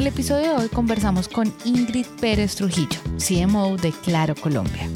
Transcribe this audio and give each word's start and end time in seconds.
El 0.00 0.06
episodio 0.06 0.56
de 0.56 0.62
hoy 0.62 0.68
conversamos 0.70 1.28
con 1.28 1.52
Ingrid 1.66 2.06
Pérez 2.22 2.56
Trujillo, 2.56 2.98
CMO 3.18 3.76
de 3.76 3.92
Claro 3.92 4.34
Colombia. 4.34 4.88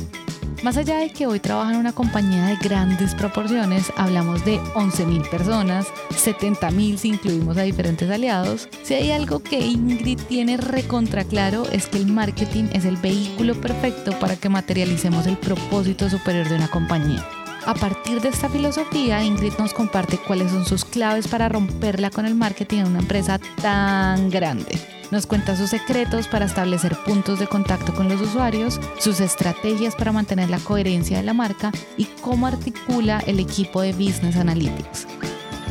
Más 0.63 0.79
allá 0.79 0.97
de 0.97 1.11
que 1.11 1.27
hoy 1.27 1.41
trabaja 1.41 1.75
en 1.75 1.81
una 1.81 1.93
compañía 1.93 2.47
de 2.47 2.57
grandes 2.57 3.15
proporciones, 3.15 3.93
hablamos 3.99 4.47
de 4.47 4.59
11.000 4.61 5.29
personas, 5.29 5.89
70.000 6.09 6.97
si 6.97 7.09
incluimos 7.09 7.59
a 7.59 7.63
diferentes 7.65 8.11
aliados. 8.11 8.71
Si 8.83 8.95
hay 8.95 9.11
algo 9.11 9.41
que 9.41 9.59
Ingrid 9.59 10.21
tiene 10.21 10.57
recontra 10.57 11.25
claro 11.25 11.65
es 11.71 11.87
que 11.87 11.99
el 11.99 12.07
marketing 12.07 12.71
es 12.73 12.87
el 12.87 12.97
vehículo 12.97 13.61
perfecto 13.61 14.19
para 14.19 14.37
que 14.37 14.49
materialicemos 14.49 15.27
el 15.27 15.37
propósito 15.37 16.09
superior 16.09 16.49
de 16.49 16.57
una 16.57 16.69
compañía. 16.69 17.23
A 17.67 17.75
partir 17.75 18.23
de 18.23 18.31
esta 18.31 18.49
filosofía, 18.49 19.23
Ingrid 19.23 19.53
nos 19.59 19.75
comparte 19.75 20.17
cuáles 20.17 20.51
son 20.51 20.65
sus 20.65 20.87
claves 20.87 21.29
para 21.29 21.51
romperla 21.51 22.09
con 22.09 22.25
el 22.25 22.35
marketing 22.35 22.79
en 22.79 22.87
una 22.87 23.01
empresa 23.01 23.39
tan 23.61 24.31
grande. 24.31 24.94
Nos 25.15 25.29
cuenta 25.29 25.55
sus 25.55 25.71
secretos 25.71 26.27
para 26.27 26.45
establecer 26.45 26.97
puntos 27.05 27.39
de 27.39 27.47
contacto 27.47 27.95
con 27.95 28.09
los 28.09 28.21
usuarios, 28.21 28.81
sus 28.99 29.21
estrategias 29.21 29.95
para 29.95 30.11
mantener 30.11 30.51
la 30.51 30.59
coherencia 30.59 31.19
de 31.19 31.23
la 31.23 31.33
marca 31.33 31.71
y 31.97 32.07
cómo 32.21 32.49
articula 32.49 33.21
el 33.25 33.39
equipo 33.39 33.81
de 33.81 33.93
Business 33.93 34.35
Analytics. 34.35 35.07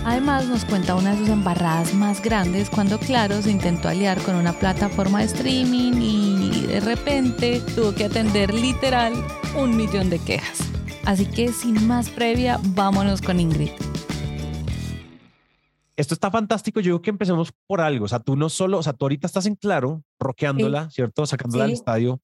Además 0.05 0.45
nos 0.45 0.63
cuenta 0.63 0.95
una 0.95 1.11
de 1.11 1.17
sus 1.17 1.27
embarradas 1.27 1.93
más 1.93 2.21
grandes 2.21 2.69
cuando 2.69 2.97
Claro 2.97 3.41
se 3.41 3.51
intentó 3.51 3.89
aliar 3.89 4.17
con 4.21 4.35
una 4.35 4.53
plataforma 4.53 5.19
de 5.19 5.25
streaming 5.25 6.01
y 6.01 6.61
de 6.67 6.79
repente 6.79 7.61
tuvo 7.75 7.93
que 7.93 8.05
atender 8.05 8.53
literal 8.53 9.11
un 9.57 9.75
millón 9.75 10.09
de 10.09 10.19
quejas. 10.19 10.59
Así 11.03 11.25
que 11.25 11.51
sin 11.51 11.85
más 11.85 12.07
previa, 12.07 12.61
vámonos 12.63 13.21
con 13.21 13.41
Ingrid. 13.41 13.71
Esto 15.95 16.13
está 16.13 16.31
fantástico. 16.31 16.79
Yo 16.79 16.89
digo 16.89 17.01
que 17.01 17.09
empecemos 17.09 17.51
por 17.67 17.81
algo. 17.81 18.05
O 18.05 18.07
sea, 18.07 18.19
tú 18.19 18.35
no 18.35 18.49
solo, 18.49 18.79
o 18.79 18.83
sea, 18.83 18.93
tú 18.93 19.05
ahorita 19.05 19.27
estás 19.27 19.45
en 19.45 19.55
claro, 19.55 20.03
roqueándola, 20.19 20.89
¿cierto? 20.89 21.25
Sacándola 21.25 21.65
del 21.65 21.73
estadio, 21.73 22.21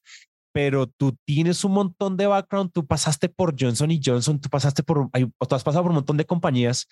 pero 0.52 0.88
tú 0.88 1.16
tienes 1.26 1.64
un 1.64 1.74
montón 1.74 2.18
de 2.18 2.28
background. 2.28 2.72
Tú 2.74 2.86
pasaste 2.86 3.30
por 3.30 3.56
Johnson 3.60 3.92
y 3.92 4.02
Johnson, 4.04 4.40
tú 4.40 4.50
pasaste 4.50 4.84
por, 4.84 5.10
o 5.38 5.46
tú 5.46 5.56
has 5.56 5.64
pasado 5.64 5.84
por 5.84 5.92
un 5.92 5.98
montón 5.98 6.18
de 6.18 6.26
compañías. 6.26 6.88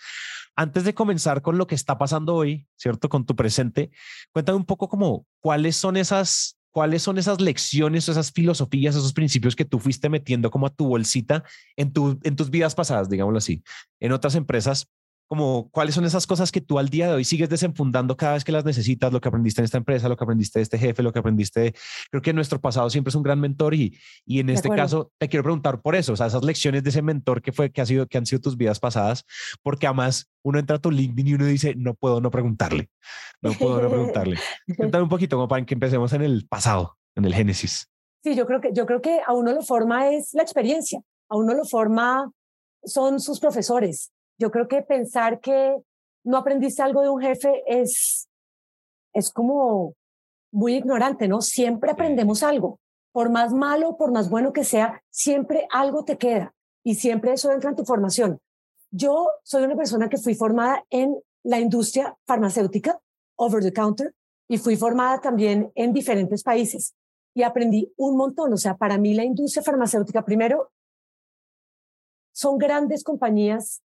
Antes 0.56 0.84
de 0.84 0.94
comenzar 0.94 1.42
con 1.42 1.58
lo 1.58 1.68
que 1.68 1.76
está 1.76 1.98
pasando 1.98 2.36
hoy, 2.36 2.68
¿cierto? 2.76 3.10
Con 3.10 3.26
tu 3.26 3.36
presente, 3.36 3.92
cuéntame 4.32 4.58
un 4.58 4.66
poco 4.66 4.88
como 4.88 5.26
cuáles 5.42 5.76
son 5.76 5.98
esas 5.98 6.58
¿Cuáles 6.78 7.02
son 7.02 7.18
esas 7.18 7.42
lecciones, 7.42 8.08
esas 8.08 8.32
filosofías, 8.32 8.96
esos 8.96 9.12
principios 9.12 9.56
que 9.56 9.66
tú 9.66 9.80
fuiste 9.80 10.10
metiendo 10.10 10.52
como 10.52 10.68
a 10.68 10.70
tu 10.70 10.86
bolsita 10.86 11.44
en, 11.76 11.92
tu, 11.92 12.20
en 12.22 12.36
tus 12.36 12.52
vidas 12.52 12.76
pasadas, 12.76 13.10
digámoslo 13.10 13.40
así, 13.40 13.64
en 14.00 14.12
otras 14.12 14.36
empresas? 14.36 14.88
Como 15.28 15.70
cuáles 15.72 15.94
son 15.94 16.06
esas 16.06 16.26
cosas 16.26 16.52
que 16.52 16.62
tú 16.62 16.80
al 16.80 16.90
día 16.90 17.08
de 17.08 17.14
hoy 17.16 17.24
sigues 17.24 17.50
desenfundando 17.50 18.16
cada 18.16 18.34
vez 18.34 18.44
que 18.44 18.52
las 18.52 18.64
necesitas, 18.64 19.12
lo 19.12 19.20
que 19.20 19.28
aprendiste 19.28 19.62
en 19.62 19.66
esta 19.66 19.78
empresa, 19.78 20.08
lo 20.08 20.16
que 20.16 20.24
aprendiste 20.24 20.60
de 20.60 20.64
este 20.64 20.78
jefe, 20.78 21.04
lo 21.04 21.12
que 21.12 21.20
aprendiste. 21.20 21.74
Creo 22.10 22.22
que 22.22 22.34
nuestro 22.34 22.62
pasado 22.62 22.90
siempre 22.90 23.10
es 23.10 23.16
un 23.16 23.24
gran 23.24 23.40
mentor 23.40 23.74
y, 23.74 23.98
y 24.26 24.40
en 24.40 24.50
este 24.50 24.70
caso 24.70 25.12
te 25.18 25.28
quiero 25.28 25.44
preguntar 25.44 25.82
por 25.82 25.96
eso, 25.96 26.14
o 26.14 26.16
sea, 26.16 26.28
esas 26.28 26.44
lecciones 26.44 26.84
de 26.84 26.90
ese 26.90 27.02
mentor 27.02 27.42
que 27.42 27.52
fue, 27.52 27.72
que 27.72 27.82
ha 27.82 27.86
sido, 27.86 28.08
que 28.08 28.18
han 28.18 28.26
sido 28.26 28.42
tus 28.42 28.58
vidas 28.58 28.80
pasadas, 28.80 29.26
porque 29.64 29.88
además 29.88 30.30
uno 30.44 30.60
entra 30.60 30.78
a 30.78 30.80
tu 30.80 30.92
LinkedIn 30.92 31.28
y 31.28 31.34
uno 31.34 31.46
dice, 31.46 31.76
no 31.76 31.94
puedo 31.94 32.22
no 32.22 32.32
preguntarle, 32.32 32.90
no 33.42 33.52
puedo 33.54 33.82
no 33.82 33.90
preguntarle. 33.90 34.38
Cuéntame 34.78 35.04
un 35.04 35.10
poquito 35.10 35.36
como 35.36 35.48
para 35.48 35.66
que 35.66 35.74
empecemos 35.74 36.14
en 36.14 36.22
el 36.22 36.48
pasado, 36.48 36.98
en 37.16 37.26
el 37.26 37.34
Génesis. 37.34 37.90
Sí, 38.24 38.36
yo 38.36 38.46
creo 38.46 38.62
que, 38.62 38.72
yo 38.74 38.86
creo 38.86 39.02
que 39.02 39.20
a 39.26 39.34
uno 39.34 39.54
lo 39.54 39.62
forma 39.62 40.10
es 40.10 40.34
la 40.34 40.42
experiencia, 40.42 41.02
a 41.30 41.36
uno 41.36 41.54
lo 41.54 41.66
forma 41.66 42.32
son 42.84 43.20
sus 43.20 43.40
profesores. 43.40 44.12
Yo 44.38 44.52
creo 44.52 44.68
que 44.68 44.82
pensar 44.82 45.40
que 45.40 45.78
no 46.24 46.38
aprendiste 46.38 46.82
algo 46.82 47.02
de 47.02 47.10
un 47.10 47.22
jefe 47.22 47.64
es, 47.68 48.28
es 49.14 49.32
como 49.32 49.96
muy 50.52 50.76
ignorante, 50.76 51.28
¿no? 51.28 51.42
Siempre 51.42 51.92
aprendemos 51.92 52.44
algo. 52.44 52.80
Por 53.12 53.30
más 53.30 53.54
malo, 53.54 53.98
por 53.98 54.12
más 54.12 54.30
bueno 54.30 54.54
que 54.54 54.64
sea, 54.64 55.02
siempre 55.10 55.68
algo 55.72 56.04
te 56.04 56.18
queda 56.18 56.54
y 56.84 56.96
siempre 56.96 57.34
eso 57.34 57.52
entra 57.52 57.72
en 57.72 57.76
tu 57.76 57.86
formación. 57.86 58.40
Yo 58.92 59.30
soy 59.44 59.64
una 59.64 59.76
persona 59.76 60.10
que 60.10 60.18
fui 60.18 60.36
formada 60.36 60.86
en 60.90 61.18
la 61.44 61.60
industria 61.60 62.16
farmacéutica, 62.26 63.00
over 63.36 63.64
the 63.64 63.74
counter, 63.74 64.14
y 64.48 64.58
fui 64.58 64.76
formada 64.76 65.20
también 65.20 65.72
en 65.76 65.94
diferentes 65.94 66.44
países 66.44 66.96
y 67.34 67.44
aprendí 67.44 67.94
un 67.98 68.18
montón. 68.18 68.54
O 68.54 68.58
sea, 68.58 68.78
para 68.78 68.98
mí 68.98 69.14
la 69.14 69.24
industria 69.24 69.64
farmacéutica, 69.64 70.24
primero, 70.24 70.72
son 72.34 72.58
grandes 72.58 73.04
compañías 73.04 73.82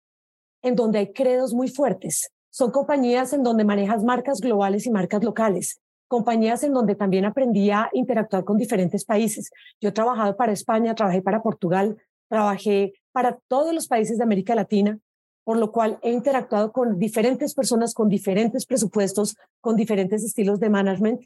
en 0.62 0.74
donde 0.74 0.98
hay 0.98 1.12
credos 1.12 1.54
muy 1.54 1.69
fuertes. 1.69 2.30
Son 2.50 2.70
compañías 2.70 3.32
en 3.32 3.42
donde 3.42 3.64
manejas 3.64 4.02
marcas 4.04 4.41
globales 4.41 4.86
y 4.86 4.91
marcas 4.91 5.22
locales. 5.22 5.80
Compañías 6.08 6.62
en 6.64 6.72
donde 6.72 6.94
también 6.94 7.24
aprendí 7.24 7.70
a 7.70 7.91
interactuar 7.92 8.44
con 8.44 8.56
diferentes 8.56 9.04
países. 9.04 9.50
Yo 9.80 9.91
he 9.91 9.92
trabajado 9.92 10.36
para 10.36 10.52
España, 10.52 10.94
trabajé 10.94 11.22
para 11.22 11.42
Portugal, 11.42 11.96
trabajé 12.28 12.94
para 13.12 13.38
todos 13.48 13.74
los 13.74 13.86
países 13.86 14.19
de 14.19 14.24
América 14.24 14.54
Latina, 14.54 14.98
por 15.44 15.58
lo 15.58 15.70
cual 15.72 15.98
he 16.02 16.10
interactuado 16.12 16.72
con 16.72 16.98
diferentes 16.98 17.54
personas, 17.54 17.94
con 17.94 18.08
diferentes 18.08 18.66
presupuestos, 18.66 19.36
con 19.60 19.76
diferentes 19.76 20.25
estilos 20.25 20.60
de 20.60 20.70
management 20.70 21.20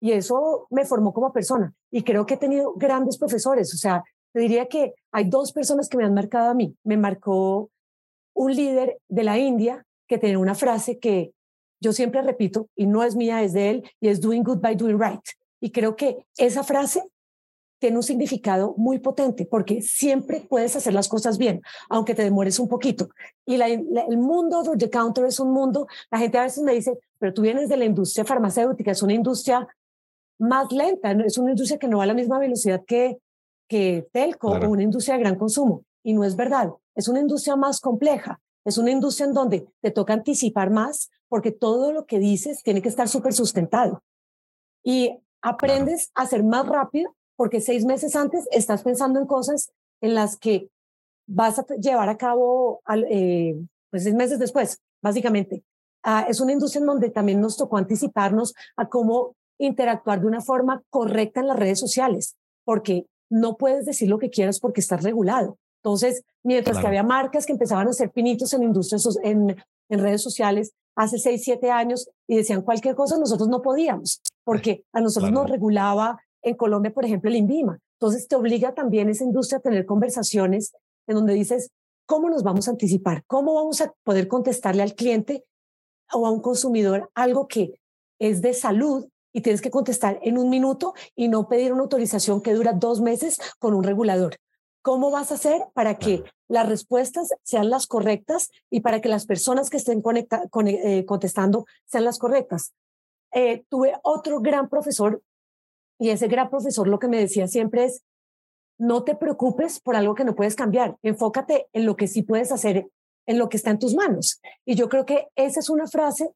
y 0.00 0.12
eso 0.12 0.66
me 0.70 0.84
formó 0.84 1.12
como 1.12 1.32
persona. 1.32 1.74
Y 1.90 2.02
creo 2.02 2.26
que 2.26 2.34
he 2.34 2.38
tenido 2.38 2.74
grandes 2.74 3.18
profesores, 3.18 3.74
o 3.74 3.76
sea, 3.76 4.04
te 4.32 4.40
diría 4.40 4.66
que 4.66 4.94
hay 5.10 5.28
dos 5.28 5.52
personas 5.52 5.88
que 5.88 5.96
me 5.96 6.04
han 6.04 6.14
marcado 6.14 6.50
a 6.50 6.54
mí. 6.54 6.76
Me 6.84 6.96
marcó 6.96 7.70
un 8.38 8.54
líder 8.54 8.98
de 9.08 9.24
la 9.24 9.36
India 9.36 9.84
que 10.06 10.16
tiene 10.16 10.36
una 10.36 10.54
frase 10.54 10.98
que 10.98 11.32
yo 11.80 11.92
siempre 11.92 12.22
repito 12.22 12.68
y 12.76 12.86
no 12.86 13.02
es 13.02 13.16
mía, 13.16 13.42
es 13.42 13.52
de 13.52 13.70
él, 13.70 13.90
y 14.00 14.08
es 14.08 14.20
doing 14.20 14.42
good 14.42 14.58
by 14.58 14.76
doing 14.76 14.98
right. 14.98 15.20
Y 15.60 15.70
creo 15.72 15.96
que 15.96 16.24
esa 16.36 16.62
frase 16.62 17.02
tiene 17.80 17.96
un 17.96 18.02
significado 18.02 18.74
muy 18.76 19.00
potente 19.00 19.44
porque 19.44 19.82
siempre 19.82 20.46
puedes 20.48 20.74
hacer 20.76 20.94
las 20.94 21.08
cosas 21.08 21.36
bien, 21.36 21.62
aunque 21.88 22.14
te 22.14 22.22
demores 22.22 22.58
un 22.60 22.68
poquito. 22.68 23.08
Y 23.44 23.60
el 23.60 24.18
mundo 24.18 24.60
over 24.60 24.78
the 24.78 24.88
counter 24.88 25.24
es 25.24 25.40
un 25.40 25.52
mundo, 25.52 25.88
la 26.10 26.18
gente 26.18 26.38
a 26.38 26.42
veces 26.42 26.62
me 26.62 26.74
dice, 26.74 26.96
pero 27.18 27.34
tú 27.34 27.42
vienes 27.42 27.68
de 27.68 27.76
la 27.76 27.84
industria 27.84 28.24
farmacéutica, 28.24 28.92
es 28.92 29.02
una 29.02 29.14
industria 29.14 29.66
más 30.38 30.70
lenta, 30.70 31.10
es 31.10 31.38
una 31.38 31.50
industria 31.50 31.78
que 31.78 31.88
no 31.88 31.98
va 31.98 32.04
a 32.04 32.06
la 32.06 32.14
misma 32.14 32.38
velocidad 32.38 32.84
que, 32.86 33.18
que 33.68 34.06
telco 34.12 34.48
o 34.48 34.68
una 34.68 34.84
industria 34.84 35.16
de 35.16 35.22
gran 35.22 35.34
consumo. 35.34 35.82
Y 36.04 36.12
no 36.12 36.24
es 36.24 36.36
verdad, 36.36 36.70
es 36.98 37.06
una 37.06 37.20
industria 37.20 37.54
más 37.54 37.80
compleja, 37.80 38.40
es 38.64 38.76
una 38.76 38.90
industria 38.90 39.26
en 39.26 39.32
donde 39.32 39.68
te 39.80 39.92
toca 39.92 40.14
anticipar 40.14 40.70
más 40.70 41.10
porque 41.28 41.52
todo 41.52 41.92
lo 41.92 42.06
que 42.06 42.18
dices 42.18 42.64
tiene 42.64 42.82
que 42.82 42.88
estar 42.88 43.08
súper 43.08 43.32
sustentado. 43.32 44.02
Y 44.82 45.16
aprendes 45.40 46.10
a 46.14 46.26
ser 46.26 46.42
más 46.42 46.66
rápido 46.66 47.14
porque 47.36 47.60
seis 47.60 47.84
meses 47.84 48.16
antes 48.16 48.48
estás 48.50 48.82
pensando 48.82 49.20
en 49.20 49.26
cosas 49.26 49.70
en 50.00 50.14
las 50.14 50.36
que 50.36 50.70
vas 51.28 51.60
a 51.60 51.66
llevar 51.80 52.08
a 52.08 52.18
cabo 52.18 52.80
eh, 53.08 53.54
pues 53.90 54.02
seis 54.02 54.16
meses 54.16 54.40
después, 54.40 54.80
básicamente. 55.00 55.62
Ah, 56.02 56.26
es 56.28 56.40
una 56.40 56.52
industria 56.52 56.80
en 56.80 56.86
donde 56.86 57.10
también 57.10 57.40
nos 57.40 57.56
tocó 57.56 57.76
anticiparnos 57.76 58.54
a 58.76 58.88
cómo 58.88 59.36
interactuar 59.58 60.20
de 60.20 60.26
una 60.26 60.40
forma 60.40 60.82
correcta 60.90 61.38
en 61.38 61.46
las 61.46 61.58
redes 61.58 61.78
sociales, 61.78 62.36
porque 62.64 63.06
no 63.30 63.56
puedes 63.56 63.86
decir 63.86 64.08
lo 64.08 64.18
que 64.18 64.30
quieras 64.30 64.58
porque 64.58 64.80
estás 64.80 65.04
regulado. 65.04 65.58
Entonces, 65.82 66.22
mientras 66.42 66.78
que 66.78 66.86
había 66.86 67.02
marcas 67.02 67.46
que 67.46 67.52
empezaban 67.52 67.86
a 67.86 67.90
hacer 67.90 68.10
pinitos 68.10 68.52
en 68.52 68.62
industrias, 68.62 69.06
en, 69.22 69.56
en 69.88 69.98
redes 69.98 70.22
sociales 70.22 70.72
hace 70.96 71.18
seis, 71.18 71.42
siete 71.44 71.70
años 71.70 72.08
y 72.26 72.36
decían 72.36 72.62
cualquier 72.62 72.94
cosa, 72.94 73.16
nosotros 73.18 73.48
no 73.48 73.62
podíamos, 73.62 74.20
porque 74.44 74.84
a 74.92 75.00
nosotros 75.00 75.30
nos 75.30 75.48
regulaba 75.48 76.18
en 76.42 76.56
Colombia, 76.56 76.92
por 76.92 77.04
ejemplo, 77.04 77.30
el 77.30 77.36
INVIMA. 77.36 77.78
Entonces 78.00 78.28
te 78.28 78.36
obliga 78.36 78.74
también 78.74 79.08
esa 79.08 79.24
industria 79.24 79.58
a 79.58 79.62
tener 79.62 79.86
conversaciones 79.86 80.72
en 81.06 81.14
donde 81.14 81.34
dices, 81.34 81.70
¿cómo 82.06 82.30
nos 82.30 82.42
vamos 82.42 82.68
a 82.68 82.72
anticipar? 82.72 83.24
¿Cómo 83.26 83.54
vamos 83.54 83.80
a 83.80 83.92
poder 84.02 84.28
contestarle 84.28 84.82
al 84.82 84.94
cliente 84.94 85.44
o 86.12 86.26
a 86.26 86.30
un 86.30 86.40
consumidor 86.40 87.10
algo 87.14 87.48
que 87.48 87.80
es 88.18 88.40
de 88.40 88.54
salud 88.54 89.08
y 89.32 89.40
tienes 89.40 89.60
que 89.60 89.70
contestar 89.70 90.18
en 90.22 90.38
un 90.38 90.48
minuto 90.48 90.94
y 91.14 91.28
no 91.28 91.48
pedir 91.48 91.72
una 91.72 91.82
autorización 91.82 92.40
que 92.40 92.54
dura 92.54 92.72
dos 92.72 93.00
meses 93.00 93.38
con 93.58 93.74
un 93.74 93.84
regulador? 93.84 94.36
¿Cómo 94.88 95.10
vas 95.10 95.32
a 95.32 95.34
hacer 95.34 95.66
para 95.74 95.98
que 95.98 96.24
las 96.48 96.66
respuestas 96.66 97.34
sean 97.42 97.68
las 97.68 97.86
correctas 97.86 98.48
y 98.70 98.80
para 98.80 99.02
que 99.02 99.10
las 99.10 99.26
personas 99.26 99.68
que 99.68 99.76
estén 99.76 100.02
eh, 100.66 101.04
contestando 101.04 101.66
sean 101.84 102.04
las 102.04 102.18
correctas? 102.18 102.72
eh, 103.32 103.64
tuve 103.68 103.92
otro 104.02 104.40
gran 104.40 104.70
profesor 104.70 105.22
y 105.98 106.08
ese 106.08 106.26
gran 106.26 106.48
profesor 106.48 106.88
lo 106.88 106.98
que 106.98 107.06
me 107.06 107.20
decía 107.20 107.48
siempre 107.48 107.84
es, 107.84 108.02
no 108.78 109.04
te 109.04 109.14
preocupes 109.14 109.78
por 109.78 109.94
algo 109.94 110.14
que 110.14 110.24
no 110.24 110.34
puedes 110.34 110.56
cambiar, 110.56 110.96
enfócate 111.02 111.66
en 111.74 111.84
lo 111.84 111.94
que 111.94 112.06
sí 112.06 112.22
puedes 112.22 112.50
hacer, 112.50 112.88
en 113.26 113.38
lo 113.38 113.50
que 113.50 113.58
está 113.58 113.68
en 113.68 113.78
tus 113.78 113.94
manos. 113.94 114.40
Y 114.64 114.74
yo 114.74 114.88
creo 114.88 115.04
que 115.04 115.28
esa 115.36 115.60
es 115.60 115.68
una 115.68 115.86
frase 115.86 116.30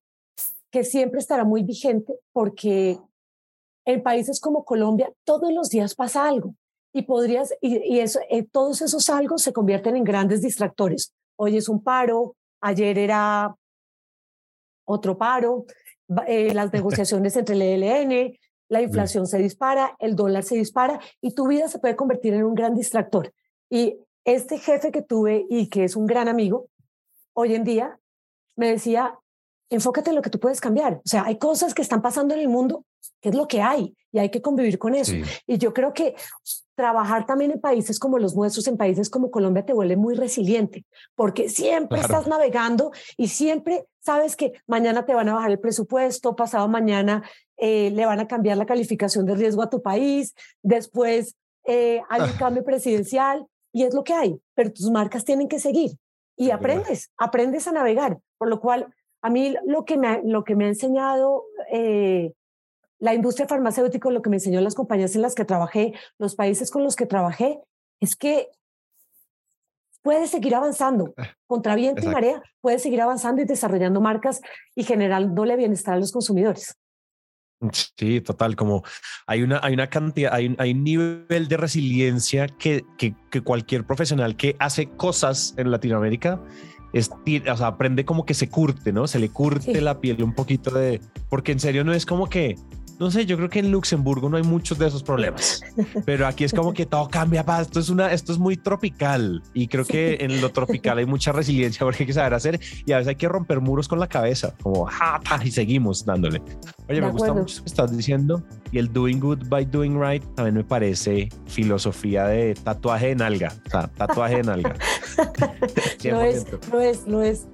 que 0.70 0.84
siempre 0.84 1.20
estará 1.20 1.44
muy 1.44 1.62
vigente 1.62 2.18
porque 2.34 3.00
en 3.86 4.02
países 4.02 4.40
como 4.40 4.66
Colombia 4.66 5.10
todos 5.24 5.50
los 5.54 5.70
días 5.70 5.94
pasa 5.94 6.28
algo 6.28 6.54
y 6.92 7.02
podrías, 7.02 7.54
y, 7.60 7.98
eso, 8.00 8.20
eh, 8.28 8.42
todos 8.44 8.82
esos 8.82 9.08
algo 9.08 9.38
se 9.38 9.52
convierten 9.52 9.96
en 9.96 10.04
grandes 10.04 10.42
distractores. 10.42 11.14
Hoy 11.36 11.56
es 11.56 11.68
un 11.68 11.82
paro, 11.82 12.36
ayer 12.60 12.98
era 12.98 13.54
otro 14.84 15.16
paro, 15.16 15.64
eh, 16.26 16.52
las 16.52 16.72
negociaciones 16.72 17.36
entre 17.36 17.54
el 17.54 17.82
ELN, 17.82 18.38
la 18.68 18.82
inflación 18.82 19.26
se 19.26 19.38
dispara, 19.38 19.96
el 19.98 20.16
dólar 20.16 20.44
se 20.44 20.56
dispara 20.56 21.00
y 21.20 21.34
tu 21.34 21.46
vida 21.46 21.68
se 21.68 21.78
puede 21.78 21.96
convertir 21.96 22.34
en 22.34 22.44
un 22.44 22.54
gran 22.54 22.74
distractor. 22.74 23.32
Y 23.70 23.98
este 24.24 24.58
jefe 24.58 24.90
que 24.90 25.02
tuve 25.02 25.46
y 25.48 25.68
que 25.68 25.84
es 25.84 25.96
un 25.96 26.06
gran 26.06 26.28
amigo, 26.28 26.68
hoy 27.34 27.54
en 27.54 27.64
día 27.64 27.98
me 28.56 28.70
decía, 28.70 29.18
enfócate 29.70 30.10
en 30.10 30.16
lo 30.16 30.22
que 30.22 30.30
tú 30.30 30.38
puedes 30.38 30.60
cambiar. 30.60 30.94
O 31.04 31.08
sea, 31.08 31.24
hay 31.24 31.38
cosas 31.38 31.74
que 31.74 31.82
están 31.82 32.02
pasando 32.02 32.34
en 32.34 32.40
el 32.40 32.48
mundo, 32.48 32.84
que 33.20 33.30
es 33.30 33.34
lo 33.34 33.48
que 33.48 33.62
hay, 33.62 33.96
y 34.10 34.18
hay 34.18 34.30
que 34.30 34.42
convivir 34.42 34.78
con 34.78 34.94
eso. 34.94 35.12
Y 35.46 35.58
yo 35.58 35.72
creo 35.72 35.92
que 35.92 36.14
trabajar 36.74 37.26
también 37.26 37.50
en 37.50 37.60
países 37.60 37.98
como 37.98 38.18
los 38.18 38.34
nuestros, 38.34 38.66
en 38.66 38.76
países 38.76 39.10
como 39.10 39.30
Colombia, 39.30 39.64
te 39.64 39.72
vuelve 39.72 39.96
muy 39.96 40.14
resiliente, 40.14 40.84
porque 41.14 41.48
siempre 41.48 42.00
estás 42.00 42.26
navegando 42.26 42.92
y 43.16 43.28
siempre 43.28 43.86
sabes 44.00 44.36
que 44.36 44.52
mañana 44.66 45.04
te 45.04 45.14
van 45.14 45.28
a 45.28 45.34
bajar 45.34 45.50
el 45.50 45.60
presupuesto, 45.60 46.34
pasado 46.36 46.68
mañana 46.68 47.22
eh, 47.56 47.90
le 47.90 48.06
van 48.06 48.20
a 48.20 48.26
cambiar 48.26 48.56
la 48.56 48.66
calificación 48.66 49.26
de 49.26 49.34
riesgo 49.34 49.62
a 49.62 49.70
tu 49.70 49.82
país, 49.82 50.34
después 50.62 51.36
eh, 51.66 52.00
hay 52.08 52.22
un 52.22 52.36
cambio 52.38 52.64
presidencial 52.64 53.46
y 53.72 53.84
es 53.84 53.94
lo 53.94 54.04
que 54.04 54.14
hay, 54.14 54.38
pero 54.54 54.72
tus 54.72 54.90
marcas 54.90 55.24
tienen 55.24 55.48
que 55.48 55.58
seguir 55.58 55.92
y 56.36 56.50
aprendes, 56.50 57.12
aprendes 57.18 57.68
a 57.68 57.72
navegar, 57.72 58.18
por 58.38 58.48
lo 58.48 58.60
cual 58.60 58.92
a 59.22 59.30
mí 59.30 59.54
lo 59.66 59.84
que 59.84 59.96
me 59.96 60.20
lo 60.24 60.42
que 60.44 60.56
me 60.56 60.64
ha 60.64 60.68
enseñado 60.68 61.44
eh, 61.70 62.32
la 63.02 63.14
industria 63.14 63.48
farmacéutica, 63.48 64.10
lo 64.10 64.22
que 64.22 64.30
me 64.30 64.36
enseñó 64.36 64.60
las 64.60 64.76
compañías 64.76 65.16
en 65.16 65.22
las 65.22 65.34
que 65.34 65.44
trabajé, 65.44 65.92
los 66.18 66.36
países 66.36 66.70
con 66.70 66.84
los 66.84 66.94
que 66.94 67.04
trabajé, 67.04 67.58
es 68.00 68.14
que 68.14 68.48
puedes 70.02 70.30
seguir 70.30 70.54
avanzando. 70.54 71.12
Ah, 71.16 71.34
Contra 71.48 71.74
viento 71.74 72.04
y 72.04 72.06
marea, 72.06 72.40
puedes 72.60 72.80
seguir 72.80 73.00
avanzando 73.00 73.42
y 73.42 73.44
desarrollando 73.44 74.00
marcas 74.00 74.40
y 74.76 74.84
generándole 74.84 75.56
bienestar 75.56 75.94
a 75.94 75.98
los 75.98 76.12
consumidores. 76.12 76.76
Sí, 77.96 78.20
total, 78.20 78.54
como 78.54 78.84
hay 79.26 79.42
una, 79.42 79.58
hay 79.64 79.74
una 79.74 79.88
cantidad, 79.88 80.32
hay, 80.32 80.54
hay 80.58 80.70
un 80.70 80.84
nivel 80.84 81.48
de 81.48 81.56
resiliencia 81.56 82.46
que, 82.46 82.84
que, 82.98 83.16
que 83.32 83.40
cualquier 83.40 83.84
profesional 83.84 84.36
que 84.36 84.54
hace 84.60 84.88
cosas 84.88 85.54
en 85.56 85.72
Latinoamérica 85.72 86.40
es, 86.92 87.10
o 87.10 87.56
sea, 87.56 87.66
aprende 87.66 88.04
como 88.04 88.26
que 88.26 88.34
se 88.34 88.48
curte, 88.48 88.92
¿no? 88.92 89.06
Se 89.06 89.18
le 89.18 89.30
curte 89.30 89.80
la 89.80 90.00
piel 90.00 90.22
un 90.22 90.34
poquito 90.34 90.70
de, 90.70 91.00
porque 91.28 91.52
en 91.52 91.60
serio 91.60 91.84
no 91.84 91.92
es 91.92 92.06
como 92.06 92.28
que, 92.28 92.56
no 93.02 93.10
sé, 93.10 93.26
yo 93.26 93.36
creo 93.36 93.48
que 93.48 93.58
en 93.58 93.72
Luxemburgo 93.72 94.28
no 94.28 94.36
hay 94.36 94.44
muchos 94.44 94.78
de 94.78 94.86
esos 94.86 95.02
problemas, 95.02 95.60
pero 96.06 96.26
aquí 96.26 96.44
es 96.44 96.52
como 96.52 96.72
que 96.72 96.86
todo 96.86 97.08
cambia, 97.08 97.44
esto 97.60 97.80
es 97.80 97.88
una, 97.88 98.12
esto 98.12 98.32
es 98.32 98.38
muy 98.38 98.56
tropical 98.56 99.42
y 99.52 99.66
creo 99.66 99.84
que 99.84 100.18
en 100.20 100.40
lo 100.40 100.50
tropical 100.52 100.98
hay 100.98 101.06
mucha 101.06 101.32
resiliencia 101.32 101.80
porque 101.84 102.04
hay 102.04 102.06
que 102.06 102.12
saber 102.12 102.34
hacer 102.34 102.60
y 102.86 102.92
a 102.92 102.98
veces 102.98 103.08
hay 103.08 103.16
que 103.16 103.28
romper 103.28 103.60
muros 103.60 103.88
con 103.88 103.98
la 103.98 104.06
cabeza, 104.06 104.54
como 104.62 104.88
y 105.44 105.50
seguimos 105.50 106.04
dándole. 106.04 106.40
Oye, 106.88 107.00
me 107.00 107.10
gusta 107.10 107.32
mucho 107.32 107.56
lo 107.58 107.64
que 107.64 107.68
estás 107.68 107.96
diciendo 107.96 108.42
y 108.70 108.78
el 108.78 108.92
doing 108.92 109.18
good 109.18 109.48
by 109.48 109.64
doing 109.64 110.00
right 110.00 110.22
también 110.36 110.54
me 110.54 110.64
parece 110.64 111.28
filosofía 111.46 112.26
de 112.26 112.54
tatuaje 112.54 113.10
en 113.10 113.22
alga, 113.22 113.52
o 113.66 113.70
sea, 113.70 113.88
tatuaje 113.88 114.38
en 114.38 114.48
alga. 114.48 114.76
no 116.04 116.22
es, 116.22 116.46
no 116.70 116.80
es, 116.80 117.06
no 117.06 117.22
es. 117.22 117.48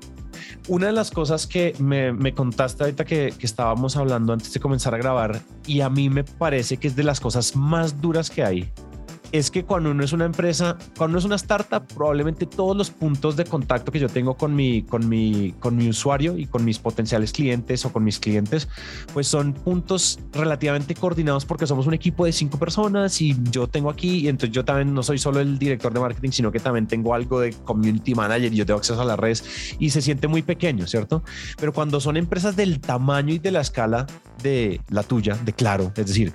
Una 0.68 0.86
de 0.86 0.92
las 0.92 1.10
cosas 1.10 1.46
que 1.46 1.74
me, 1.78 2.12
me 2.12 2.34
contaste 2.34 2.84
ahorita 2.84 3.04
que, 3.04 3.32
que, 3.38 3.46
estábamos 3.46 3.96
hablando 3.96 4.32
antes 4.32 4.52
de 4.52 4.60
comenzar 4.60 4.94
a 4.94 4.98
grabar 4.98 5.40
y 5.66 5.80
a 5.80 5.90
mí 5.90 6.10
me 6.10 6.24
parece 6.24 6.76
que 6.76 6.88
es 6.88 6.96
de 6.96 7.02
las 7.02 7.20
cosas 7.20 7.56
más 7.56 8.00
duras 8.00 8.30
que 8.30 8.44
hay 8.44 8.70
es 9.32 9.50
que 9.50 9.64
cuando 9.64 9.90
uno 9.90 10.04
es 10.04 10.12
una 10.12 10.24
empresa, 10.24 10.76
cuando 10.96 11.12
uno 11.12 11.18
es 11.18 11.24
una 11.24 11.36
startup, 11.36 11.86
probablemente 11.94 12.46
todos 12.46 12.76
los 12.76 12.90
puntos 12.90 13.36
de 13.36 13.44
contacto 13.44 13.92
que 13.92 13.98
yo 13.98 14.08
tengo 14.08 14.36
con 14.36 14.54
mi, 14.54 14.82
con 14.82 15.08
mi, 15.08 15.54
con 15.60 15.76
mi 15.76 15.88
usuario 15.88 16.36
y 16.38 16.46
con 16.46 16.64
mis 16.64 16.78
potenciales 16.78 17.32
clientes 17.32 17.84
o 17.84 17.92
con 17.92 18.04
mis 18.04 18.18
clientes, 18.18 18.68
pues 19.12 19.26
son 19.26 19.52
puntos 19.52 20.18
relativamente 20.32 20.94
coordinados 20.94 21.44
porque 21.44 21.66
somos 21.66 21.86
un 21.86 21.94
equipo 21.94 22.24
de 22.24 22.32
cinco 22.32 22.58
personas 22.58 23.20
y 23.20 23.36
yo 23.50 23.66
tengo 23.66 23.90
aquí, 23.90 24.18
y 24.18 24.28
entonces 24.28 24.54
yo 24.54 24.64
también 24.64 24.94
no 24.94 25.02
soy 25.02 25.18
solo 25.18 25.40
el 25.40 25.58
director 25.58 25.92
de 25.92 26.00
marketing, 26.00 26.30
sino 26.30 26.52
que 26.52 26.60
también 26.60 26.86
tengo 26.86 27.14
algo 27.14 27.40
de 27.40 27.52
community 27.52 28.14
manager 28.14 28.52
y 28.52 28.56
yo 28.56 28.66
tengo 28.66 28.78
acceso 28.78 29.00
a 29.00 29.04
las 29.04 29.18
redes 29.18 29.76
y 29.78 29.90
se 29.90 30.02
siente 30.02 30.28
muy 30.28 30.42
pequeño, 30.42 30.86
¿cierto? 30.86 31.22
Pero 31.58 31.72
cuando 31.72 32.00
son 32.00 32.16
empresas 32.16 32.56
del 32.56 32.80
tamaño 32.80 33.34
y 33.34 33.38
de 33.38 33.50
la 33.50 33.60
escala 33.60 34.06
de 34.42 34.80
la 34.88 35.02
tuya, 35.02 35.36
de 35.44 35.52
claro, 35.52 35.92
es 35.96 36.06
decir, 36.06 36.32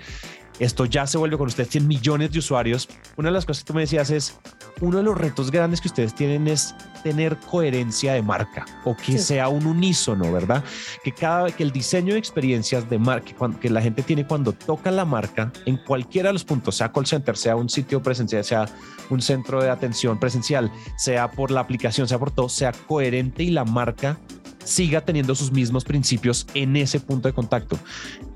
esto 0.59 0.85
ya 0.85 1.07
se 1.07 1.17
vuelve 1.17 1.38
con 1.38 1.47
ustedes, 1.47 1.69
tienen 1.69 1.88
millones 1.88 2.31
de 2.31 2.39
usuarios. 2.39 2.88
Una 3.17 3.29
de 3.29 3.33
las 3.33 3.45
cosas 3.45 3.63
que 3.63 3.67
tú 3.67 3.73
me 3.73 3.81
decías 3.81 4.09
es, 4.09 4.39
uno 4.81 4.97
de 4.97 5.03
los 5.03 5.17
retos 5.17 5.51
grandes 5.51 5.81
que 5.81 5.88
ustedes 5.88 6.13
tienen 6.13 6.47
es 6.47 6.75
tener 7.03 7.38
coherencia 7.38 8.13
de 8.13 8.21
marca 8.21 8.65
o 8.85 8.95
que 8.95 9.17
sea 9.17 9.50
un 9.50 9.65
unísono, 9.65 10.31
¿verdad? 10.31 10.63
Que 11.03 11.11
cada 11.11 11.51
que 11.51 11.63
el 11.63 11.71
diseño 11.71 12.13
de 12.13 12.19
experiencias 12.19 12.89
de 12.89 12.97
marca 12.97 13.33
que 13.59 13.69
la 13.69 13.81
gente 13.81 14.03
tiene 14.03 14.25
cuando 14.25 14.53
toca 14.53 14.91
la 14.91 15.05
marca 15.05 15.51
en 15.65 15.77
cualquiera 15.77 16.29
de 16.29 16.33
los 16.33 16.44
puntos, 16.44 16.75
sea 16.75 16.91
call 16.91 17.05
center, 17.05 17.38
sea 17.38 17.55
un 17.55 17.69
sitio 17.69 18.01
presencial, 18.01 18.44
sea 18.44 18.65
un 19.09 19.21
centro 19.21 19.61
de 19.61 19.69
atención 19.69 20.19
presencial, 20.19 20.71
sea 20.97 21.31
por 21.31 21.51
la 21.51 21.59
aplicación, 21.59 22.07
sea 22.07 22.19
por 22.19 22.31
todo, 22.31 22.50
sea 22.50 22.71
coherente 22.71 23.44
y 23.44 23.51
la 23.51 23.65
marca 23.65 24.17
siga 24.63 25.01
teniendo 25.01 25.35
sus 25.35 25.51
mismos 25.51 25.83
principios 25.83 26.47
en 26.53 26.75
ese 26.75 27.00
punto 27.00 27.27
de 27.27 27.33
contacto. 27.33 27.77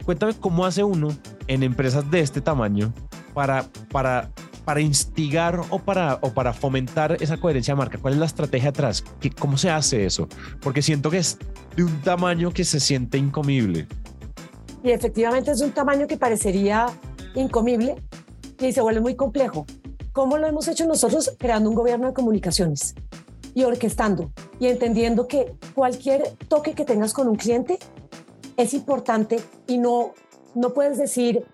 Cuéntame 0.08 0.34
cómo 0.40 0.66
hace 0.66 0.86
uno 0.86 1.10
en 1.48 1.64
empresas 1.64 2.10
de 2.10 2.22
este 2.22 2.40
tamaño 2.40 2.94
para, 3.34 3.66
para, 3.92 4.32
para 4.64 4.80
instigar 4.80 5.60
o 5.70 5.80
para, 5.80 6.18
o 6.22 6.34
para 6.34 6.54
fomentar 6.54 7.18
esa 7.22 7.36
coherencia 7.36 7.74
de 7.74 7.78
marca. 7.80 7.98
¿Cuál 7.98 8.14
es 8.14 8.20
la 8.22 8.26
estrategia 8.26 8.70
atrás? 8.70 9.04
¿Cómo 9.38 9.58
se 9.58 9.70
hace 9.70 10.06
eso? 10.06 10.30
Porque 10.62 10.82
siento 10.82 11.12
que 11.12 11.18
es 11.18 11.38
de 11.76 11.84
un 11.84 12.02
tamaño 12.04 12.54
que 12.54 12.64
se 12.64 12.80
siente 12.80 13.18
incomible. 13.18 13.86
Y 14.82 14.92
efectivamente 14.92 15.52
es 15.52 15.60
un 15.60 15.72
tamaño 15.72 16.08
que 16.08 16.16
parecería 16.16 16.86
incomible 17.36 18.02
y 18.62 18.72
se 18.72 18.80
vuelve 18.80 19.02
muy 19.02 19.18
complejo. 19.18 19.66
¿Cómo 20.14 20.38
lo 20.38 20.48
hemos 20.48 20.70
hecho 20.70 20.88
nosotros 20.88 21.36
creando 21.38 21.70
un 21.70 21.76
gobierno 21.76 22.08
de 22.08 22.14
comunicaciones? 22.14 22.96
y 23.58 23.64
orquestando 23.64 24.32
y 24.60 24.68
entendiendo 24.68 25.28
que 25.28 25.52
cualquier 25.74 26.36
toque 26.48 26.74
que 26.74 26.86
tengas 26.86 27.12
con 27.12 27.28
un 27.28 27.38
cliente 27.38 27.80
es 28.58 28.74
importante 28.74 29.40
y 29.68 29.78
no, 29.78 30.14
no 30.56 30.74
puedes 30.74 30.98
decir, 30.98 31.46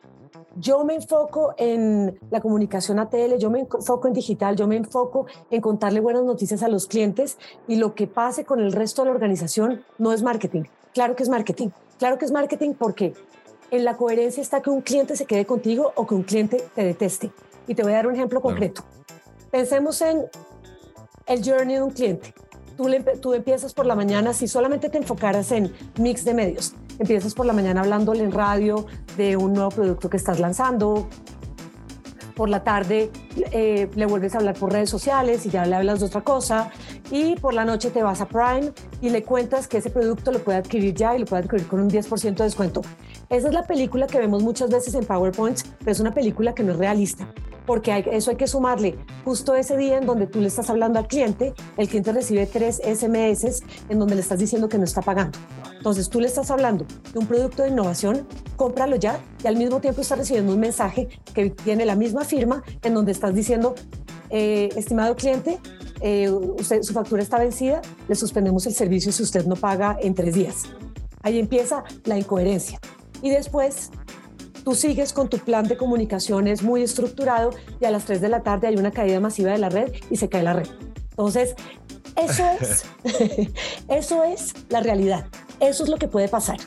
yo 0.56 0.84
me 0.84 0.96
enfoco 0.96 1.54
en 1.58 2.20
la 2.30 2.42
comunicación 2.42 3.00
a 3.00 3.10
tele, 3.10 3.40
yo 3.40 3.50
me 3.50 3.60
enfoco 3.60 4.08
en 4.08 4.14
digital, 4.14 4.56
yo 4.56 4.68
me 4.68 4.78
enfoco 4.78 5.26
en 5.50 5.62
contarle 5.62 6.00
buenas 6.00 6.24
noticias 6.24 6.64
a 6.64 6.68
los 6.68 6.88
clientes 6.88 7.38
y 7.68 7.76
lo 7.76 7.96
que 7.96 8.08
pase 8.08 8.46
con 8.46 8.60
el 8.60 8.72
resto 8.72 9.02
de 9.02 9.08
la 9.08 9.16
organización 9.16 9.84
no 9.98 10.14
es 10.14 10.24
marketing. 10.24 10.64
Claro 10.94 11.16
que 11.16 11.24
es 11.24 11.30
marketing. 11.30 11.70
Claro 11.98 12.18
que 12.18 12.26
es 12.26 12.32
marketing 12.32 12.74
porque 12.74 13.14
en 13.72 13.84
la 13.84 13.98
coherencia 13.98 14.42
está 14.42 14.62
que 14.62 14.70
un 14.70 14.82
cliente 14.82 15.16
se 15.16 15.26
quede 15.26 15.46
contigo 15.46 15.92
o 15.96 16.06
que 16.06 16.16
un 16.16 16.24
cliente 16.24 16.64
te 16.76 16.84
deteste. 16.84 17.32
Y 17.68 17.76
te 17.76 17.84
voy 17.84 17.94
a 17.94 17.96
dar 17.96 18.08
un 18.08 18.14
ejemplo 18.14 18.42
concreto. 18.42 18.84
Pensemos 19.50 20.02
en 20.02 20.26
el 21.26 21.44
journey 21.44 21.76
de 21.76 21.82
un 21.82 21.92
cliente. 21.92 22.34
Tú, 22.78 22.88
tú 23.22 23.34
empiezas 23.34 23.74
por 23.74 23.86
la 23.86 23.96
mañana, 23.96 24.34
si 24.34 24.48
solamente 24.48 24.90
te 24.90 24.98
enfocaras 24.98 25.52
en 25.52 25.74
mix 25.98 26.26
de 26.26 26.34
medios, 26.34 26.76
empiezas 27.00 27.34
por 27.34 27.46
la 27.46 27.54
mañana 27.54 27.82
hablándole 27.82 28.24
en 28.24 28.32
radio 28.32 28.86
de 29.18 29.38
un 29.38 29.54
nuevo 29.54 29.70
producto 29.70 30.10
que 30.10 30.18
estás 30.18 30.40
lanzando, 30.40 31.08
por 32.36 32.50
la 32.50 32.64
tarde 32.64 33.12
eh, 33.52 33.90
le 33.94 34.06
vuelves 34.06 34.34
a 34.36 34.40
hablar 34.40 34.56
por 34.56 34.72
redes 34.72 34.90
sociales 34.90 35.46
y 35.46 35.50
ya 35.50 35.66
le 35.66 35.76
hablas 35.76 36.00
de 36.00 36.08
otra 36.08 36.22
cosa, 36.22 36.72
y 37.12 37.36
por 37.36 37.54
la 37.54 37.66
noche 37.66 37.92
te 37.92 38.02
vas 38.02 38.22
a 38.22 38.28
Prime 38.28 38.72
y 39.02 39.10
le 39.10 39.24
cuentas 39.24 39.68
que 39.68 39.78
ese 39.78 39.90
producto 39.90 40.32
lo 40.32 40.40
puede 40.40 40.58
adquirir 40.58 40.94
ya 40.94 41.16
y 41.16 41.20
lo 41.20 41.26
puede 41.26 41.44
adquirir 41.44 41.68
con 41.68 41.80
un 41.80 41.90
10% 41.90 42.36
de 42.36 42.44
descuento. 42.44 42.82
Esa 43.34 43.48
es 43.48 43.54
la 43.56 43.64
película 43.64 44.06
que 44.06 44.20
vemos 44.20 44.44
muchas 44.44 44.70
veces 44.70 44.94
en 44.94 45.06
PowerPoints, 45.06 45.66
pero 45.80 45.92
es 45.92 46.00
una 46.00 46.14
película 46.14 46.54
que 46.54 46.62
no 46.62 46.74
es 46.74 46.78
realista 46.78 47.28
porque 47.66 48.06
eso 48.12 48.30
hay 48.30 48.38
que 48.38 48.46
sumarle 48.46 48.96
justo 49.24 49.56
ese 49.56 49.76
día 49.78 49.98
en 49.98 50.06
donde 50.06 50.28
tú 50.28 50.42
le 50.42 50.48
estás 50.48 50.70
hablando 50.70 51.00
al 51.00 51.08
cliente, 51.08 51.54
el 51.78 51.88
cliente 51.88 52.12
recibe 52.12 52.46
tres 52.46 52.82
SMS 52.84 53.64
en 53.90 54.00
donde 54.00 54.16
le 54.16 54.22
estás 54.22 54.38
diciendo 54.38 54.68
que 54.68 54.78
no 54.78 54.84
está 54.84 55.02
pagando. 55.02 55.40
Entonces 55.78 56.10
tú 56.10 56.20
le 56.20 56.28
estás 56.28 56.52
hablando 56.52 56.86
de 57.14 57.20
un 57.20 57.26
producto 57.26 57.64
de 57.64 57.70
innovación, 57.70 58.28
cómpralo 58.58 58.98
ya 58.98 59.20
y 59.44 59.48
al 59.48 59.56
mismo 59.56 59.80
tiempo 59.80 60.02
estás 60.02 60.18
recibiendo 60.18 60.54
un 60.54 60.60
mensaje 60.60 61.08
que 61.34 61.52
tiene 61.52 61.86
la 61.86 61.96
misma 61.96 62.26
firma 62.26 62.64
en 62.84 62.94
donde 62.94 63.14
estás 63.14 63.34
diciendo, 63.34 63.74
eh, 64.30 64.70
estimado 64.76 65.16
cliente, 65.16 65.58
eh, 66.02 66.30
su 66.82 66.94
factura 66.94 67.24
está 67.24 67.40
vencida, 67.40 67.82
le 68.10 68.16
suspendemos 68.16 68.68
el 68.68 68.74
servicio 68.74 69.12
si 69.12 69.24
usted 69.24 69.46
no 69.46 69.56
paga 69.56 69.98
en 70.02 70.14
tres 70.14 70.36
días. 70.36 70.64
Ahí 71.22 71.40
empieza 71.40 71.86
la 72.04 72.18
incoherencia. 72.18 72.80
Y 73.24 73.32
después 73.32 73.90
tú 74.64 74.76
sigues 74.76 75.14
con 75.14 75.30
tu 75.30 75.40
plan 75.40 75.66
de 75.66 75.78
comunicaciones 75.78 76.62
muy 76.62 76.84
estructurado 76.84 77.52
y 77.80 77.86
a 77.86 77.92
las 77.92 78.04
3 78.04 78.22
de 78.22 78.30
la 78.30 78.44
tarde 78.44 78.68
hay 78.68 78.76
una 78.76 78.92
caída 78.92 79.20
masiva 79.22 79.52
de 79.52 79.58
la 79.58 79.70
red 79.70 79.94
y 80.12 80.18
se 80.18 80.28
cae 80.28 80.44
la 80.44 80.54
red. 80.54 80.68
Entonces, 81.12 81.56
eso 82.18 82.44
es, 82.60 82.86
eso 83.88 84.24
es 84.26 84.54
la 84.70 84.82
realidad. 84.82 85.26
Eso 85.62 85.86
es 85.86 85.90
lo 85.90 85.98
que 85.98 86.10
puede 86.10 86.28
pasar. 86.28 86.58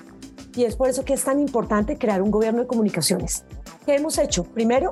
Y 0.56 0.64
es 0.64 0.76
por 0.76 0.88
eso 0.88 1.04
que 1.04 1.12
es 1.12 1.22
tan 1.22 1.38
importante 1.40 1.98
crear 1.98 2.22
un 2.22 2.30
gobierno 2.30 2.62
de 2.62 2.66
comunicaciones. 2.66 3.44
¿Qué 3.84 3.96
hemos 3.96 4.16
hecho? 4.16 4.44
Primero, 4.44 4.88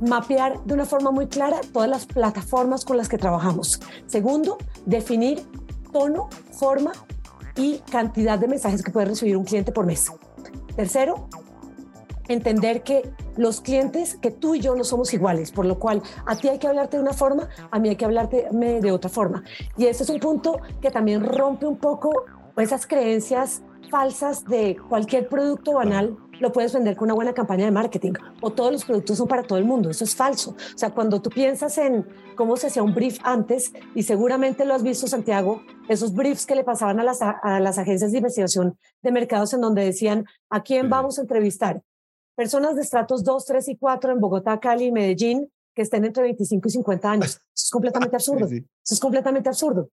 mapear 0.00 0.62
de 0.64 0.74
una 0.74 0.84
forma 0.84 1.10
muy 1.10 1.26
clara 1.26 1.60
todas 1.72 1.90
las 1.90 2.06
plataformas 2.06 2.84
con 2.84 2.96
las 2.96 3.08
que 3.08 3.18
trabajamos. 3.18 3.80
Segundo, 4.06 4.58
definir 4.84 5.42
tono, 5.92 6.28
forma 6.52 6.92
y 7.56 7.78
cantidad 7.90 8.38
de 8.38 8.46
mensajes 8.46 8.82
que 8.82 8.92
puede 8.92 9.06
recibir 9.06 9.36
un 9.36 9.44
cliente 9.44 9.72
por 9.72 9.86
mes. 9.86 10.12
Tercero, 10.76 11.28
entender 12.28 12.82
que 12.82 13.10
los 13.36 13.60
clientes, 13.60 14.16
que 14.16 14.30
tú 14.30 14.54
y 14.54 14.60
yo 14.60 14.74
no 14.74 14.84
somos 14.84 15.12
iguales, 15.14 15.52
por 15.52 15.66
lo 15.66 15.78
cual 15.78 16.02
a 16.26 16.36
ti 16.36 16.48
hay 16.48 16.58
que 16.58 16.66
hablarte 16.66 16.96
de 16.96 17.02
una 17.02 17.12
forma, 17.12 17.48
a 17.70 17.78
mí 17.78 17.88
hay 17.88 17.96
que 17.96 18.04
hablarte 18.04 18.48
de 18.50 18.92
otra 18.92 19.10
forma. 19.10 19.44
Y 19.76 19.86
ese 19.86 20.02
es 20.02 20.10
un 20.10 20.20
punto 20.20 20.60
que 20.80 20.90
también 20.90 21.24
rompe 21.24 21.66
un 21.66 21.76
poco 21.76 22.10
esas 22.64 22.86
creencias 22.86 23.62
falsas 23.90 24.44
de 24.44 24.76
cualquier 24.88 25.28
producto 25.28 25.74
banal 25.74 26.16
lo 26.40 26.52
puedes 26.52 26.72
vender 26.72 26.96
con 26.96 27.06
una 27.06 27.14
buena 27.14 27.32
campaña 27.32 27.64
de 27.64 27.70
marketing 27.70 28.12
o 28.40 28.50
todos 28.50 28.72
los 28.72 28.84
productos 28.84 29.16
son 29.16 29.28
para 29.28 29.42
todo 29.42 29.58
el 29.58 29.64
mundo. 29.64 29.90
Eso 29.90 30.04
es 30.04 30.14
falso. 30.14 30.50
O 30.50 30.78
sea, 30.78 30.90
cuando 30.90 31.22
tú 31.22 31.30
piensas 31.30 31.78
en 31.78 32.06
cómo 32.34 32.56
se 32.56 32.66
hacía 32.66 32.82
un 32.82 32.94
brief 32.94 33.18
antes, 33.22 33.72
y 33.94 34.02
seguramente 34.02 34.64
lo 34.64 34.74
has 34.74 34.82
visto, 34.82 35.06
Santiago, 35.06 35.62
esos 35.88 36.14
briefs 36.14 36.46
que 36.46 36.54
le 36.54 36.64
pasaban 36.64 37.00
a 37.00 37.04
las, 37.04 37.20
a 37.22 37.60
las 37.60 37.78
agencias 37.78 38.12
de 38.12 38.18
investigación 38.18 38.78
de 39.02 39.12
mercados 39.12 39.54
en 39.54 39.60
donde 39.62 39.84
decían, 39.84 40.26
¿a 40.50 40.62
quién 40.62 40.90
vamos 40.90 41.18
a 41.18 41.22
entrevistar? 41.22 41.82
Personas 42.34 42.76
de 42.76 42.82
estratos 42.82 43.24
2, 43.24 43.44
3 43.46 43.68
y 43.68 43.76
4 43.76 44.12
en 44.12 44.20
Bogotá, 44.20 44.60
Cali 44.60 44.86
y 44.86 44.92
Medellín 44.92 45.50
que 45.74 45.82
estén 45.82 46.04
entre 46.04 46.22
25 46.22 46.68
y 46.68 46.70
50 46.70 47.10
años. 47.10 47.26
Eso 47.54 47.64
es 47.66 47.70
completamente 47.70 48.16
absurdo. 48.16 48.46
Eso 48.46 48.64
es 48.94 49.00
completamente 49.00 49.48
absurdo. 49.48 49.90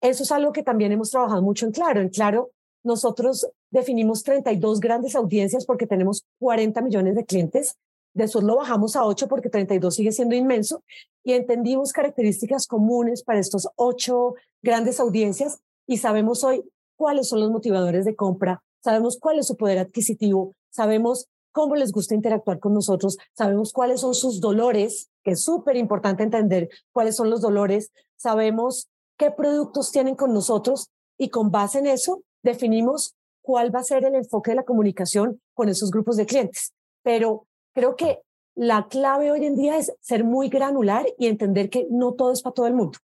Eso 0.00 0.22
es 0.22 0.32
algo 0.32 0.52
que 0.52 0.62
también 0.62 0.92
hemos 0.92 1.10
trabajado 1.10 1.42
mucho 1.42 1.66
en 1.66 1.72
Claro. 1.72 2.00
En 2.00 2.08
Claro 2.08 2.50
nosotros 2.82 3.46
definimos 3.70 4.22
32 4.22 4.80
grandes 4.80 5.14
audiencias 5.14 5.66
porque 5.66 5.86
tenemos 5.86 6.24
40 6.38 6.80
millones 6.82 7.14
de 7.14 7.24
clientes. 7.24 7.76
Después 8.14 8.44
lo 8.44 8.56
bajamos 8.56 8.96
a 8.96 9.04
8 9.04 9.28
porque 9.28 9.50
32 9.50 9.94
sigue 9.94 10.12
siendo 10.12 10.34
inmenso 10.34 10.82
y 11.22 11.34
entendimos 11.34 11.92
características 11.92 12.66
comunes 12.66 13.22
para 13.22 13.38
estos 13.38 13.68
8 13.76 14.34
grandes 14.62 14.98
audiencias 14.98 15.60
y 15.86 15.98
sabemos 15.98 16.42
hoy 16.42 16.64
cuáles 16.96 17.28
son 17.28 17.40
los 17.40 17.50
motivadores 17.50 18.04
de 18.04 18.16
compra, 18.16 18.62
sabemos 18.82 19.18
cuál 19.18 19.38
es 19.38 19.46
su 19.46 19.56
poder 19.56 19.78
adquisitivo, 19.78 20.54
sabemos 20.70 21.28
cómo 21.52 21.76
les 21.76 21.92
gusta 21.92 22.14
interactuar 22.14 22.58
con 22.58 22.74
nosotros, 22.74 23.16
sabemos 23.32 23.72
cuáles 23.72 24.00
son 24.00 24.14
sus 24.14 24.40
dolores, 24.40 25.08
que 25.22 25.32
es 25.32 25.42
súper 25.42 25.76
importante 25.76 26.22
entender 26.22 26.68
cuáles 26.92 27.16
son 27.16 27.30
los 27.30 27.40
dolores, 27.40 27.90
sabemos 28.16 28.88
qué 29.20 29.30
productos 29.30 29.92
tienen 29.92 30.14
con 30.14 30.32
nosotros 30.32 30.88
y 31.18 31.28
con 31.28 31.50
base 31.50 31.78
en 31.78 31.86
eso 31.86 32.22
definimos 32.42 33.14
cuál 33.42 33.74
va 33.74 33.80
a 33.80 33.84
ser 33.84 34.02
el 34.06 34.14
enfoque 34.14 34.52
de 34.52 34.54
la 34.56 34.64
comunicación 34.64 35.42
con 35.52 35.68
esos 35.68 35.90
grupos 35.90 36.16
de 36.16 36.24
clientes. 36.24 36.72
Pero 37.02 37.46
creo 37.74 37.96
que 37.96 38.20
la 38.54 38.88
clave 38.88 39.30
hoy 39.30 39.44
en 39.44 39.56
día 39.56 39.76
es 39.76 39.92
ser 40.00 40.24
muy 40.24 40.48
granular 40.48 41.04
y 41.18 41.26
entender 41.26 41.68
que 41.68 41.86
no 41.90 42.14
todo 42.14 42.32
es 42.32 42.40
para 42.40 42.54
todo 42.54 42.66
el 42.66 42.72
mundo. 42.72 42.98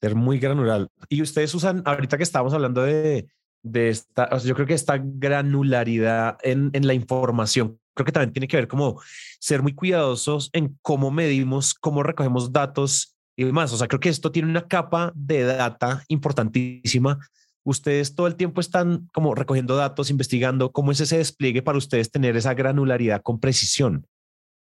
Ser 0.00 0.14
muy 0.14 0.38
granular. 0.38 0.88
Y 1.10 1.20
ustedes 1.20 1.54
usan, 1.54 1.82
ahorita 1.84 2.16
que 2.16 2.22
estamos 2.22 2.54
hablando 2.54 2.82
de, 2.84 3.28
de 3.62 3.90
esta, 3.90 4.34
yo 4.38 4.54
creo 4.54 4.66
que 4.66 4.74
esta 4.74 4.98
granularidad 4.98 6.38
en, 6.42 6.70
en 6.72 6.86
la 6.86 6.94
información, 6.94 7.78
creo 7.94 8.06
que 8.06 8.12
también 8.12 8.32
tiene 8.32 8.48
que 8.48 8.56
ver 8.56 8.68
como 8.68 9.02
ser 9.38 9.60
muy 9.60 9.74
cuidadosos 9.74 10.48
en 10.54 10.78
cómo 10.80 11.10
medimos, 11.10 11.74
cómo 11.74 12.02
recogemos 12.02 12.52
datos 12.52 13.17
y 13.38 13.44
demás. 13.44 13.72
O 13.72 13.76
sea, 13.76 13.86
creo 13.86 14.00
que 14.00 14.08
esto 14.08 14.32
tiene 14.32 14.50
una 14.50 14.66
capa 14.66 15.12
de 15.14 15.44
data 15.44 16.02
importantísima. 16.08 17.20
Ustedes 17.64 18.16
todo 18.16 18.26
el 18.26 18.34
tiempo 18.34 18.60
están 18.60 19.08
como 19.14 19.32
recogiendo 19.36 19.76
datos, 19.76 20.10
investigando 20.10 20.72
cómo 20.72 20.90
es 20.90 21.00
ese 21.00 21.18
despliegue 21.18 21.62
para 21.62 21.78
ustedes 21.78 22.10
tener 22.10 22.36
esa 22.36 22.54
granularidad 22.54 23.22
con 23.22 23.38
precisión 23.38 24.06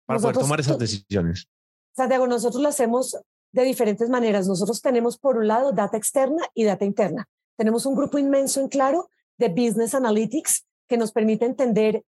para 0.04 0.20
poder 0.20 0.36
tomar 0.36 0.60
esas 0.60 0.78
decisiones. 0.78 1.48
Santiago, 1.96 2.26
nosotros 2.26 2.62
lo 2.62 2.68
hacemos 2.68 3.16
de 3.52 3.64
diferentes 3.64 4.10
maneras. 4.10 4.46
Nosotros 4.46 4.82
tenemos 4.82 5.16
por 5.16 5.38
un 5.38 5.48
lado 5.48 5.72
data 5.72 5.96
externa 5.96 6.44
y 6.52 6.64
data 6.64 6.84
interna. 6.84 7.26
Tenemos 7.56 7.86
un 7.86 7.96
grupo 7.96 8.18
inmenso 8.18 8.60
en 8.60 8.68
claro 8.68 9.08
de 9.38 9.48
Business 9.48 9.94
Analytics 9.94 10.66
que 10.86 10.98
nos 10.98 11.12
permite 11.12 11.46
entender 11.46 12.04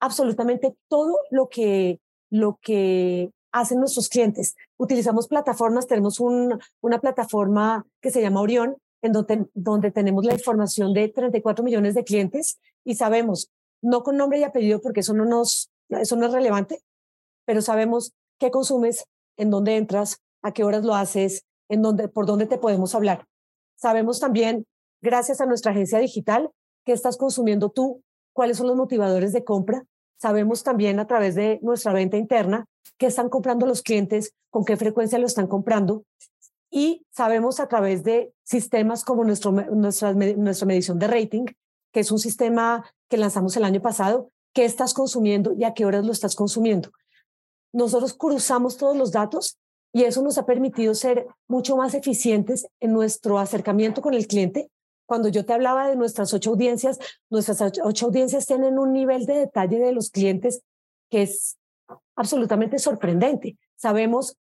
absolutamente 0.00 0.76
todo 0.88 1.18
lo 1.32 1.48
que, 1.48 1.98
lo 2.30 2.60
que 2.62 3.32
hacen 3.52 3.80
nuestros 3.80 4.08
clientes. 4.08 4.54
Utilizamos 4.76 5.28
plataformas, 5.28 5.86
tenemos 5.86 6.20
una 6.20 7.00
plataforma 7.00 7.86
que 8.00 8.10
se 8.10 8.20
llama 8.20 8.40
Orión, 8.40 8.76
en 9.02 9.12
donde, 9.12 9.46
donde 9.54 9.90
tenemos 9.90 10.24
la 10.24 10.34
información 10.34 10.92
de 10.92 11.08
34 11.08 11.64
millones 11.64 11.94
de 11.94 12.04
clientes 12.04 12.58
y 12.84 12.96
sabemos, 12.96 13.50
no 13.82 14.02
con 14.02 14.16
nombre 14.16 14.38
y 14.38 14.44
apellido 14.44 14.80
porque 14.80 15.00
eso 15.00 15.14
no, 15.14 15.24
nos, 15.24 15.70
eso 15.88 16.16
no 16.16 16.26
es 16.26 16.32
relevante, 16.32 16.82
pero 17.44 17.62
sabemos 17.62 18.12
qué 18.38 18.50
consumes, 18.50 19.04
en 19.36 19.50
dónde 19.50 19.76
entras, 19.76 20.18
a 20.42 20.52
qué 20.52 20.64
horas 20.64 20.84
lo 20.84 20.94
haces, 20.94 21.44
en 21.68 21.82
dónde, 21.82 22.08
por 22.08 22.26
dónde 22.26 22.46
te 22.46 22.58
podemos 22.58 22.94
hablar. 22.94 23.26
Sabemos 23.76 24.20
también, 24.20 24.66
gracias 25.02 25.40
a 25.40 25.46
nuestra 25.46 25.72
agencia 25.72 25.98
digital, 25.98 26.50
qué 26.84 26.92
estás 26.92 27.16
consumiendo 27.16 27.70
tú, 27.70 28.02
cuáles 28.32 28.56
son 28.56 28.66
los 28.66 28.76
motivadores 28.76 29.32
de 29.32 29.44
compra. 29.44 29.84
Sabemos 30.18 30.62
también 30.62 30.98
a 30.98 31.06
través 31.06 31.34
de 31.34 31.58
nuestra 31.62 31.92
venta 31.92 32.16
interna 32.16 32.66
qué 32.98 33.06
están 33.06 33.28
comprando 33.28 33.66
los 33.66 33.82
clientes, 33.82 34.32
con 34.50 34.64
qué 34.64 34.76
frecuencia 34.76 35.18
lo 35.18 35.26
están 35.26 35.46
comprando. 35.46 36.04
Y 36.70 37.06
sabemos 37.10 37.60
a 37.60 37.68
través 37.68 38.02
de 38.04 38.32
sistemas 38.44 39.04
como 39.04 39.24
nuestro, 39.24 39.52
nuestra, 39.52 40.12
nuestra 40.12 40.66
medición 40.66 40.98
de 40.98 41.06
rating, 41.06 41.46
que 41.92 42.00
es 42.00 42.10
un 42.10 42.18
sistema 42.18 42.84
que 43.08 43.16
lanzamos 43.16 43.56
el 43.56 43.64
año 43.64 43.80
pasado, 43.80 44.30
qué 44.52 44.64
estás 44.64 44.94
consumiendo 44.94 45.52
y 45.52 45.64
a 45.64 45.74
qué 45.74 45.84
horas 45.84 46.04
lo 46.04 46.12
estás 46.12 46.34
consumiendo. 46.34 46.90
Nosotros 47.72 48.14
cruzamos 48.14 48.76
todos 48.76 48.96
los 48.96 49.12
datos 49.12 49.58
y 49.92 50.04
eso 50.04 50.22
nos 50.22 50.38
ha 50.38 50.46
permitido 50.46 50.94
ser 50.94 51.26
mucho 51.48 51.76
más 51.76 51.94
eficientes 51.94 52.66
en 52.80 52.92
nuestro 52.92 53.38
acercamiento 53.38 54.02
con 54.02 54.14
el 54.14 54.26
cliente. 54.26 54.70
Cuando 55.06 55.28
yo 55.28 55.44
te 55.44 55.52
hablaba 55.52 55.88
de 55.88 55.96
nuestras 55.96 56.34
ocho 56.34 56.50
audiencias, 56.50 56.98
nuestras 57.30 57.60
ocho 57.82 58.06
audiencias 58.06 58.46
tienen 58.46 58.78
un 58.78 58.92
nivel 58.92 59.24
de 59.24 59.34
detalle 59.34 59.78
de 59.78 59.92
los 59.92 60.10
clientes 60.10 60.62
que 61.10 61.22
es 61.22 61.56
absolutamente 62.16 62.78
sorprendente. 62.78 63.56
Sabemos 63.76 64.36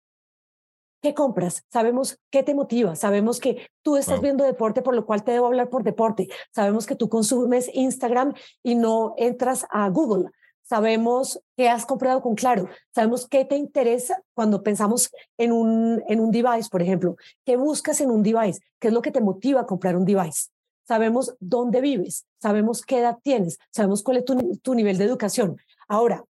qué 1.02 1.14
compras, 1.14 1.64
sabemos 1.72 2.18
qué 2.32 2.42
te 2.42 2.56
motiva, 2.56 2.96
sabemos 2.96 3.40
que 3.40 3.70
tú 3.84 3.96
estás 3.96 4.22
viendo 4.22 4.44
deporte, 4.44 4.82
por 4.82 4.96
lo 4.96 5.06
cual 5.06 5.24
te 5.24 5.34
debo 5.34 5.46
hablar 5.46 5.70
por 5.70 5.84
deporte, 5.84 6.30
sabemos 6.52 6.88
que 6.88 6.96
tú 6.96 7.10
consumes 7.10 7.70
Instagram 7.74 8.34
y 8.64 8.74
no 8.74 9.14
entras 9.18 9.68
a 9.70 9.88
Google, 9.90 10.32
sabemos 10.64 11.40
qué 11.56 11.70
has 11.70 11.86
comprado 11.86 12.24
con 12.24 12.34
Claro, 12.34 12.70
sabemos 12.92 13.28
qué 13.28 13.46
te 13.46 13.56
interesa 13.56 14.20
cuando 14.34 14.64
pensamos 14.64 15.12
en 15.38 15.52
un, 15.52 16.02
en 16.08 16.20
un 16.20 16.32
device, 16.32 16.70
por 16.72 16.82
ejemplo, 16.82 17.18
qué 17.46 17.56
buscas 17.56 18.02
en 18.02 18.10
un 18.10 18.24
device, 18.24 18.62
qué 18.80 18.88
es 18.88 18.94
lo 18.94 19.04
que 19.04 19.12
te 19.12 19.22
motiva 19.22 19.62
a 19.62 19.66
comprar 19.68 19.96
un 19.96 20.06
device. 20.06 20.50
Sabemos 20.88 21.36
dónde 21.40 21.82
vives, 21.82 22.26
sabemos 22.42 22.82
qué 22.82 23.00
edad 23.00 23.18
tienes, 23.22 23.60
sabemos 23.70 24.02
cuál 24.02 24.18
es 24.18 24.26
tu, 24.26 24.58
tu 24.58 24.74
nivel 24.74 24.98
de 24.98 25.06
educación. 25.06 25.58
Ahora, 25.88 26.24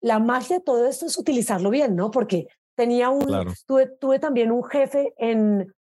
la 0.00 0.18
magia 0.18 0.58
de 0.58 0.62
todo 0.62 0.86
esto 0.86 1.06
es 1.06 1.18
utilizarlo 1.18 1.70
bien, 1.70 1.96
¿no? 1.96 2.10
Porque 2.10 2.48
tenía 2.76 3.10
un, 3.10 3.26
tuve, 3.66 3.86
tuve 3.86 4.18
también 4.18 4.52
un 4.52 4.64
jefe 4.64 5.12
en 5.18 5.74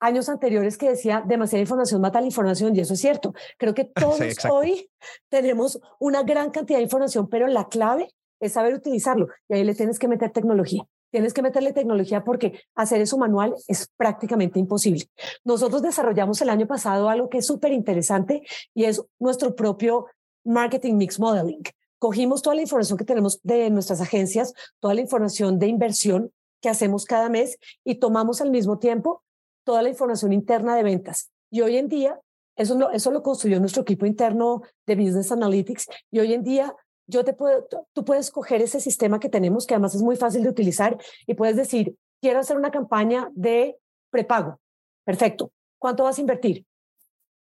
años 0.00 0.28
anteriores 0.30 0.78
que 0.78 0.88
decía 0.88 1.22
demasiada 1.26 1.60
información 1.60 2.00
mata 2.00 2.20
la 2.20 2.26
información 2.26 2.74
y 2.74 2.80
eso 2.80 2.94
es 2.94 3.00
cierto. 3.00 3.34
Creo 3.58 3.74
que 3.74 3.84
todos 3.94 4.20
hoy 4.50 4.90
tenemos 5.28 5.80
una 5.98 6.22
gran 6.22 6.50
cantidad 6.50 6.78
de 6.78 6.84
información, 6.84 7.28
pero 7.28 7.46
la 7.46 7.68
clave 7.68 8.08
es 8.40 8.54
saber 8.54 8.74
utilizarlo 8.74 9.28
y 9.48 9.54
ahí 9.54 9.64
le 9.64 9.74
tienes 9.74 9.98
que 9.98 10.08
meter 10.08 10.32
tecnología. 10.32 10.82
Tienes 11.12 11.34
que 11.34 11.42
meterle 11.42 11.72
tecnología 11.72 12.22
porque 12.22 12.62
hacer 12.76 13.00
eso 13.00 13.18
manual 13.18 13.54
es 13.66 13.90
prácticamente 13.96 14.60
imposible. 14.60 15.06
Nosotros 15.44 15.82
desarrollamos 15.82 16.40
el 16.40 16.48
año 16.48 16.68
pasado 16.68 17.08
algo 17.08 17.28
que 17.28 17.38
es 17.38 17.46
súper 17.46 17.72
interesante 17.72 18.42
y 18.74 18.84
es 18.84 19.02
nuestro 19.18 19.54
propio 19.56 20.06
Marketing 20.44 20.94
Mix 20.94 21.18
Modeling 21.18 21.62
cogimos 22.00 22.40
toda 22.40 22.56
la 22.56 22.62
información 22.62 22.98
que 22.98 23.04
tenemos 23.04 23.40
de 23.42 23.68
nuestras 23.70 24.00
agencias, 24.00 24.54
toda 24.80 24.94
la 24.94 25.02
información 25.02 25.58
de 25.58 25.68
inversión 25.68 26.32
que 26.62 26.70
hacemos 26.70 27.04
cada 27.04 27.28
mes 27.28 27.58
y 27.84 27.96
tomamos 27.96 28.40
al 28.40 28.50
mismo 28.50 28.78
tiempo 28.78 29.22
toda 29.64 29.82
la 29.82 29.90
información 29.90 30.32
interna 30.32 30.74
de 30.74 30.82
ventas. 30.82 31.30
Y 31.50 31.60
hoy 31.60 31.76
en 31.76 31.88
día, 31.88 32.18
eso 32.56 32.76
lo, 32.76 32.90
eso 32.90 33.10
lo 33.10 33.22
construyó 33.22 33.60
nuestro 33.60 33.82
equipo 33.82 34.06
interno 34.06 34.62
de 34.86 34.96
Business 34.96 35.30
Analytics, 35.30 35.88
y 36.10 36.20
hoy 36.20 36.32
en 36.32 36.42
día 36.42 36.74
yo 37.06 37.22
te 37.24 37.34
puedo, 37.34 37.66
tú 37.92 38.04
puedes 38.04 38.30
coger 38.30 38.62
ese 38.62 38.80
sistema 38.80 39.20
que 39.20 39.28
tenemos, 39.28 39.66
que 39.66 39.74
además 39.74 39.94
es 39.94 40.02
muy 40.02 40.16
fácil 40.16 40.42
de 40.42 40.48
utilizar, 40.48 40.96
y 41.26 41.34
puedes 41.34 41.56
decir, 41.56 41.96
quiero 42.22 42.40
hacer 42.40 42.56
una 42.56 42.70
campaña 42.70 43.30
de 43.34 43.76
prepago. 44.10 44.58
Perfecto. 45.04 45.52
¿Cuánto 45.78 46.04
vas 46.04 46.16
a 46.16 46.20
invertir? 46.22 46.64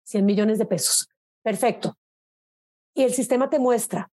100 0.03 0.25
millones 0.25 0.59
de 0.59 0.65
pesos. 0.65 1.07
Perfecto. 1.41 1.95
y 2.93 3.03
el 3.03 3.13
sistema 3.13 3.49
te 3.49 3.59
muestra, 3.59 4.11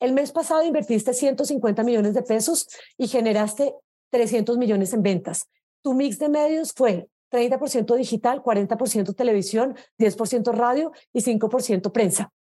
el 0.00 0.12
mes 0.12 0.32
pasado 0.32 0.64
invertiste 0.64 1.12
150 1.12 1.82
millones 1.84 2.14
de 2.14 2.22
pesos 2.22 2.66
y 2.96 3.06
generaste 3.06 3.74
300 4.10 4.58
millones 4.58 4.92
en 4.94 5.02
ventas. 5.02 5.48
Tu 5.82 5.94
mix 5.94 6.18
de 6.18 6.28
medios 6.28 6.72
fue 6.72 7.08
30% 7.30 7.94
digital, 7.96 8.42
40% 8.42 9.14
televisión, 9.14 9.76
10% 9.98 10.52
radio 10.52 10.92
y 11.12 11.20
5% 11.20 11.92
prensa. 11.92 12.32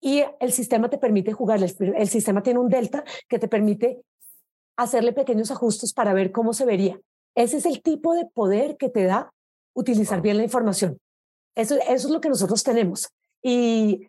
Y 0.00 0.24
el 0.40 0.52
sistema 0.52 0.90
te 0.90 0.98
permite 0.98 1.32
jugar, 1.32 1.62
el, 1.62 2.08
sistema 2.08 2.42
tiene 2.42 2.58
un 2.58 2.68
delta 2.68 3.04
que 3.28 3.38
te 3.38 3.48
permite 3.48 4.00
hacerle 4.76 5.12
pequeños 5.12 5.50
ajustes 5.50 5.92
para 5.92 6.12
ver 6.12 6.32
cómo 6.32 6.54
se 6.54 6.64
vería. 6.64 6.98
Ese 7.34 7.58
es 7.58 7.66
el 7.66 7.82
tipo 7.82 8.14
de 8.14 8.26
poder 8.26 8.76
que 8.76 8.88
te 8.88 9.04
da 9.04 9.32
utilizar 9.74 10.22
bien 10.22 10.38
la 10.38 10.42
información. 10.42 10.98
Eso, 11.54 11.76
eso 11.76 12.08
es 12.08 12.10
lo 12.10 12.20
que 12.20 12.30
nosotros 12.30 12.62
tenemos. 12.62 13.10
Y 13.42 14.08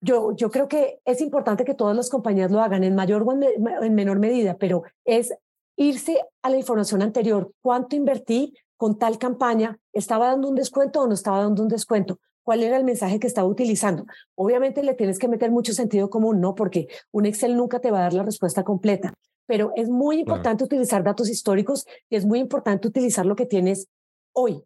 yo, 0.00 0.34
yo 0.36 0.50
creo 0.50 0.68
que 0.68 1.00
es 1.04 1.20
importante 1.20 1.64
que 1.64 1.74
todas 1.74 1.96
las 1.96 2.10
compañías 2.10 2.50
lo 2.50 2.60
hagan 2.60 2.84
en 2.84 2.94
mayor 2.94 3.24
o 3.26 3.32
en 3.32 3.94
menor 3.94 4.18
medida, 4.18 4.56
pero 4.56 4.82
es 5.04 5.32
irse 5.76 6.20
a 6.42 6.50
la 6.50 6.56
información 6.56 7.02
anterior. 7.02 7.52
¿Cuánto 7.62 7.96
invertí 7.96 8.54
con 8.76 8.98
tal 8.98 9.18
campaña? 9.18 9.78
¿Estaba 9.92 10.26
dando 10.28 10.48
un 10.48 10.54
descuento 10.54 11.00
o 11.00 11.06
no 11.06 11.14
estaba 11.14 11.40
dando 11.40 11.62
un 11.62 11.68
descuento? 11.68 12.18
¿Cuál 12.42 12.62
era 12.62 12.76
el 12.76 12.84
mensaje 12.84 13.18
que 13.20 13.26
estaba 13.26 13.48
utilizando? 13.48 14.06
Obviamente 14.34 14.82
le 14.82 14.94
tienes 14.94 15.18
que 15.18 15.28
meter 15.28 15.50
mucho 15.50 15.72
sentido 15.72 16.08
común, 16.08 16.40
¿no? 16.40 16.54
Porque 16.54 16.88
un 17.10 17.26
Excel 17.26 17.56
nunca 17.56 17.80
te 17.80 17.90
va 17.90 17.98
a 17.98 18.02
dar 18.02 18.14
la 18.14 18.22
respuesta 18.22 18.64
completa, 18.64 19.12
pero 19.46 19.72
es 19.76 19.88
muy 19.88 20.20
importante 20.20 20.64
utilizar 20.64 21.02
datos 21.02 21.28
históricos 21.28 21.86
y 22.08 22.16
es 22.16 22.24
muy 22.24 22.38
importante 22.38 22.88
utilizar 22.88 23.26
lo 23.26 23.36
que 23.36 23.46
tienes 23.46 23.88
hoy 24.32 24.64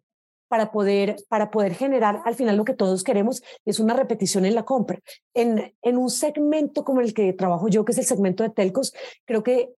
para 0.53 0.71
poder, 0.71 1.15
para 1.29 1.49
poder 1.49 1.73
generar 1.73 2.21
al 2.25 2.35
final 2.35 2.57
lo 2.57 2.63
que 2.63 2.75
todos 2.75 3.03
queremos, 3.03 3.41
es 3.65 3.79
una 3.79 3.95
repetición 3.95 4.45
en 4.45 4.53
la 4.53 4.61
compra. 4.61 4.99
En, 5.33 5.73
en 5.81 5.97
un 5.97 6.11
segmento 6.11 6.83
como 6.83 7.01
el 7.01 7.15
que 7.15 7.33
trabajo 7.33 7.69
yo, 7.69 7.83
que 7.83 7.91
es 7.91 7.97
el 7.97 8.05
segmento 8.05 8.43
de 8.43 8.51
telcos, 8.51 8.93
creo 9.25 9.41
que 9.41 9.73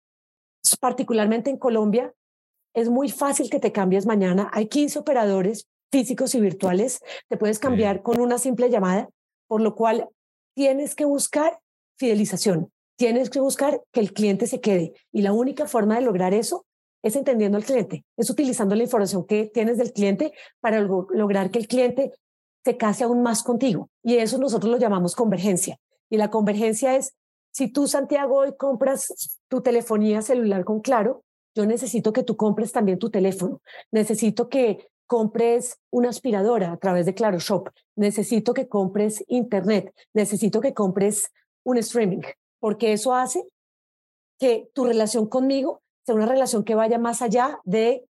particularmente 0.81 1.49
en 1.49 1.57
Colombia, 1.57 2.13
es 2.73 2.89
muy 2.89 3.07
fácil 3.07 3.49
que 3.49 3.61
te 3.61 3.71
cambies 3.71 4.05
mañana. 4.05 4.51
Hay 4.51 4.67
15 4.67 4.99
operadores 4.99 5.65
físicos 5.93 6.35
y 6.35 6.41
virtuales, 6.41 6.99
te 7.29 7.37
puedes 7.37 7.57
cambiar 7.57 8.01
con 8.01 8.19
una 8.19 8.37
simple 8.37 8.69
llamada, 8.69 9.07
por 9.47 9.61
lo 9.61 9.75
cual 9.75 10.09
tienes 10.57 10.93
que 10.93 11.05
buscar 11.05 11.57
fidelización, 11.97 12.69
tienes 12.97 13.29
que 13.29 13.39
buscar 13.39 13.81
que 13.93 14.01
el 14.01 14.11
cliente 14.11 14.45
se 14.45 14.59
quede. 14.59 14.91
Y 15.13 15.21
la 15.21 15.31
única 15.31 15.69
forma 15.69 15.95
de 15.95 16.01
lograr 16.01 16.33
eso 16.33 16.65
es 17.05 17.15
entendiendo 17.15 17.55
al 17.55 17.63
cliente, 17.63 18.03
es 18.17 18.31
utilizando 18.31 18.73
la 18.73 18.81
información 18.81 19.27
que 19.27 19.45
tienes 19.45 19.77
del 19.77 19.93
cliente 19.93 20.33
para 20.59 20.81
lograr 20.81 21.51
que 21.51 21.59
el 21.59 21.67
cliente 21.67 22.11
se 22.65 22.77
case 22.77 23.03
aún 23.03 23.21
más 23.21 23.43
contigo. 23.43 23.91
Y 24.01 24.15
eso 24.15 24.39
nosotros 24.39 24.71
lo 24.71 24.79
llamamos 24.79 25.15
convergencia. 25.15 25.77
Y 26.09 26.17
la 26.17 26.31
convergencia 26.31 26.95
es, 26.95 27.13
si 27.51 27.67
tú, 27.71 27.87
Santiago, 27.87 28.37
hoy 28.37 28.55
compras 28.57 29.37
tu 29.47 29.61
telefonía 29.61 30.23
celular 30.23 30.65
con 30.65 30.81
Claro, 30.81 31.23
yo 31.53 31.67
necesito 31.67 32.11
que 32.11 32.23
tú 32.23 32.37
compres 32.37 32.71
también 32.71 32.97
tu 32.97 33.11
teléfono. 33.11 33.61
Necesito 33.91 34.49
que 34.49 34.89
compres 35.05 35.77
una 35.91 36.09
aspiradora 36.09 36.71
a 36.71 36.77
través 36.77 37.05
de 37.05 37.13
Claro 37.13 37.37
Shop. 37.37 37.69
Necesito 37.95 38.55
que 38.55 38.67
compres 38.67 39.23
Internet. 39.27 39.93
Necesito 40.15 40.59
que 40.59 40.73
compres 40.73 41.31
un 41.63 41.77
streaming, 41.77 42.21
porque 42.59 42.93
eso 42.93 43.13
hace 43.13 43.47
que 44.39 44.71
tu 44.73 44.85
relación 44.85 45.27
conmigo 45.27 45.83
sea 46.05 46.15
una 46.15 46.25
relación 46.25 46.63
que 46.63 46.75
vaya 46.75 46.97
más 46.99 47.21
allá 47.21 47.59
de 47.63 48.05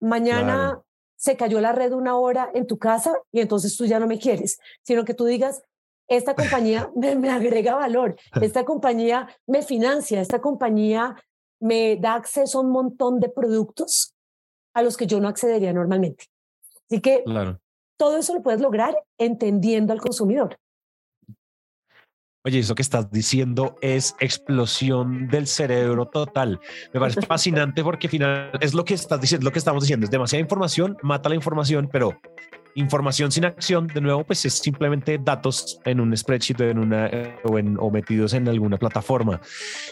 mañana 0.00 0.82
se 1.16 1.36
cayó 1.36 1.60
la 1.60 1.72
red 1.72 1.92
una 1.92 2.16
hora 2.16 2.50
en 2.54 2.66
tu 2.66 2.78
casa 2.78 3.12
y 3.30 3.40
entonces 3.40 3.76
tú 3.76 3.84
ya 3.84 4.00
no 4.00 4.06
me 4.06 4.18
quieres, 4.18 4.58
sino 4.82 5.04
que 5.04 5.12
tú 5.12 5.26
digas, 5.26 5.62
esta 6.08 6.34
compañía 6.34 6.90
me, 6.96 7.14
me 7.14 7.30
agrega 7.30 7.74
valor, 7.74 8.16
esta 8.40 8.64
compañía 8.64 9.28
me 9.46 9.62
financia, 9.62 10.20
esta 10.20 10.40
compañía 10.40 11.16
me 11.60 11.96
da 11.96 12.14
acceso 12.14 12.58
a 12.58 12.62
un 12.62 12.70
montón 12.70 13.20
de 13.20 13.28
productos 13.28 14.14
a 14.74 14.82
los 14.82 14.96
que 14.96 15.06
yo 15.06 15.20
no 15.20 15.28
accedería 15.28 15.72
normalmente. 15.74 16.26
Así 16.90 17.00
que 17.00 17.22
todo 17.98 18.16
eso 18.16 18.34
lo 18.34 18.42
puedes 18.42 18.62
lograr 18.62 18.96
entendiendo 19.18 19.92
al 19.92 20.00
consumidor. 20.00 20.58
Oye, 22.42 22.60
eso 22.60 22.74
que 22.74 22.80
estás 22.80 23.10
diciendo 23.10 23.76
es 23.82 24.16
explosión 24.18 25.28
del 25.28 25.46
cerebro 25.46 26.06
total. 26.06 26.58
Me 26.94 26.98
parece 26.98 27.20
fascinante 27.20 27.84
porque 27.84 28.06
al 28.06 28.10
final 28.10 28.50
es 28.62 28.72
lo 28.72 28.82
que 28.82 28.94
estás 28.94 29.20
diciendo, 29.20 29.44
lo 29.44 29.52
que 29.52 29.58
estamos 29.58 29.82
diciendo. 29.82 30.04
Es 30.04 30.10
demasiada 30.10 30.40
información, 30.40 30.96
mata 31.02 31.28
la 31.28 31.34
información, 31.34 31.90
pero 31.92 32.18
información 32.74 33.32
sin 33.32 33.44
acción, 33.44 33.86
de 33.86 34.00
nuevo, 34.00 34.24
pues 34.24 34.44
es 34.44 34.54
simplemente 34.54 35.18
datos 35.18 35.80
en 35.84 36.00
un 36.00 36.16
spreadsheet 36.16 36.60
en 36.60 36.78
una, 36.78 37.10
o, 37.44 37.58
en, 37.58 37.76
o 37.78 37.90
metidos 37.90 38.34
en 38.34 38.48
alguna 38.48 38.76
plataforma. 38.76 39.40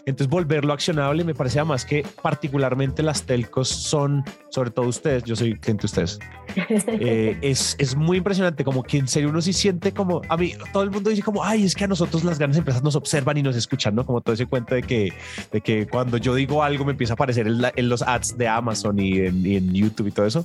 Entonces, 0.07 0.29
volverlo 0.29 0.73
accionable 0.73 1.25
me 1.25 1.35
parece 1.35 1.59
además 1.59 1.85
que 1.85 2.05
particularmente 2.23 3.03
las 3.03 3.25
telcos 3.25 3.69
son, 3.69 4.25
sobre 4.51 4.71
todo 4.71 4.87
ustedes, 4.87 5.25
yo 5.25 5.37
soy 5.37 5.59
cliente 5.59 5.83
de 5.83 5.87
ustedes, 5.87 6.19
eh, 6.87 7.39
es, 7.43 7.77
es 7.79 7.97
muy 7.97 8.19
impresionante, 8.19 8.65
como 8.65 8.83
que 8.83 8.99
en 8.99 9.09
serio 9.09 9.31
uno 9.31 9.41
sí 9.41 9.53
siente 9.53 9.93
como, 9.93 10.23
a 10.29 10.37
mí, 10.37 10.55
todo 10.73 10.83
el 10.83 10.91
mundo 10.91 11.11
dice 11.11 11.23
como, 11.23 11.45
ay, 11.45 11.65
es 11.65 11.75
que 11.75 11.85
a 11.85 11.89
nosotros 11.89 12.25
las 12.25 12.39
grandes 12.39 12.59
empresas 12.59 12.83
nos 12.83 12.97
observan 12.97 13.37
y 13.37 13.43
nos 13.43 13.57
escuchan, 13.57 13.95
¿no? 13.95 14.07
Como 14.07 14.21
todo 14.21 14.35
ese 14.35 14.47
cuento 14.47 14.75
de 14.75 14.83
que, 14.83 15.13
de 15.53 15.61
que 15.61 15.87
cuando 15.87 16.17
yo 16.17 16.35
digo 16.35 16.63
algo 16.63 16.85
me 16.85 16.93
empieza 16.93 17.13
a 17.13 17.15
aparecer 17.15 17.47
en, 17.47 17.89
los 17.89 18.03
ads 18.03 18.37
de 18.37 18.49
Amazon 18.49 18.99
y 18.99 19.19
en, 19.19 19.47
y 19.47 19.57
en 19.57 19.73
YouTube 19.73 20.09
y 20.09 20.13
todo 20.13 20.27
eso 20.27 20.45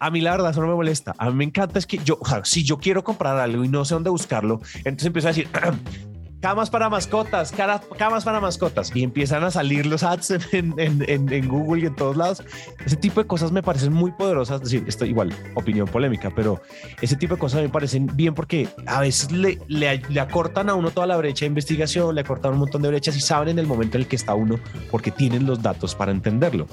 a 0.00 0.10
mí 0.10 0.20
la 0.20 0.32
verdad 0.32 0.50
eso 0.50 0.62
no 0.62 0.66
me 0.66 0.74
molesta. 0.74 1.14
A 1.18 1.30
mí 1.30 1.36
me 1.36 1.44
encanta 1.44 1.78
es 1.78 1.86
que 1.86 1.98
yo, 1.98 2.18
si 2.44 2.64
yo 2.64 2.78
quiero 2.78 3.04
comprar 3.04 3.38
algo 3.38 3.64
y 3.64 3.68
no 3.68 3.84
sé 3.84 3.94
dónde 3.94 4.10
buscarlo, 4.10 4.60
entonces 4.78 5.06
empiezo 5.06 5.28
a 5.28 5.32
decir, 5.32 5.48
camas 6.40 6.70
para 6.70 6.88
mascotas, 6.88 7.52
camas 7.52 8.24
para 8.24 8.40
mascotas, 8.40 8.90
y 8.94 9.02
empiezan 9.02 9.44
a 9.44 9.50
salir 9.50 9.86
los 9.86 10.02
ads 10.02 10.30
en, 10.52 10.74
en, 10.78 11.04
en, 11.06 11.48
Google 11.48 11.82
y 11.82 11.86
en 11.86 11.94
todos 11.94 12.16
lados. 12.16 12.42
Ese 12.84 12.96
tipo 12.96 13.20
de 13.20 13.26
cosas 13.26 13.52
me 13.52 13.62
parecen 13.62 13.92
muy 13.92 14.10
poderosas. 14.12 14.56
Es 14.56 14.70
decir, 14.70 14.84
esto 14.86 15.04
igual, 15.04 15.32
opinión 15.54 15.86
polémica, 15.86 16.32
pero 16.34 16.60
ese 17.00 17.16
tipo 17.16 17.34
de 17.34 17.40
cosas 17.40 17.62
me 17.62 17.68
parecen 17.68 18.08
bien 18.14 18.34
porque 18.34 18.68
a 18.86 19.00
veces 19.00 19.30
le, 19.32 19.58
le, 19.68 20.02
le, 20.08 20.20
acortan 20.20 20.70
a 20.70 20.74
uno 20.74 20.90
toda 20.90 21.06
la 21.06 21.16
brecha 21.16 21.40
de 21.40 21.48
investigación, 21.48 22.14
le 22.14 22.22
acortan 22.22 22.52
un 22.52 22.60
montón 22.60 22.82
de 22.82 22.88
brechas 22.88 23.16
y 23.16 23.20
saben 23.20 23.50
en 23.50 23.58
el 23.58 23.66
momento 23.66 23.96
en 23.96 24.02
el 24.02 24.08
que 24.08 24.16
está 24.16 24.34
uno 24.34 24.58
porque 24.90 25.10
tienen 25.10 25.46
los 25.46 25.62
datos 25.62 25.94
para 25.94 26.10
entenderlo. 26.10 26.66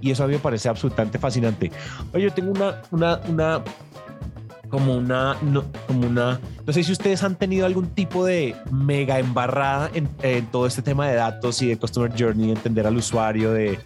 Y 0.00 0.10
eso 0.10 0.24
a 0.24 0.26
mí 0.26 0.34
me 0.34 0.38
parece 0.38 0.68
absolutamente 0.68 1.18
fascinante. 1.18 1.70
Oye, 2.12 2.24
yo 2.24 2.32
tengo 2.32 2.52
una, 2.52 2.82
una, 2.90 3.20
una 3.28 3.62
como 4.70 4.96
una, 4.96 5.36
no, 5.42 5.64
como 5.86 6.06
una, 6.06 6.40
no 6.64 6.72
sé 6.72 6.82
si 6.84 6.92
ustedes 6.92 7.22
han 7.22 7.36
tenido 7.36 7.66
algún 7.66 7.88
tipo 7.88 8.24
de 8.24 8.56
mega 8.70 9.18
embarrada 9.18 9.90
en, 9.92 10.46
todo 10.46 10.66
este 10.66 10.80
tema 10.80 11.08
de 11.08 11.16
datos 11.16 11.60
y 11.60 11.68
de 11.68 11.76
Customer 11.76 12.10
Journey, 12.16 12.50
entender 12.50 12.86
al 12.86 12.96
usuario, 12.96 13.52
de 13.52 13.78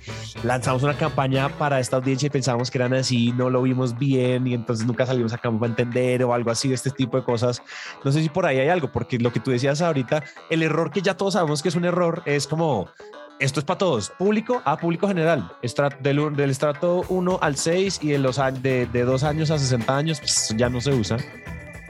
lanzamos 0.45 0.83
una 0.83 0.97
campaña 0.97 1.49
para 1.49 1.81
esta 1.81 1.97
audiencia 1.97 2.27
y 2.27 2.31
pensábamos 2.31 2.71
que 2.71 2.79
eran 2.79 2.95
así, 2.95 3.33
no 3.33 3.51
lo 3.51 3.63
vimos 3.63 3.99
bien 3.99 4.47
y 4.47 4.55
entonces 4.55 4.87
nunca 4.87 5.07
salimos 5.07 5.33
a 5.33 5.39
campo 5.39 5.61
para 5.61 5.71
entender 5.71 6.23
o 6.23 6.35
algo 6.35 6.51
así 6.51 6.69
de 6.69 6.75
este 6.75 6.91
tipo 6.91 7.17
de 7.17 7.25
cosas. 7.25 7.63
No 8.05 8.13
sé 8.13 8.23
si 8.23 8.29
por 8.29 8.47
ahí 8.47 8.59
hay 8.59 8.69
algo, 8.69 8.93
porque 8.93 9.19
lo 9.19 9.33
que 9.33 9.41
tú 9.41 9.51
decías 9.51 9.81
ahorita, 9.81 10.23
el 10.51 10.63
error 10.63 10.91
que 10.91 11.03
ya 11.03 11.17
todos 11.17 11.33
sabemos 11.33 11.63
que 11.63 11.71
es 11.71 11.75
un 11.75 11.85
error 11.85 12.23
es 12.27 12.47
como 12.47 12.89
esto 13.41 13.61
es 13.61 13.67
para 13.67 13.79
todos, 13.79 14.11
público 14.11 14.63
a 14.65 14.77
público 14.77 15.09
general, 15.09 15.51
del, 16.01 16.37
del 16.37 16.51
estrato 16.51 17.05
1 17.09 17.39
al 17.41 17.57
6 17.57 18.01
y 18.03 18.11
de 18.11 18.19
los 18.19 18.41
de, 18.63 18.87
de 18.87 19.05
2 19.05 19.25
años 19.25 19.51
a 19.51 19.59
60 19.59 19.97
años 19.97 20.21
pues, 20.21 20.55
ya 20.57 20.69
no 20.69 20.81
se 20.81 20.93
usa. 20.93 21.17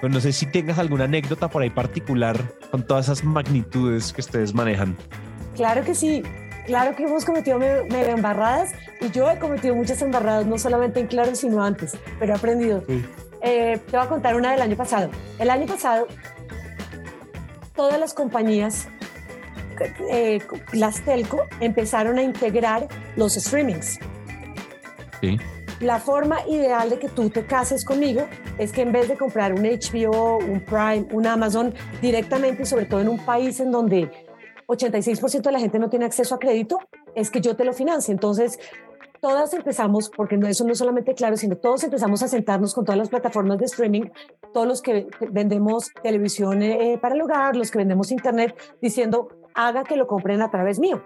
Pero 0.01 0.13
no 0.13 0.21
sé 0.21 0.33
si 0.33 0.47
tengas 0.47 0.79
alguna 0.79 1.05
anécdota 1.05 1.49
por 1.49 1.63
ahí 1.63 1.71
particular 1.71 2.39
con 2.71 2.87
todas 2.87 3.07
esas 3.07 3.25
magnitudes 3.25 4.13
que 4.13 4.21
ustedes 4.21 4.55
manejan. 4.55 4.97
Claro 5.55 5.85
que 5.85 5.95
sí, 5.95 6.23
claro 6.67 6.97
que 6.97 7.05
hemos 7.05 7.25
cometido 7.25 7.59
mega 7.59 8.11
embarradas 8.11 8.73
y 9.01 9.11
yo 9.11 9.31
he 9.31 9.39
cometido 9.39 9.75
muchas 9.75 10.03
embarradas, 10.03 10.47
no 10.47 10.59
solamente 10.59 11.01
en 11.01 11.07
Claro, 11.07 11.35
sino 11.35 11.63
antes, 11.63 11.97
pero 12.19 12.33
he 12.33 12.37
aprendido. 12.37 12.83
Eh, 13.41 13.79
te 13.91 13.97
voy 13.97 14.07
a 14.07 14.09
contar 14.09 14.37
una 14.37 14.53
del 14.53 14.63
año 14.63 14.77
pasado. 14.77 15.11
El 15.39 15.51
año 15.51 15.67
pasado, 15.67 16.07
todas 17.75 18.01
las 18.01 18.15
compañías 18.15 18.89
eh, 20.11 20.41
las 20.73 21.01
telco 21.03 21.45
empezaron 21.61 22.19
a 22.19 22.23
integrar 22.23 22.89
los 23.17 23.35
streamings. 23.35 23.99
La 25.81 25.99
forma 25.99 26.47
ideal 26.49 26.91
de 26.91 26.99
que 26.99 27.09
tú 27.09 27.31
te 27.31 27.47
cases 27.47 27.85
conmigo 27.85 28.27
es 28.59 28.73
que 28.73 28.83
en 28.83 28.93
vez 28.93 29.09
de 29.09 29.17
comprar 29.17 29.53
un 29.53 29.65
HBO, 29.65 30.39
un 30.39 30.61
Prime, 30.61 31.07
un 31.13 31.27
Amazon 31.27 31.75
directamente 32.01 32.65
sobre 32.65 32.87
todo 32.87 33.01
en 33.01 33.09
un 33.09 33.19
país 33.19 33.59
en 33.61 33.71
donde 33.71 34.11
86% 34.67 35.43
de 35.43 35.53
la 35.53 35.61
gente 35.61 35.79
no 35.79 35.91
tiene 35.91 36.05
acceso 36.05 36.35
a 36.35 36.39
crédito, 36.39 36.79
es 37.15 37.31
que 37.31 37.41
yo 37.41 37.57
te 37.57 37.65
lo 37.65 37.73
financie. 37.73 38.13
Entonces, 38.13 38.59
todas 39.21 39.55
empezamos, 39.55 40.11
porque 40.11 40.37
no, 40.37 40.47
eso 40.47 40.65
no 40.65 40.73
es 40.73 40.79
solamente 40.79 41.15
claro, 41.15 41.37
sino 41.37 41.57
todos 41.57 41.83
empezamos 41.85 42.23
a 42.23 42.29
sentarnos 42.29 42.75
con 42.75 42.85
todas 42.85 42.99
las 42.99 43.09
plataformas 43.09 43.59
de 43.59 43.67
streaming, 43.67 44.11
todos 44.53 44.67
los 44.67 44.83
que 44.83 45.09
vendemos 45.31 45.91
televisión 46.03 46.63
eh, 46.63 46.99
para 47.01 47.15
el 47.15 47.23
hogar, 47.23 47.57
los 47.57 47.71
que 47.71 47.79
vendemos 47.79 48.11
internet, 48.11 48.55
diciendo, 48.81 49.29
haga 49.55 49.85
que 49.85 49.97
lo 49.97 50.07
compren 50.07 50.43
a 50.43 50.51
través 50.51 50.79
mío. 50.79 51.03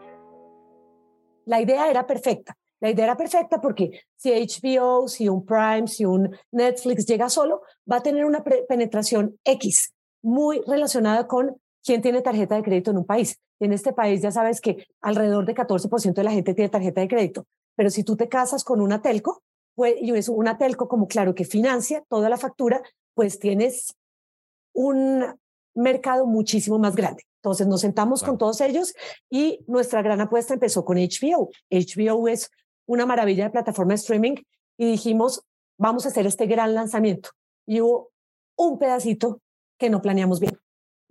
La 1.44 1.60
idea 1.60 1.90
era 1.90 2.06
perfecta. 2.06 2.56
La 2.80 2.90
idea 2.90 3.06
era 3.06 3.16
perfecta 3.16 3.60
porque 3.60 4.02
si 4.16 4.30
HBO, 4.30 5.08
si 5.08 5.28
un 5.28 5.44
Prime, 5.44 5.86
si 5.86 6.04
un 6.04 6.36
Netflix 6.52 7.06
llega 7.06 7.28
solo, 7.28 7.62
va 7.90 7.96
a 7.96 8.02
tener 8.02 8.24
una 8.24 8.42
penetración 8.42 9.38
X 9.44 9.92
muy 10.22 10.60
relacionada 10.66 11.26
con 11.26 11.56
¿quién 11.84 12.02
tiene 12.02 12.22
tarjeta 12.22 12.54
de 12.54 12.62
crédito 12.62 12.90
en 12.90 12.98
un 12.98 13.06
país? 13.06 13.40
En 13.60 13.72
este 13.72 13.92
país 13.92 14.22
ya 14.22 14.30
sabes 14.30 14.60
que 14.60 14.86
alrededor 15.00 15.44
de 15.46 15.54
14% 15.54 16.14
de 16.14 16.24
la 16.24 16.30
gente 16.30 16.54
tiene 16.54 16.68
tarjeta 16.68 17.00
de 17.00 17.08
crédito, 17.08 17.46
pero 17.74 17.90
si 17.90 18.04
tú 18.04 18.16
te 18.16 18.28
casas 18.28 18.62
con 18.62 18.80
una 18.80 19.02
telco, 19.02 19.42
pues, 19.74 19.94
y 20.00 20.12
es 20.12 20.28
una 20.28 20.58
telco 20.58 20.88
como 20.88 21.06
claro 21.06 21.34
que 21.34 21.44
financia 21.44 22.04
toda 22.08 22.28
la 22.28 22.36
factura, 22.36 22.82
pues 23.14 23.38
tienes 23.38 23.96
un 24.72 25.24
mercado 25.74 26.26
muchísimo 26.26 26.78
más 26.78 26.94
grande. 26.94 27.27
Entonces 27.42 27.66
nos 27.66 27.80
sentamos 27.80 28.22
con 28.22 28.36
todos 28.36 28.60
ellos 28.60 28.94
y 29.30 29.64
nuestra 29.66 30.02
gran 30.02 30.20
apuesta 30.20 30.54
empezó 30.54 30.84
con 30.84 30.96
HBO. 30.96 31.50
HBO 31.70 32.28
es 32.28 32.50
una 32.86 33.06
maravilla 33.06 33.44
de 33.44 33.50
plataforma 33.50 33.92
de 33.92 33.96
streaming 33.96 34.34
y 34.76 34.90
dijimos, 34.90 35.44
vamos 35.78 36.04
a 36.04 36.08
hacer 36.08 36.26
este 36.26 36.46
gran 36.46 36.74
lanzamiento. 36.74 37.30
Y 37.66 37.80
hubo 37.80 38.10
un 38.56 38.78
pedacito 38.78 39.40
que 39.78 39.90
no 39.90 40.02
planeamos 40.02 40.40
bien, 40.40 40.58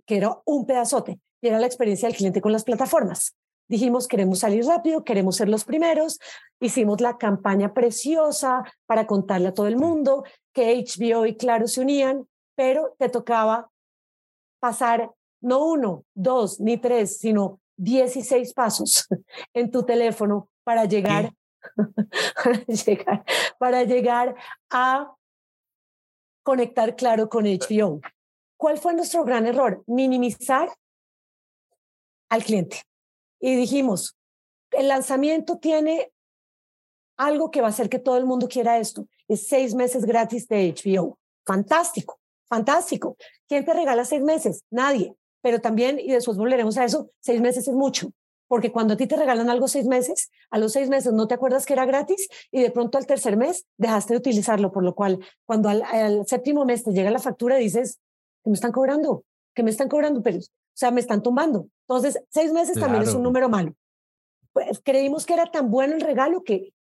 que 0.06 0.16
era 0.16 0.38
un 0.44 0.66
pedazote, 0.66 1.20
y 1.40 1.48
era 1.48 1.58
la 1.58 1.66
experiencia 1.66 2.08
del 2.08 2.16
cliente 2.16 2.40
con 2.40 2.52
las 2.52 2.64
plataformas. 2.64 3.34
Dijimos, 3.68 4.08
queremos 4.08 4.38
salir 4.38 4.64
rápido, 4.64 5.04
queremos 5.04 5.36
ser 5.36 5.48
los 5.48 5.64
primeros. 5.64 6.18
Hicimos 6.58 7.00
la 7.02 7.18
campaña 7.18 7.74
preciosa 7.74 8.64
para 8.86 9.06
contarle 9.06 9.48
a 9.48 9.54
todo 9.54 9.66
el 9.66 9.76
mundo 9.76 10.24
que 10.54 10.74
HBO 10.82 11.26
y 11.26 11.36
Claro 11.36 11.68
se 11.68 11.82
unían, 11.82 12.26
pero 12.56 12.96
te 12.98 13.10
tocaba 13.10 13.70
pasar 14.58 15.10
no 15.40 15.64
uno, 15.64 16.04
dos, 16.14 16.60
ni 16.60 16.78
tres, 16.78 17.18
sino 17.18 17.60
16 17.76 18.52
pasos 18.54 19.06
en 19.54 19.70
tu 19.70 19.84
teléfono 19.84 20.50
para 20.64 20.84
llegar, 20.84 21.32
para 22.44 22.64
llegar, 22.66 23.24
para 23.58 23.84
llegar 23.84 24.34
a 24.70 25.14
conectar 26.42 26.96
claro 26.96 27.28
con 27.28 27.44
HBO. 27.44 28.00
¿Cuál 28.56 28.78
fue 28.78 28.94
nuestro 28.94 29.24
gran 29.24 29.46
error? 29.46 29.84
Minimizar 29.86 30.68
al 32.28 32.42
cliente. 32.42 32.82
Y 33.40 33.54
dijimos, 33.54 34.16
el 34.72 34.88
lanzamiento 34.88 35.58
tiene 35.58 36.10
algo 37.16 37.50
que 37.50 37.60
va 37.60 37.68
a 37.68 37.70
hacer 37.70 37.88
que 37.88 37.98
todo 37.98 38.16
el 38.16 38.26
mundo 38.26 38.48
quiera 38.48 38.78
esto. 38.78 39.06
Es 39.28 39.46
seis 39.46 39.74
meses 39.74 40.04
gratis 40.04 40.48
de 40.48 40.74
HBO. 40.74 41.18
Fantástico, 41.46 42.18
fantástico. 42.48 43.16
¿Quién 43.48 43.64
te 43.64 43.72
regala 43.74 44.04
seis 44.04 44.22
meses? 44.22 44.62
Nadie. 44.70 45.14
Pero 45.42 45.60
también, 45.60 45.98
y 45.98 46.12
después 46.12 46.36
volveremos 46.36 46.76
a 46.78 46.84
eso, 46.84 47.10
seis 47.20 47.40
meses 47.40 47.68
es 47.68 47.74
mucho. 47.74 48.12
Porque 48.48 48.72
cuando 48.72 48.94
a 48.94 48.96
ti 48.96 49.06
te 49.06 49.16
regalan 49.16 49.50
algo 49.50 49.68
seis 49.68 49.86
meses, 49.86 50.30
a 50.50 50.58
los 50.58 50.72
seis 50.72 50.88
meses 50.88 51.12
no 51.12 51.28
te 51.28 51.34
acuerdas 51.34 51.66
que 51.66 51.74
era 51.74 51.84
gratis 51.84 52.28
y 52.50 52.62
de 52.62 52.70
pronto 52.70 52.96
al 52.96 53.06
tercer 53.06 53.36
mes 53.36 53.66
dejaste 53.76 54.14
de 54.14 54.18
utilizarlo, 54.18 54.72
por 54.72 54.82
lo 54.82 54.94
cual 54.94 55.20
cuando 55.44 55.68
al, 55.68 56.26
séptimo 56.26 56.64
mes 56.64 56.82
te 56.82 56.92
llega 56.92 57.10
la 57.10 57.18
factura 57.18 57.56
dices, 57.56 57.98
que 58.42 58.50
me 58.50 58.54
están 58.54 58.72
cobrando, 58.72 59.24
que 59.54 59.62
me 59.62 59.70
están 59.70 59.88
cobrando, 59.88 60.22
pero, 60.22 60.38
o 60.38 60.42
sea, 60.74 60.90
me 60.90 61.00
están 61.00 61.22
tumbando. 61.22 61.68
Entonces, 61.86 62.22
seis 62.30 62.52
meses 62.52 62.80
también 62.80 63.02
es 63.02 63.14
un 63.14 63.22
número 63.22 63.48
malo. 63.50 63.74
Pues, 64.54 64.80
creímos 64.82 65.26
que 65.26 65.34
era 65.34 65.46
tan 65.46 65.70
bueno 65.70 65.94
el 65.94 66.00
regalo 66.00 66.42
que 66.42 66.72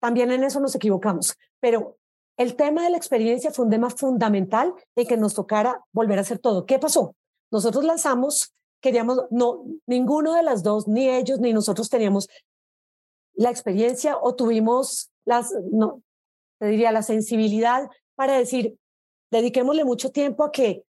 también 0.00 0.30
en 0.30 0.44
eso 0.44 0.60
nos 0.60 0.74
equivocamos. 0.74 1.34
Pero 1.58 1.96
el 2.36 2.56
tema 2.56 2.82
de 2.82 2.90
la 2.90 2.96
experiencia 2.96 3.50
fue 3.50 3.64
un 3.64 3.70
tema 3.70 3.90
fundamental 3.90 4.74
de 4.94 5.06
que 5.06 5.16
nos 5.16 5.34
tocara 5.34 5.80
volver 5.92 6.18
a 6.18 6.22
hacer 6.22 6.38
todo. 6.38 6.66
¿Qué 6.66 6.78
pasó? 6.78 7.14
Nosotros 7.54 7.84
lanzamos, 7.84 8.52
queríamos, 8.82 9.26
no, 9.30 9.64
ninguno 9.86 10.34
de 10.34 10.42
las 10.42 10.64
dos, 10.64 10.88
ni 10.88 11.08
ellos 11.08 11.38
ni 11.38 11.52
nosotros 11.52 11.88
teníamos 11.88 12.28
la 13.32 13.48
experiencia 13.48 14.16
o 14.20 14.34
tuvimos 14.34 15.12
las, 15.24 15.54
no, 15.70 16.02
te 16.58 16.66
diría, 16.66 16.90
la 16.90 17.04
sensibilidad 17.04 17.88
para 18.16 18.36
decir, 18.36 18.76
dediquémosle 19.30 19.84
mucho 19.84 20.10
tiempo 20.10 20.42
a 20.42 20.50
que 20.50 20.84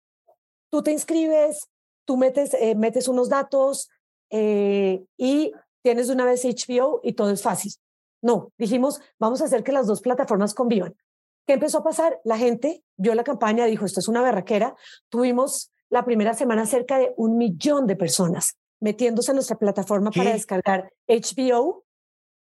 tú 0.71 0.81
te 0.81 0.93
inscribes, 0.93 1.67
tú 2.05 2.15
metes, 2.15 2.53
eh, 2.53 2.75
metes 2.75 3.09
unos 3.09 3.27
datos 3.27 3.89
eh, 4.29 5.03
y 5.17 5.51
tienes 5.81 6.07
una 6.07 6.23
vez 6.23 6.45
HBO 6.45 7.01
y 7.03 7.11
todo 7.11 7.29
es 7.29 7.41
fácil. 7.41 7.73
No, 8.21 8.53
dijimos, 8.57 9.01
vamos 9.19 9.41
a 9.41 9.45
hacer 9.45 9.65
que 9.65 9.73
las 9.73 9.85
dos 9.85 9.99
plataformas 9.99 10.53
convivan. 10.53 10.95
¿Qué 11.45 11.55
empezó 11.55 11.79
a 11.79 11.83
pasar? 11.83 12.21
La 12.23 12.37
gente 12.37 12.85
vio 12.95 13.15
la 13.15 13.25
campaña, 13.25 13.65
dijo, 13.65 13.83
esto 13.83 13.99
es 13.99 14.07
una 14.07 14.21
berraquera. 14.21 14.77
Tuvimos 15.09 15.72
la 15.93 16.05
primera 16.05 16.33
semana 16.33 16.65
cerca 16.65 16.97
de 16.97 17.13
un 17.17 17.37
millón 17.37 17.85
de 17.85 17.95
personas 17.95 18.57
metiéndose 18.79 19.29
en 19.29 19.35
nuestra 19.35 19.59
plataforma 19.59 20.09
para 20.09 20.33
descargar 20.33 20.91
HBO 21.07 21.85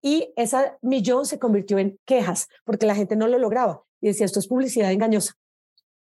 y 0.01 0.33
esa 0.35 0.79
millón 0.81 1.27
se 1.27 1.37
convirtió 1.37 1.77
en 1.77 1.99
quejas 2.05 2.47
porque 2.63 2.87
la 2.87 2.95
gente 2.95 3.15
no 3.15 3.27
lo 3.27 3.37
lograba 3.37 3.83
y 4.01 4.07
decía, 4.07 4.25
esto 4.25 4.39
es 4.39 4.47
publicidad 4.47 4.91
engañosa. 4.91 5.33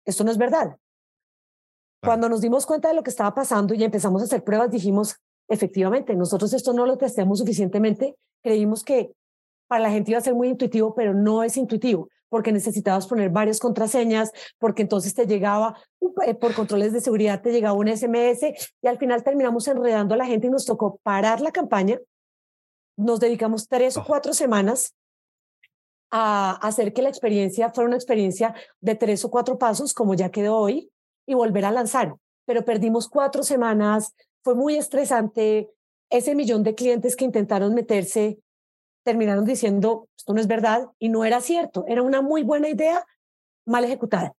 Esto 0.05 0.25
no 0.25 0.31
es 0.31 0.37
verdad. 0.37 0.77
Cuando 2.03 2.29
nos 2.29 2.43
dimos 2.43 2.67
cuenta 2.67 2.89
de 2.89 2.95
lo 2.95 3.03
que 3.03 3.09
estaba 3.09 3.33
pasando 3.33 3.73
y 3.73 3.83
empezamos 3.83 4.21
a 4.21 4.27
hacer 4.27 4.45
pruebas, 4.45 4.71
dijimos, 4.71 5.17
efectivamente, 5.49 6.15
nosotros 6.15 6.53
esto 6.53 6.75
no 6.75 6.85
lo 6.85 6.99
testeamos 6.99 7.39
suficientemente, 7.39 8.15
creímos 8.43 8.85
que 8.85 9.11
para 9.69 9.85
la 9.85 9.91
gente 9.91 10.11
iba 10.11 10.19
a 10.19 10.23
ser 10.23 10.35
muy 10.35 10.49
intuitivo, 10.49 10.95
pero 10.95 11.15
no 11.15 11.43
es 11.43 11.57
intuitivo 11.57 12.11
porque 12.33 12.51
necesitabas 12.51 13.07
poner 13.07 13.29
varias 13.29 13.59
contraseñas, 13.59 14.33
porque 14.59 14.81
entonces 14.81 15.13
te 15.13 15.27
llegaba, 15.27 15.77
eh, 16.27 16.33
por 16.33 16.55
controles 16.55 16.95
de 16.95 17.03
seguridad, 17.03 17.43
te 17.43 17.53
llegaba 17.53 17.77
un 17.77 17.89
SMS 17.89 18.55
y 18.81 18.87
al 18.87 18.97
final 18.97 19.23
terminamos 19.23 19.69
enredando 19.69 20.15
a 20.15 20.17
la 20.17 20.25
gente 20.25 20.47
y 20.47 20.51
nos 20.51 20.65
tocó 20.65 20.99
parar 21.03 21.43
la 21.43 21.53
campaña. 21.53 22.01
Nos 22.97 23.21
dedicamos 23.21 23.69
tres 23.69 23.99
o 23.99 24.05
cuatro 24.07 24.33
semanas 24.33 24.95
a 26.11 26.53
hacer 26.53 26.95
que 26.95 27.03
la 27.03 27.11
experiencia 27.11 27.71
fuera 27.71 27.89
una 27.89 27.97
experiencia 27.97 28.55
de 28.81 28.95
tres 28.95 29.27
o 29.27 29.31
cuatro 29.31 29.59
pasos, 29.59 29.93
como 29.93 30.15
ya 30.15 30.31
quedó 30.31 30.57
hoy, 30.57 30.91
y 31.27 31.35
volver 31.35 31.67
a 31.67 31.71
lanzar. 31.71 32.15
Pero 32.47 32.65
perdimos 32.65 33.11
cuatro 33.11 33.43
semanas, 33.43 34.15
fue 34.43 34.55
muy 34.55 34.77
estresante. 34.77 35.69
Ese 36.09 36.35
millón 36.35 36.63
de 36.63 36.75
clientes 36.75 37.15
que 37.15 37.27
intentaron 37.27 37.75
meterse 37.75 38.39
terminaron 39.03 39.45
diciendo, 39.45 40.09
esto 40.17 40.33
no 40.33 40.41
es 40.41 40.47
verdad, 40.47 40.89
y 40.99 41.09
no 41.09 41.25
era 41.25 41.41
cierto, 41.41 41.85
era 41.89 42.03
una 42.03 42.23
muy 42.23 42.43
buena 42.43 42.69
idea 42.69 43.05
mal 43.67 43.85
ejecutada. 43.85 44.35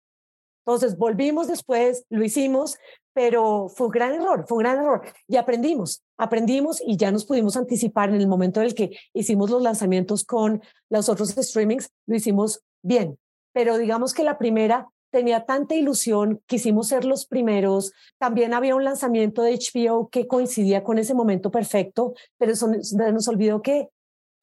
Entonces 0.65 0.97
volvimos 0.97 1.47
después, 1.47 2.05
lo 2.09 2.23
hicimos, 2.23 2.77
pero 3.13 3.67
fue 3.69 3.87
un 3.87 3.91
gran 3.91 4.13
error, 4.13 4.45
fue 4.47 4.57
un 4.57 4.63
gran 4.63 4.79
error. 4.79 5.01
Y 5.27 5.35
aprendimos, 5.35 6.01
aprendimos 6.17 6.81
y 6.85 6.95
ya 6.95 7.11
nos 7.11 7.25
pudimos 7.25 7.57
anticipar 7.57 8.09
en 8.09 8.15
el 8.15 8.27
momento 8.27 8.61
en 8.61 8.67
el 8.67 8.75
que 8.75 8.97
hicimos 9.13 9.49
los 9.49 9.61
lanzamientos 9.61 10.23
con 10.23 10.61
los 10.89 11.09
otros 11.09 11.29
streamings, 11.31 11.89
lo 12.07 12.15
hicimos 12.15 12.61
bien. 12.81 13.17
Pero 13.53 13.77
digamos 13.77 14.13
que 14.13 14.23
la 14.23 14.37
primera 14.37 14.87
tenía 15.11 15.45
tanta 15.45 15.75
ilusión, 15.75 16.41
quisimos 16.47 16.87
ser 16.87 17.05
los 17.05 17.27
primeros. 17.27 17.93
También 18.17 18.53
había 18.53 18.75
un 18.75 18.83
lanzamiento 18.83 19.43
de 19.43 19.53
HBO 19.53 20.09
que 20.09 20.27
coincidía 20.27 20.83
con 20.83 20.97
ese 20.97 21.13
momento 21.13 21.51
perfecto, 21.51 22.13
pero 22.39 22.53
eso 22.53 22.67
nos 22.67 23.27
olvidó 23.27 23.61
que 23.61 23.89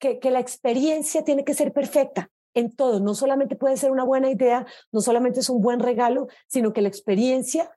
que, 0.01 0.31
la 0.31 0.39
experiencia 0.39 1.23
tiene 1.23 1.45
que 1.45 1.53
ser 1.53 1.71
perfecta 1.71 2.29
en 2.53 2.75
todo. 2.75 2.99
No 2.99 3.13
solamente 3.13 3.55
puede 3.55 3.77
ser 3.77 3.91
una 3.91 4.03
buena 4.03 4.29
idea, 4.29 4.65
no 4.91 4.99
solamente 4.99 5.39
es 5.39 5.49
un 5.49 5.61
buen 5.61 5.79
regalo, 5.79 6.27
sino 6.47 6.73
que 6.73 6.81
la 6.81 6.89
experiencia 6.89 7.71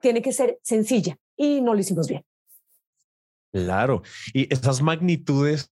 tiene 0.00 0.20
que 0.20 0.32
ser 0.32 0.58
sencilla 0.62 1.16
y 1.36 1.60
no 1.60 1.72
lo 1.72 1.80
hicimos 1.80 2.08
bien. 2.08 2.24
Claro, 3.52 4.02
y 4.32 4.52
esas 4.52 4.82
magnitudes 4.82 5.70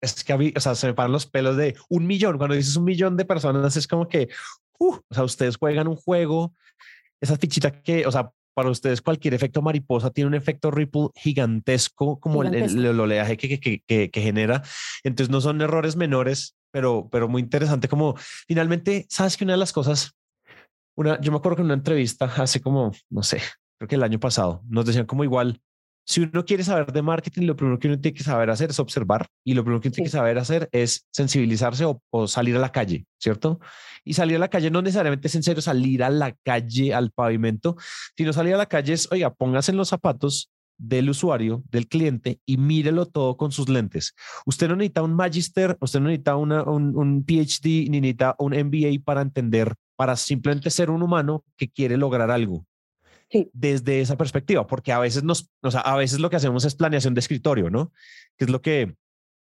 es 0.00 0.24
que 0.24 0.52
o 0.56 0.60
sea, 0.60 0.74
se 0.74 0.86
me 0.88 0.94
paran 0.94 1.12
los 1.12 1.26
pelos 1.26 1.56
de 1.56 1.76
un 1.88 2.06
millón. 2.06 2.38
Cuando 2.38 2.56
dices 2.56 2.76
un 2.76 2.84
millón 2.84 3.16
de 3.16 3.24
personas, 3.24 3.76
es 3.76 3.86
como 3.86 4.08
que, 4.08 4.28
uh, 4.78 4.94
o 4.94 5.14
sea, 5.14 5.24
ustedes 5.24 5.56
juegan 5.56 5.88
un 5.88 5.96
juego, 5.96 6.52
esa 7.20 7.36
fichita 7.36 7.82
que, 7.82 8.06
o 8.06 8.12
sea, 8.12 8.32
para 8.54 8.70
ustedes 8.70 9.00
cualquier 9.00 9.34
efecto 9.34 9.62
mariposa 9.62 10.10
tiene 10.10 10.28
un 10.28 10.34
efecto 10.34 10.70
ripple 10.70 11.08
gigantesco 11.14 12.18
como 12.20 12.42
El, 12.42 13.00
oleaje 13.00 13.36
que, 13.36 13.60
que, 13.60 14.10
que, 14.10 14.20
genera. 14.20 14.62
Entonces 15.04 15.30
no 15.30 15.40
son 15.40 15.60
errores 15.60 15.96
menores, 15.96 16.56
pero, 16.70 17.08
pero 17.10 17.28
muy 17.28 17.42
interesante 17.42 17.88
como 17.88 18.16
finalmente, 18.46 19.06
sabes 19.08 19.36
que 19.36 19.44
una 19.44 19.54
de 19.54 19.58
las 19.58 19.72
cosas, 19.72 20.16
una, 20.96 21.20
yo 21.20 21.32
me 21.32 21.38
acuerdo 21.38 21.56
que 21.56 21.62
en 21.62 21.66
una 21.66 21.74
entrevista 21.74 22.26
hace 22.36 22.60
como, 22.60 22.92
no 23.08 23.22
sé, 23.22 23.40
creo 23.78 23.88
que 23.88 23.94
el 23.94 24.02
año 24.02 24.20
pasado, 24.20 24.62
nos 24.68 24.86
decían 24.86 25.06
como 25.06 25.24
igual, 25.24 25.60
si 26.04 26.22
uno 26.22 26.44
quiere 26.44 26.64
saber 26.64 26.92
de 26.92 27.02
marketing, 27.02 27.46
lo 27.46 27.56
primero 27.56 27.78
que 27.78 27.88
uno 27.88 28.00
tiene 28.00 28.16
que 28.16 28.24
saber 28.24 28.50
hacer 28.50 28.70
es 28.70 28.78
observar 28.80 29.28
y 29.44 29.54
lo 29.54 29.62
primero 29.62 29.80
que 29.80 29.88
uno 29.88 29.94
tiene 29.94 30.06
que 30.06 30.16
saber 30.16 30.38
hacer 30.38 30.68
es 30.72 31.06
sensibilizarse 31.10 31.84
o, 31.84 32.26
salir 32.26 32.56
a 32.56 32.58
la 32.58 32.72
calle, 32.72 33.06
¿cierto? 33.18 33.60
Y 34.04 34.14
salir 34.14 34.36
a 34.36 34.40
la 34.40 34.48
calle 34.48 34.70
no 34.70 34.82
necesariamente 34.82 35.28
es 35.28 35.34
en 35.34 35.42
serio 35.42 35.62
salir 35.62 36.02
a 36.02 36.10
la 36.10 36.32
calle, 36.42 36.94
al 36.94 37.10
pavimento, 37.10 37.76
sino 38.16 38.32
salir 38.32 38.54
a 38.54 38.58
la 38.58 38.66
calle 38.66 38.94
es, 38.94 39.10
oiga, 39.12 39.32
póngase 39.32 39.70
en 39.70 39.76
los 39.76 39.88
zapatos 39.88 40.50
del 40.78 41.10
usuario, 41.10 41.62
del 41.70 41.86
cliente 41.86 42.40
y 42.46 42.56
mírelo 42.56 43.06
todo 43.06 43.36
con 43.36 43.52
sus 43.52 43.68
lentes. 43.68 44.14
Usted 44.46 44.68
no 44.68 44.76
necesita 44.76 45.02
un 45.02 45.14
magister, 45.14 45.76
usted 45.80 46.00
no 46.00 46.06
necesita 46.06 46.36
una, 46.36 46.62
un, 46.64 46.96
un 46.96 47.24
PhD, 47.24 47.88
ni 47.90 48.00
necesita 48.00 48.34
un 48.38 48.52
MBA 48.52 49.04
para 49.04 49.20
entender, 49.20 49.74
para 49.94 50.16
simplemente 50.16 50.70
ser 50.70 50.90
un 50.90 51.02
humano 51.02 51.44
que 51.56 51.68
quiere 51.68 51.96
lograr 51.98 52.30
algo 52.30 52.66
desde 53.52 54.00
esa 54.00 54.16
perspectiva, 54.16 54.66
porque 54.66 54.92
a 54.92 54.98
veces 54.98 55.22
nos, 55.22 55.50
o 55.62 55.70
sea, 55.70 55.80
a 55.80 55.96
veces 55.96 56.20
lo 56.20 56.30
que 56.30 56.36
hacemos 56.36 56.64
es 56.64 56.74
planeación 56.74 57.14
de 57.14 57.20
escritorio, 57.20 57.70
¿no? 57.70 57.92
Que 58.36 58.44
es 58.44 58.50
lo 58.50 58.60
que 58.60 58.94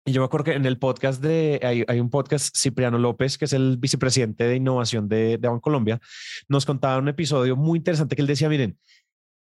yo 0.04 0.20
me 0.20 0.24
acuerdo 0.24 0.44
que 0.44 0.54
en 0.54 0.66
el 0.66 0.78
podcast 0.78 1.22
de, 1.22 1.60
hay, 1.62 1.84
hay, 1.86 2.00
un 2.00 2.10
podcast, 2.10 2.56
Cipriano 2.56 2.98
López, 2.98 3.38
que 3.38 3.44
es 3.44 3.52
el 3.52 3.76
vicepresidente 3.76 4.44
de 4.44 4.56
innovación 4.56 5.08
de, 5.08 5.38
de 5.38 5.60
Colombia, 5.60 6.00
nos 6.48 6.66
contaba 6.66 6.98
un 6.98 7.08
episodio 7.08 7.56
muy 7.56 7.78
interesante 7.78 8.16
que 8.16 8.22
él 8.22 8.28
decía, 8.28 8.48
miren, 8.48 8.78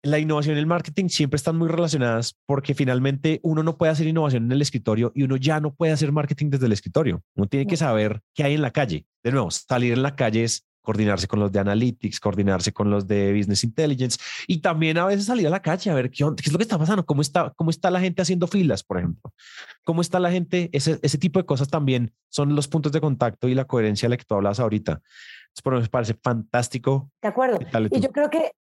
la 0.03 0.19
innovación 0.19 0.57
y 0.57 0.59
el 0.59 0.67
marketing 0.67 1.09
siempre 1.09 1.37
están 1.37 1.57
muy 1.57 1.69
relacionadas 1.69 2.37
porque 2.47 2.75
finalmente 2.75 3.41
uno 3.43 3.63
no 3.63 3.77
puede 3.77 3.93
hacer 3.93 4.07
innovación 4.07 4.45
en 4.45 4.53
el 4.53 4.63
escritorio 4.63 5.13
y 5.15 5.25
uno 5.25 5.37
ya 5.37 5.61
no 5.61 5.75
puede 5.75 5.93
hacer 5.93 6.11
marketing 6.13 6.51
desde 6.51 6.67
el 6.67 6.73
escritorio. 6.73 7.23
Uno 7.35 7.47
tiene 7.49 7.67
que 7.67 7.77
saber 7.77 8.21
qué 8.35 8.45
hay 8.45 8.55
en 8.55 8.63
la 8.63 8.71
calle. 8.71 9.07
De 9.23 9.33
nuevo, 9.33 9.51
salir 9.51 9.93
en 9.93 10.03
la 10.03 10.17
calle 10.17 10.45
es 10.45 10.67
coordinarse 10.83 11.27
con 11.27 11.41
los 11.41 11.53
de 11.53 11.59
Analytics, 11.59 12.21
coordinarse 12.21 12.73
con 12.73 12.91
los 12.91 13.07
de 13.07 13.33
Business 13.37 13.65
Intelligence 13.65 14.19
y 14.47 14.59
también 14.59 14.99
a 14.99 15.07
veces 15.07 15.27
salir 15.27 15.47
a 15.47 15.51
la 15.51 15.63
calle 15.63 15.91
a 15.91 15.95
ver 15.95 16.11
qué, 16.11 16.25
qué 16.37 16.43
es 16.47 16.53
lo 16.53 16.59
que 16.59 16.65
está 16.65 16.79
pasando, 16.79 17.05
cómo 17.05 17.23
está, 17.23 17.53
cómo 17.57 17.71
está 17.71 17.91
la 17.91 18.01
gente 18.01 18.23
haciendo 18.23 18.47
filas, 18.47 18.83
por 18.83 18.99
ejemplo, 18.99 19.33
cómo 19.85 20.01
está 20.01 20.19
la 20.21 20.31
gente, 20.31 20.71
ese, 20.73 20.99
ese 21.03 21.19
tipo 21.19 21.39
de 21.39 21.47
cosas 21.47 21.69
también 21.69 22.13
son 22.29 22.55
los 22.55 22.69
puntos 22.69 22.93
de 22.93 23.01
contacto 23.01 23.49
y 23.49 23.55
la 23.55 23.67
coherencia 23.67 24.07
de 24.07 24.11
la 24.11 24.17
que 24.17 24.25
tú 24.25 24.35
hablas 24.35 24.61
ahorita. 24.61 25.01
Por 25.63 25.79
me 25.79 25.89
parece 25.89 26.15
fantástico. 26.15 27.11
De 27.21 27.29
acuerdo. 27.29 27.59
Y 27.91 28.01
yo 28.01 28.11
creo 28.13 28.31
que 28.31 28.53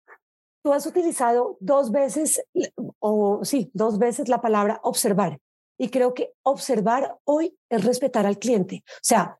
tú 0.63 0.73
has 0.73 0.87
utilizado 0.87 1.57
dos 1.61 1.93
veces, 1.93 2.43
o 2.99 3.41
sí, 3.45 3.71
dos 3.73 3.99
veces 3.99 4.29
la 4.29 4.41
palabra 4.41 4.81
observar. 4.83 5.39
Y 5.79 5.91
creo 5.91 6.13
que 6.13 6.33
observar 6.43 7.17
hoy 7.25 7.57
es 7.71 7.85
respetar 7.85 8.27
al 8.27 8.39
cliente. 8.39 8.83
O 8.87 9.01
sea, 9.03 9.39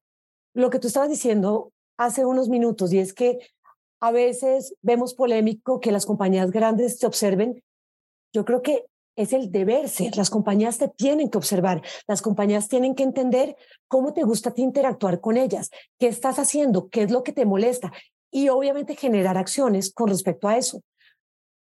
lo 0.55 0.71
que 0.71 0.79
tú 0.79 0.87
estabas 0.87 1.09
diciendo 1.09 1.73
hace 1.99 2.25
unos 2.25 2.49
minutos, 2.49 2.93
y 2.93 2.99
es 2.99 3.13
que 3.13 3.39
a 4.01 4.11
veces 4.11 4.75
vemos 4.81 5.15
polémico 5.15 5.81
que 5.81 5.93
las 5.93 6.07
compañías 6.07 6.51
grandes 6.51 6.99
te 6.99 7.07
observen. 7.07 7.63
Yo 8.33 8.45
creo 8.45 8.63
que 8.63 8.87
es 9.17 9.33
el 9.33 9.51
deber 9.51 9.89
ser. 9.89 10.17
Las 10.17 10.31
compañías 10.31 10.79
te 10.79 10.89
tienen 10.89 11.29
que 11.29 11.39
observar. 11.39 11.83
Las 12.07 12.23
compañías 12.23 12.69
tienen 12.69 12.95
que 12.95 13.03
entender 13.03 13.57
cómo 13.89 14.15
te 14.15 14.23
gusta 14.23 14.53
ti 14.53 14.63
interactuar 14.63 15.21
con 15.21 15.37
ellas, 15.37 15.71
qué 15.99 16.07
estás 16.07 16.39
haciendo, 16.39 16.89
qué 16.89 17.03
es 17.03 17.11
lo 17.11 17.25
que 17.25 17.33
te 17.33 17.45
molesta 17.45 17.93
y 18.31 18.49
obviamente 18.49 18.95
generar 18.95 19.37
acciones 19.37 19.93
con 19.93 20.09
respecto 20.09 20.47
a 20.47 20.57
eso. 20.57 20.83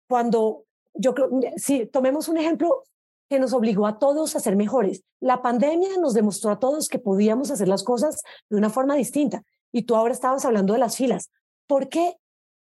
Cuando 0.10 0.64
yo 0.96 1.14
creo, 1.14 1.30
si 1.58 1.86
tomemos 1.86 2.28
un 2.30 2.38
ejemplo 2.38 2.84
que 3.30 3.40
nos 3.40 3.54
obligó 3.54 3.88
a 3.88 4.00
todos 4.00 4.36
a 4.36 4.40
ser 4.40 4.56
mejores. 4.56 5.04
La 5.20 5.42
pandemia 5.42 5.90
nos 6.00 6.14
demostró 6.14 6.52
a 6.52 6.60
todos 6.60 6.88
que 6.88 7.00
podíamos 7.00 7.52
hacer 7.52 7.68
las 7.68 7.84
cosas 7.84 8.22
de 8.50 8.58
una 8.58 8.70
forma 8.70 8.96
distinta. 8.96 9.44
Y 9.76 9.84
tú 9.84 9.98
ahora 9.98 10.14
estabas 10.14 10.46
hablando 10.46 10.72
de 10.72 10.80
las 10.80 10.96
filas. 10.96 11.32
¿Por 11.68 11.90
qué 11.90 12.16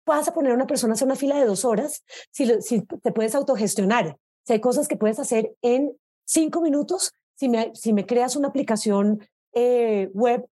vas 0.07 0.29
a 0.29 0.33
poner 0.33 0.53
a 0.53 0.55
una 0.55 0.69
persona 0.69 0.93
a 0.93 0.95
hacer 0.95 1.07
una 1.07 1.17
fila 1.17 1.37
de 1.37 1.45
dos 1.45 1.65
horas 1.65 2.05
si, 2.31 2.47
si 2.63 2.83
te 2.83 3.11
puedes 3.11 3.35
autogestionar? 3.35 4.17
Si 4.45 4.53
hay 4.53 4.61
cosas 4.61 4.87
que 4.87 4.97
puedes 4.97 5.19
hacer 5.19 5.53
en 5.61 5.91
cinco 6.25 6.61
minutos, 6.61 7.13
si 7.35 7.49
me, 7.49 7.75
si 7.75 7.93
me 7.93 8.07
creas 8.07 8.37
una 8.37 8.47
aplicación 8.47 9.27
eh, 9.55 10.09
web 10.15 10.47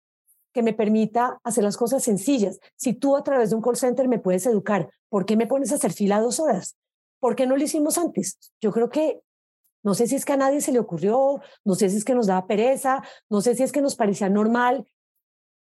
que 0.54 0.64
me 0.64 0.72
permita 0.72 1.42
hacer 1.44 1.66
las 1.66 1.76
cosas 1.76 2.04
sencillas. 2.04 2.58
Si 2.78 2.94
tú 2.94 3.18
a 3.18 3.24
través 3.26 3.50
de 3.50 3.58
un 3.58 3.62
call 3.62 3.76
center 3.76 4.08
me 4.08 4.20
puedes 4.20 4.46
educar, 4.46 4.90
¿por 5.10 5.26
qué 5.26 5.36
me 5.36 5.48
pones 5.48 5.74
a 5.74 5.76
hacer 5.76 5.92
fila 5.92 6.22
dos 6.22 6.40
horas? 6.40 6.78
¿Por 7.20 7.36
qué 7.36 7.48
no 7.48 7.58
lo 7.58 7.64
hicimos 7.66 7.98
antes? 7.98 8.40
Yo 8.62 8.72
creo 8.72 8.90
que 8.90 9.20
no 9.84 9.94
sé 9.94 10.08
si 10.08 10.16
es 10.16 10.24
que 10.24 10.32
a 10.32 10.38
nadie 10.38 10.62
se 10.62 10.72
le 10.72 10.80
ocurrió, 10.80 11.42
no 11.66 11.76
sé 11.76 11.90
si 11.90 11.98
es 11.98 12.06
que 12.06 12.16
nos 12.16 12.28
daba 12.28 12.48
pereza, 12.48 13.04
no 13.30 13.42
sé 13.42 13.56
si 13.56 13.64
es 13.64 13.74
que 13.74 13.82
nos 13.82 13.98
parecía 13.98 14.30
normal 14.30 14.88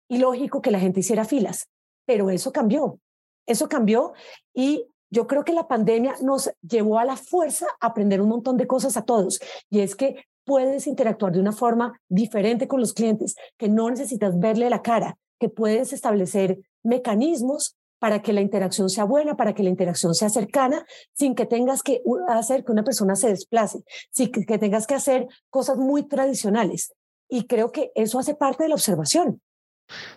y 0.09 0.19
lógico 0.19 0.61
que 0.61 0.71
la 0.71 0.81
gente 0.81 1.01
hiciera 1.01 1.25
filas, 1.25 1.69
pero 2.07 2.31
eso 2.31 2.53
cambió. 2.53 2.99
Eso 3.47 3.69
cambió 3.69 4.13
y 4.55 4.87
yo 5.11 5.27
creo 5.27 5.45
que 5.45 5.53
la 5.53 5.69
pandemia 5.69 6.15
nos 6.23 6.51
llevó 6.61 6.99
a 6.99 7.05
la 7.05 7.17
fuerza 7.17 7.67
a 7.81 7.87
aprender 7.87 8.21
un 8.21 8.29
montón 8.29 8.57
de 8.57 8.67
cosas 8.67 8.97
a 8.97 9.05
todos. 9.05 9.39
Y 9.71 9.81
es 9.81 9.95
que 9.95 10.25
puedes 10.45 10.87
interactuar 10.87 11.33
de 11.33 11.41
una 11.41 11.53
forma 11.53 12.01
diferente 12.09 12.67
con 12.67 12.81
los 12.81 12.93
clientes, 12.93 13.35
que 13.57 13.69
no 13.69 13.89
necesitas 13.89 14.39
verle 14.39 14.69
la 14.71 14.83
cara, 14.83 15.17
que 15.39 15.49
puedes 15.49 15.93
establecer 15.93 16.59
mecanismos 16.83 17.77
para 17.99 18.21
que 18.21 18.33
la 18.33 18.43
interacción 18.43 18.91
sea 18.91 19.05
buena, 19.05 19.37
para 19.37 19.55
que 19.55 19.63
la 19.63 19.71
interacción 19.71 20.15
sea 20.15 20.29
cercana, 20.29 20.85
sin 21.15 21.35
que 21.35 21.47
tengas 21.47 21.83
que 21.83 22.03
hacer 22.29 22.65
que 22.65 22.73
una 22.73 22.85
persona 22.85 23.17
se 23.17 23.29
desplace, 23.29 23.83
sin 24.11 24.31
que 24.31 24.59
tengas 24.59 24.87
que 24.87 24.95
hacer 24.95 25.27
cosas 25.49 25.79
muy 25.79 26.03
tradicionales. 26.07 26.93
Y 27.31 27.47
creo 27.47 27.73
que 27.73 27.93
eso 27.95 28.19
hace 28.19 28.35
parte 28.35 28.65
de 28.65 28.69
la 28.69 28.75
observación. 28.75 29.41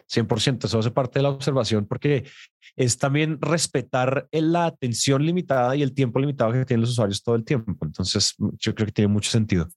100%, 0.10 0.66
eso 0.66 0.80
hace 0.80 0.92
parte 0.92 1.20
de 1.20 1.24
la 1.24 1.30
observación 1.30 1.86
porque 1.86 2.26
es 2.76 2.98
también 2.98 3.40
respetar 3.42 4.28
la 4.32 4.66
atención 4.66 5.26
limitada 5.26 5.76
y 5.76 5.82
el 5.82 5.94
tiempo 5.94 6.20
limitado 6.20 6.54
que 6.54 6.66
tienen 6.66 6.82
los 6.82 6.92
usuarios 6.92 7.24
todo 7.24 7.36
el 7.36 7.44
tiempo. 7.44 7.86
Entonces, 7.86 8.36
yo 8.38 8.76
creo 8.76 8.86
que 8.86 8.92
tiene 8.92 9.12
mucho 9.12 9.32
sentido. 9.32 9.68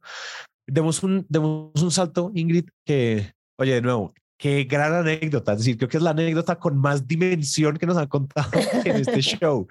Demos 0.66 1.02
un, 1.02 1.26
demos 1.28 1.82
un 1.82 1.90
salto, 1.90 2.30
Ingrid, 2.34 2.68
que, 2.84 3.32
oye, 3.56 3.74
de 3.74 3.82
nuevo, 3.82 4.14
qué 4.36 4.64
gran 4.64 4.94
anécdota. 4.94 5.52
Es 5.52 5.58
decir, 5.58 5.76
creo 5.76 5.88
que 5.88 5.96
es 5.96 6.02
la 6.02 6.10
anécdota 6.10 6.56
con 6.56 6.78
más 6.78 7.06
dimensión 7.06 7.76
que 7.76 7.86
nos 7.86 7.96
han 7.96 8.08
contado 8.08 8.50
en 8.84 8.96
este 8.96 9.20
show, 9.22 9.66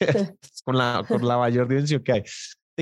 con, 0.64 0.76
la, 0.76 1.04
con 1.08 1.26
la 1.26 1.38
mayor 1.38 1.68
dimensión 1.68 2.02
que 2.02 2.12
hay 2.12 2.22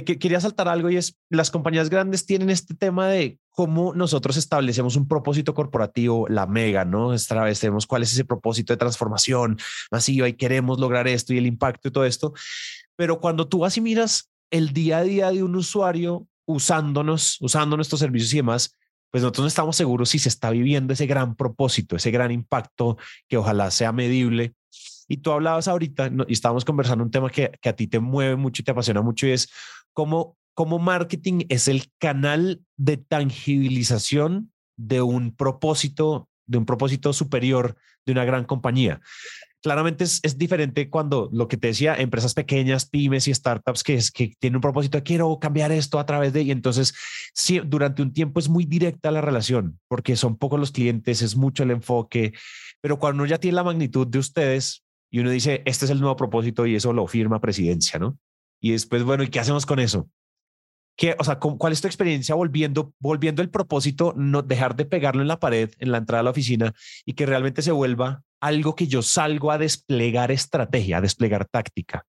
que 0.02 0.18
quería 0.18 0.40
saltar 0.40 0.66
algo 0.66 0.90
y 0.90 0.96
es 0.96 1.16
las 1.30 1.52
compañías 1.52 1.88
grandes 1.88 2.26
tienen 2.26 2.50
este 2.50 2.74
tema 2.74 3.06
de 3.06 3.38
cómo 3.50 3.94
nosotros 3.94 4.36
establecemos 4.36 4.96
un 4.96 5.06
propósito 5.06 5.54
corporativo, 5.54 6.26
la 6.28 6.46
mega, 6.46 6.84
¿no? 6.84 7.14
Establecemos 7.14 7.86
cuál 7.86 8.02
es 8.02 8.12
ese 8.12 8.24
propósito 8.24 8.72
de 8.72 8.78
transformación 8.78 9.56
masiva 9.92 10.28
y 10.28 10.32
queremos 10.32 10.80
lograr 10.80 11.06
esto 11.06 11.32
y 11.32 11.38
el 11.38 11.46
impacto 11.46 11.88
y 11.88 11.92
todo 11.92 12.04
esto. 12.04 12.32
Pero 12.96 13.20
cuando 13.20 13.46
tú 13.46 13.60
vas 13.60 13.76
y 13.76 13.80
miras 13.80 14.32
el 14.50 14.72
día 14.72 14.98
a 14.98 15.02
día 15.04 15.30
de 15.30 15.44
un 15.44 15.54
usuario 15.54 16.26
usándonos, 16.44 17.38
usando 17.40 17.76
nuestros 17.76 18.00
servicios 18.00 18.32
y 18.34 18.38
demás, 18.38 18.76
pues 19.12 19.22
nosotros 19.22 19.44
no 19.44 19.48
estamos 19.48 19.76
seguros 19.76 20.08
si 20.08 20.18
se 20.18 20.28
está 20.28 20.50
viviendo 20.50 20.92
ese 20.92 21.06
gran 21.06 21.36
propósito, 21.36 21.94
ese 21.94 22.10
gran 22.10 22.32
impacto 22.32 22.96
que 23.28 23.36
ojalá 23.36 23.70
sea 23.70 23.92
medible 23.92 24.54
y 25.06 25.18
tú 25.18 25.32
hablabas 25.32 25.68
ahorita 25.68 26.10
y 26.26 26.32
estábamos 26.32 26.64
conversando 26.64 27.04
un 27.04 27.10
tema 27.10 27.30
que, 27.30 27.52
que, 27.60 27.68
a 27.68 27.76
ti 27.76 27.86
te 27.86 28.00
mueve 28.00 28.36
mucho 28.36 28.62
y 28.62 28.64
te 28.64 28.70
apasiona 28.70 29.02
mucho 29.02 29.26
y 29.26 29.32
es 29.32 29.48
cómo, 29.94 30.36
cómo 30.52 30.78
marketing 30.78 31.44
es 31.48 31.68
el 31.68 31.84
canal 31.98 32.62
de 32.76 32.98
tangibilización 32.98 34.52
de 34.76 35.00
un 35.00 35.34
propósito, 35.34 36.28
de 36.46 36.58
un 36.58 36.66
propósito 36.66 37.12
superior 37.12 37.76
de 38.04 38.12
una 38.12 38.24
gran 38.24 38.44
compañía. 38.44 39.00
Claramente 39.62 40.04
es, 40.04 40.20
es 40.22 40.36
diferente 40.36 40.90
cuando 40.90 41.30
lo 41.32 41.48
que 41.48 41.56
te 41.56 41.68
decía, 41.68 41.94
empresas 41.94 42.34
pequeñas, 42.34 42.84
pymes 42.84 43.26
y 43.28 43.32
startups 43.32 43.82
que, 43.82 43.94
es, 43.94 44.10
que 44.10 44.34
tienen 44.38 44.56
un 44.56 44.60
propósito 44.60 45.02
quiero 45.02 45.38
cambiar 45.38 45.72
esto 45.72 45.98
a 45.98 46.04
través 46.04 46.34
de, 46.34 46.42
y 46.42 46.50
entonces 46.50 46.94
sí, 47.32 47.62
durante 47.64 48.02
un 48.02 48.12
tiempo 48.12 48.40
es 48.40 48.50
muy 48.50 48.66
directa 48.66 49.10
la 49.10 49.22
relación 49.22 49.80
porque 49.88 50.16
son 50.16 50.36
pocos 50.36 50.60
los 50.60 50.70
clientes, 50.70 51.22
es 51.22 51.34
mucho 51.34 51.62
el 51.62 51.70
enfoque, 51.70 52.34
pero 52.82 52.98
cuando 52.98 53.22
uno 53.22 53.30
ya 53.30 53.38
tiene 53.38 53.54
la 53.54 53.64
magnitud 53.64 54.06
de 54.06 54.18
ustedes, 54.18 54.84
y 55.14 55.20
uno 55.20 55.30
dice, 55.30 55.62
este 55.64 55.84
es 55.84 55.92
el 55.92 56.00
nuevo 56.00 56.16
propósito 56.16 56.66
y 56.66 56.74
eso 56.74 56.92
lo 56.92 57.06
firma 57.06 57.40
presidencia, 57.40 58.00
¿no? 58.00 58.18
Y 58.64 58.72
después, 58.72 59.04
bueno, 59.04 59.22
¿y 59.22 59.28
qué 59.28 59.40
hacemos 59.40 59.66
con 59.66 59.78
eso? 59.78 60.08
¿Qué, 60.96 61.14
o 61.18 61.24
sea, 61.24 61.38
¿cuál 61.38 61.74
es 61.74 61.82
tu 61.82 61.86
experiencia 61.86 62.34
volviendo, 62.34 62.94
volviendo 62.98 63.42
el 63.42 63.50
propósito, 63.50 64.14
no 64.16 64.40
dejar 64.40 64.74
de 64.74 64.86
pegarlo 64.86 65.20
en 65.20 65.28
la 65.28 65.38
pared, 65.38 65.70
en 65.80 65.92
la 65.92 65.98
entrada 65.98 66.20
a 66.20 66.22
la 66.22 66.30
oficina 66.30 66.72
y 67.04 67.12
que 67.12 67.26
realmente 67.26 67.60
se 67.60 67.72
vuelva 67.72 68.22
algo 68.40 68.74
que 68.74 68.86
yo 68.86 69.02
salgo 69.02 69.50
a 69.50 69.58
desplegar 69.58 70.30
estrategia, 70.30 70.96
a 70.96 71.00
desplegar 71.02 71.44
táctica? 71.44 72.06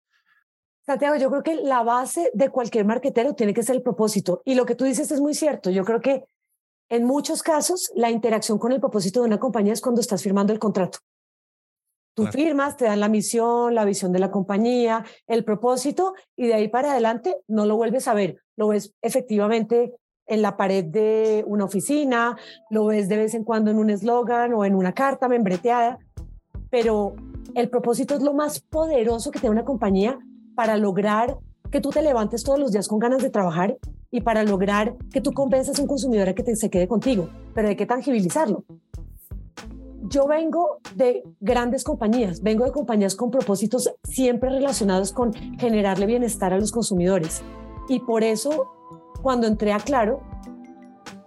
Santiago, 0.85 1.17
yo 1.17 1.29
creo 1.29 1.43
que 1.43 1.55
la 1.55 1.83
base 1.83 2.31
de 2.33 2.47
cualquier 2.47 2.85
marquetero 2.85 3.35
tiene 3.35 3.53
que 3.53 3.63
ser 3.63 3.75
el 3.75 3.81
propósito. 3.81 4.41
Y 4.45 4.55
lo 4.55 4.65
que 4.65 4.75
tú 4.75 4.85
dices 4.85 5.11
es 5.11 5.19
muy 5.19 5.33
cierto. 5.33 5.71
Yo 5.71 5.83
creo 5.83 5.99
que 5.99 6.23
en 6.87 7.03
muchos 7.03 7.43
casos 7.43 7.91
la 7.95 8.11
interacción 8.11 8.59
con 8.59 8.71
el 8.71 8.79
propósito 8.79 9.19
de 9.19 9.27
una 9.27 9.39
compañía 9.41 9.73
es 9.73 9.81
cuando 9.81 9.99
estás 9.99 10.23
firmando 10.23 10.53
el 10.53 10.59
contrato. 10.59 10.99
Tú 12.15 12.27
firmas, 12.27 12.77
te 12.77 12.85
dan 12.85 13.01
la 13.01 13.09
misión, 13.09 13.75
la 13.75 13.83
visión 13.83 14.13
de 14.13 14.19
la 14.19 14.31
compañía, 14.31 15.03
el 15.27 15.43
propósito 15.43 16.13
y 16.37 16.47
de 16.47 16.53
ahí 16.53 16.69
para 16.69 16.91
adelante 16.91 17.35
no 17.49 17.65
lo 17.65 17.75
vuelves 17.75 18.07
a 18.07 18.13
ver. 18.13 18.37
Lo 18.55 18.69
ves 18.69 18.93
efectivamente 19.01 19.93
en 20.25 20.41
la 20.41 20.55
pared 20.55 20.85
de 20.85 21.43
una 21.45 21.65
oficina, 21.65 22.37
lo 22.69 22.85
ves 22.85 23.09
de 23.09 23.17
vez 23.17 23.33
en 23.33 23.43
cuando 23.43 23.69
en 23.69 23.77
un 23.77 23.89
eslogan 23.89 24.53
o 24.53 24.63
en 24.63 24.75
una 24.75 24.93
carta 24.93 25.27
membreteada, 25.27 25.99
pero 26.69 27.15
el 27.53 27.69
propósito 27.69 28.15
es 28.15 28.21
lo 28.21 28.33
más 28.33 28.61
poderoso 28.61 29.29
que 29.29 29.39
tiene 29.39 29.53
una 29.53 29.65
compañía 29.65 30.17
para 30.55 30.77
lograr 30.77 31.37
que 31.69 31.81
tú 31.81 31.89
te 31.89 32.01
levantes 32.01 32.43
todos 32.43 32.57
los 32.57 32.71
días 32.71 32.87
con 32.87 32.99
ganas 32.99 33.21
de 33.21 33.29
trabajar 33.29 33.77
y 34.09 34.21
para 34.21 34.43
lograr 34.43 34.95
que 35.11 35.19
tú 35.19 35.33
convenzas 35.33 35.77
a 35.77 35.81
un 35.81 35.89
consumidor 35.89 36.29
a 36.29 36.33
que 36.33 36.43
te, 36.43 36.55
se 36.55 36.69
quede 36.69 36.87
contigo, 36.87 37.29
pero 37.53 37.67
hay 37.67 37.75
que 37.75 37.85
tangibilizarlo 37.85 38.63
yo 40.07 40.27
vengo 40.27 40.79
de 40.95 41.23
grandes 41.39 41.83
compañías, 41.83 42.41
vengo 42.41 42.65
de 42.65 42.71
compañías 42.71 43.15
con 43.15 43.31
propósitos 43.31 43.93
siempre 44.03 44.49
relacionados 44.49 45.11
con 45.11 45.33
generarle 45.33 46.05
bienestar 46.05 46.53
a 46.53 46.59
los 46.59 46.71
consumidores. 46.71 47.41
Y 47.87 47.99
por 47.99 48.23
eso, 48.23 48.71
cuando 49.21 49.47
entré 49.47 49.73
a 49.73 49.79
Claro, 49.79 50.21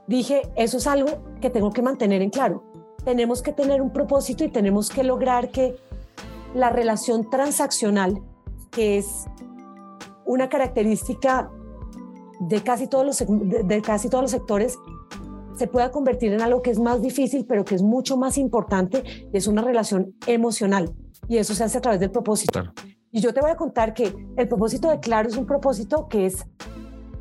dije, 0.07 0.43
eso 0.57 0.79
es 0.79 0.87
algo 0.87 1.11
que 1.41 1.51
tengo 1.51 1.71
que 1.71 1.83
mantener 1.83 2.23
en 2.23 2.31
claro. 2.31 2.63
Tenemos 3.05 3.43
que 3.43 3.53
tener 3.53 3.81
un 3.81 3.93
propósito 3.93 4.45
y 4.45 4.49
tenemos 4.49 4.91
que 4.91 5.05
lograr 5.05 5.51
que 5.51 5.77
la 6.55 6.71
relación 6.71 7.31
transaccional, 7.31 8.23
que 8.71 8.99
es 8.99 9.27
una 10.25 10.49
característica 10.49 11.51
de 12.41 12.63
casi 12.63 12.87
todos 12.87 13.07
los, 13.07 13.25
de 13.29 13.83
casi 13.83 14.09
todos 14.09 14.23
los 14.23 14.31
sectores, 14.31 14.79
se 15.59 15.67
pueda 15.67 15.91
convertir 15.91 16.33
en 16.33 16.41
algo 16.41 16.63
que 16.63 16.71
es 16.71 16.79
más 16.79 17.03
difícil, 17.03 17.45
pero 17.47 17.65
que 17.65 17.75
es 17.75 17.83
mucho 17.83 18.17
más 18.17 18.39
importante, 18.39 19.03
y 19.33 19.37
es 19.37 19.47
una 19.47 19.63
relación 19.63 20.15
emocional. 20.27 20.95
Y 21.29 21.37
eso 21.37 21.55
se 21.55 21.65
hace 21.65 21.79
a 21.79 21.81
través 21.81 22.01
del 22.01 22.11
propósito. 22.11 22.63
Y 23.11 23.21
yo 23.21 23.35
te 23.35 23.41
voy 23.41 23.51
a 23.51 23.57
contar 23.57 23.93
que 23.93 24.15
el 24.37 24.49
propósito 24.49 24.89
de 24.89 25.01
Claro 25.01 25.29
es 25.29 25.37
un 25.37 25.47
propósito 25.47 26.09
que 26.09 26.27
es 26.27 26.47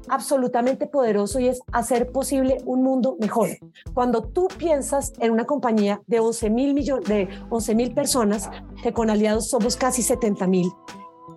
absolutamente 0.09 0.87
poderoso 0.87 1.39
y 1.39 1.47
es 1.47 1.61
hacer 1.71 2.11
posible 2.11 2.59
un 2.65 2.83
mundo 2.83 3.17
mejor. 3.19 3.49
Cuando 3.93 4.21
tú 4.21 4.47
piensas 4.57 5.13
en 5.19 5.31
una 5.31 5.45
compañía 5.45 6.01
de 6.07 6.19
11 6.19 6.49
mil 6.49 6.75
de 6.75 7.27
11 7.49 7.75
mil 7.75 7.93
personas, 7.93 8.49
que 8.83 8.93
con 8.93 9.09
aliados 9.09 9.49
somos 9.49 9.75
casi 9.75 10.01
70 10.01 10.47
mil, 10.47 10.71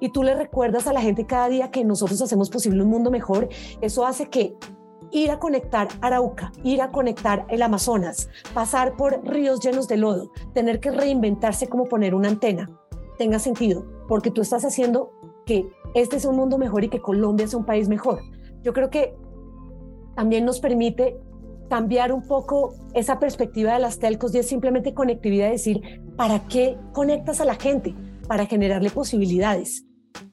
y 0.00 0.10
tú 0.10 0.22
le 0.22 0.34
recuerdas 0.34 0.86
a 0.86 0.92
la 0.92 1.00
gente 1.00 1.26
cada 1.26 1.48
día 1.48 1.70
que 1.70 1.84
nosotros 1.84 2.20
hacemos 2.22 2.48
posible 2.50 2.82
un 2.82 2.88
mundo 2.88 3.10
mejor, 3.10 3.48
eso 3.80 4.06
hace 4.06 4.30
que 4.30 4.54
ir 5.12 5.30
a 5.30 5.38
conectar 5.38 5.88
Arauca, 6.00 6.52
ir 6.62 6.82
a 6.82 6.90
conectar 6.90 7.46
el 7.48 7.62
Amazonas, 7.62 8.28
pasar 8.54 8.96
por 8.96 9.24
ríos 9.26 9.60
llenos 9.60 9.88
de 9.88 9.96
lodo, 9.96 10.30
tener 10.52 10.80
que 10.80 10.90
reinventarse 10.90 11.68
como 11.68 11.86
poner 11.86 12.14
una 12.14 12.28
antena, 12.28 12.70
tenga 13.18 13.38
sentido, 13.38 13.86
porque 14.08 14.30
tú 14.30 14.40
estás 14.40 14.64
haciendo 14.64 15.12
que 15.46 15.68
este 15.94 16.16
es 16.16 16.24
un 16.24 16.36
mundo 16.36 16.58
mejor 16.58 16.84
y 16.84 16.88
que 16.88 17.00
Colombia 17.00 17.44
es 17.44 17.54
un 17.54 17.64
país 17.64 17.88
mejor. 17.88 18.20
Yo 18.62 18.72
creo 18.72 18.90
que 18.90 19.14
también 20.14 20.44
nos 20.44 20.60
permite 20.60 21.18
cambiar 21.68 22.12
un 22.12 22.22
poco 22.26 22.74
esa 22.94 23.18
perspectiva 23.18 23.72
de 23.72 23.78
las 23.78 23.98
telcos 23.98 24.34
y 24.34 24.38
es 24.38 24.48
simplemente 24.48 24.92
conectividad, 24.92 25.50
decir, 25.50 26.02
¿para 26.16 26.46
qué 26.48 26.76
conectas 26.92 27.40
a 27.40 27.44
la 27.44 27.54
gente? 27.54 27.94
Para 28.26 28.46
generarle 28.46 28.90
posibilidades. 28.90 29.86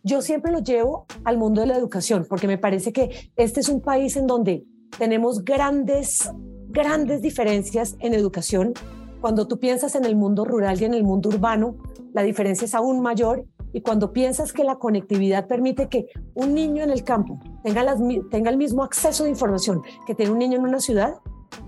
Yo 0.03 0.21
siempre 0.21 0.51
lo 0.51 0.59
llevo 0.59 1.05
al 1.23 1.37
mundo 1.37 1.61
de 1.61 1.67
la 1.67 1.77
educación, 1.77 2.25
porque 2.29 2.47
me 2.47 2.57
parece 2.57 2.93
que 2.93 3.31
este 3.35 3.59
es 3.59 3.69
un 3.69 3.81
país 3.81 4.15
en 4.15 4.27
donde 4.27 4.65
tenemos 4.97 5.43
grandes, 5.43 6.31
grandes 6.69 7.21
diferencias 7.21 7.97
en 7.99 8.13
educación. 8.13 8.73
Cuando 9.21 9.47
tú 9.47 9.59
piensas 9.59 9.95
en 9.95 10.05
el 10.05 10.15
mundo 10.15 10.45
rural 10.45 10.81
y 10.81 10.85
en 10.85 10.93
el 10.93 11.03
mundo 11.03 11.29
urbano, 11.29 11.77
la 12.13 12.23
diferencia 12.23 12.65
es 12.65 12.75
aún 12.75 13.01
mayor. 13.01 13.45
Y 13.73 13.81
cuando 13.81 14.13
piensas 14.13 14.53
que 14.53 14.63
la 14.63 14.77
conectividad 14.77 15.47
permite 15.47 15.89
que 15.89 16.07
un 16.33 16.53
niño 16.53 16.83
en 16.83 16.89
el 16.89 17.03
campo 17.03 17.39
tenga, 17.63 17.83
las, 17.83 17.99
tenga 18.31 18.49
el 18.49 18.57
mismo 18.57 18.83
acceso 18.83 19.25
de 19.25 19.29
información 19.29 19.81
que 20.05 20.15
tiene 20.15 20.31
un 20.31 20.39
niño 20.39 20.57
en 20.57 20.63
una 20.63 20.79
ciudad, 20.79 21.15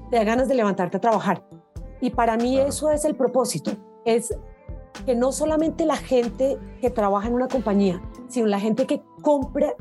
te 0.09 0.15
da 0.15 0.23
ganas 0.23 0.47
de 0.47 0.55
levantarte 0.55 0.97
a 0.97 1.01
trabajar. 1.01 1.45
Y 2.01 2.11
para 2.11 2.37
mí 2.37 2.57
eso 2.57 2.89
es 2.89 3.03
el 3.03 3.15
propósito, 3.15 3.71
es 4.05 4.33
que 5.05 5.15
no 5.15 5.31
solamente 5.31 5.85
la 5.85 5.97
gente 5.97 6.57
que 6.81 6.89
trabaja 6.89 7.27
en 7.27 7.35
una 7.35 7.47
compañía, 7.47 8.01
sino 8.27 8.47
la 8.47 8.59
gente 8.59 8.85
que 8.85 9.01
compra 9.21 9.73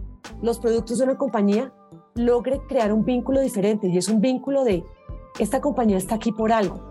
los 0.42 0.58
productos 0.58 0.98
de 0.98 1.04
una 1.04 1.18
compañía 1.18 1.72
logre 2.14 2.60
crear 2.68 2.92
un 2.92 3.04
vínculo 3.04 3.40
diferente 3.40 3.88
y 3.88 3.96
es 3.96 4.08
un 4.08 4.20
vínculo 4.20 4.64
de 4.64 4.84
esta 5.38 5.60
compañía 5.60 5.96
está 5.96 6.16
aquí 6.16 6.32
por 6.32 6.52
algo. 6.52 6.82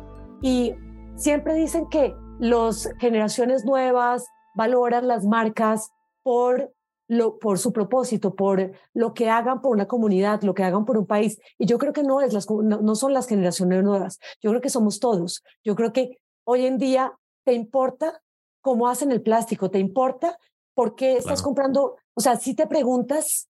Y 0.42 0.74
siempre 1.16 1.54
dicen 1.54 1.88
que 1.90 2.16
las 2.40 2.90
generaciones 3.00 3.66
nuevas 3.66 4.28
valoran 4.56 5.08
las 5.08 5.26
marcas 5.26 5.92
por 6.24 6.74
lo, 7.08 7.40
por 7.40 7.58
su 7.58 7.72
propósito, 7.72 8.36
por 8.36 8.72
lo 8.94 9.14
que 9.14 9.30
hagan 9.30 9.62
por 9.62 9.72
una 9.72 9.88
comunidad, 9.88 10.42
lo 10.44 10.54
que 10.54 10.64
hagan 10.64 10.86
por 10.86 10.98
un 10.98 11.06
país. 11.06 11.40
Y 11.58 11.66
yo 11.66 11.78
creo 11.78 11.94
que 11.94 12.04
no, 12.04 12.22
es 12.22 12.34
las, 12.34 12.50
no 12.50 12.96
son 12.96 13.14
las 13.14 13.28
generaciones 13.28 13.84
nuevas, 13.84 14.20
yo 14.42 14.52
creo 14.52 14.62
que 14.62 14.70
somos 14.70 15.00
todos. 15.00 15.44
Yo 15.64 15.76
creo 15.76 15.94
que 15.94 16.20
hoy 16.44 16.66
en 16.66 16.78
día 16.78 17.14
¿Te 17.48 17.54
importa 17.54 18.22
cómo 18.60 18.90
hacen 18.90 19.10
el 19.14 19.22
plástico? 19.22 19.72
¿Te 19.72 19.80
importa 19.80 20.38
por 20.74 20.96
qué 20.96 21.16
estás 21.16 21.42
comprando? 21.42 21.96
O 22.14 22.20
sea, 22.20 22.36
si 22.36 22.54
te 22.54 22.68
preguntas 22.68 23.48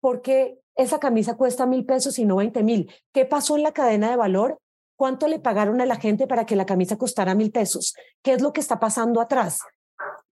por 0.00 0.22
qué 0.22 0.58
esa 0.76 0.98
camisa 0.98 1.36
cuesta 1.36 1.66
mil 1.66 1.84
pesos 1.84 2.18
y 2.18 2.24
no 2.24 2.36
veinte 2.36 2.62
mil, 2.62 2.90
¿qué 3.12 3.26
pasó 3.26 3.58
en 3.58 3.64
la 3.64 3.72
cadena 3.72 4.08
de 4.08 4.16
valor? 4.16 4.56
¿Cuánto 4.96 5.28
le 5.28 5.40
pagaron 5.40 5.82
a 5.82 5.84
la 5.84 5.96
gente 5.96 6.26
para 6.26 6.46
que 6.46 6.56
la 6.56 6.64
camisa 6.64 6.96
costara 6.96 7.34
mil 7.34 7.52
pesos? 7.52 7.94
¿Qué 8.22 8.32
es 8.32 8.40
lo 8.40 8.54
que 8.54 8.62
está 8.62 8.80
pasando 8.80 9.20
atrás? 9.20 9.60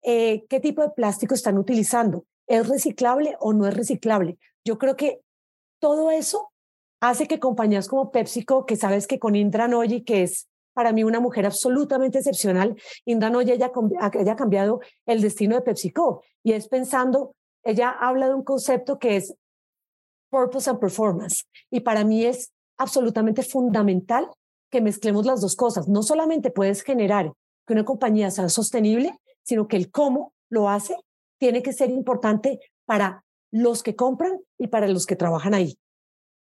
Eh, 0.01 0.43
¿Qué 0.49 0.60
tipo 0.60 0.82
de 0.82 0.89
plástico 0.89 1.34
están 1.34 1.58
utilizando? 1.58 2.25
¿Es 2.45 2.67
reciclable 2.67 3.38
o 3.39 3.54
no 3.54 3.67
es 3.67 3.73
reciclable? 3.73 4.38
Yo 4.65 4.77
creo 4.77 4.97
que 4.97 5.21
todo 5.80 6.12
eso 6.12 6.51
hace 6.99 7.30
que 7.30 7.39
compañías 7.39 7.88
como 7.88 8.12
PepsiCo, 8.12 8.65
que 8.65 8.75
sabes 8.75 9.08
que 9.08 9.17
con 9.17 9.38
Indra 9.38 9.69
Noyi, 9.69 10.04
que 10.04 10.23
es 10.23 10.49
para 10.73 10.93
mí 10.93 11.03
una 11.03 11.19
mujer 11.19 11.45
absolutamente 11.45 12.19
excepcional. 12.19 12.75
Inda 13.05 13.29
Noya 13.29 13.53
ella 13.53 13.71
haya 14.13 14.36
cambiado 14.36 14.81
el 15.05 15.21
destino 15.21 15.55
de 15.55 15.62
PepsiCo 15.62 16.23
y 16.43 16.53
es 16.53 16.67
pensando, 16.67 17.36
ella 17.63 17.89
habla 17.89 18.27
de 18.27 18.36
un 18.36 18.43
concepto 18.43 18.99
que 18.99 19.17
es 19.17 19.36
purpose 20.29 20.69
and 20.69 20.79
performance 20.79 21.45
y 21.69 21.81
para 21.81 22.03
mí 22.03 22.25
es 22.25 22.51
absolutamente 22.77 23.43
fundamental 23.43 24.29
que 24.71 24.81
mezclemos 24.81 25.25
las 25.25 25.41
dos 25.41 25.55
cosas. 25.55 25.88
No 25.88 26.01
solamente 26.01 26.49
puedes 26.49 26.81
generar 26.81 27.34
que 27.67 27.73
una 27.73 27.86
compañía 27.86 28.31
sea 28.31 28.49
sostenible, 28.49 29.13
sino 29.43 29.67
que 29.67 29.75
el 29.75 29.91
cómo 29.91 30.34
lo 30.49 30.69
hace 30.69 30.95
tiene 31.38 31.62
que 31.62 31.73
ser 31.73 31.89
importante 31.89 32.60
para 32.86 33.23
los 33.51 33.84
que 33.84 33.95
compran 33.95 34.39
y 34.57 34.67
para 34.67 34.88
los 34.88 35.05
que 35.05 35.15
trabajan 35.15 35.53
ahí, 35.53 35.77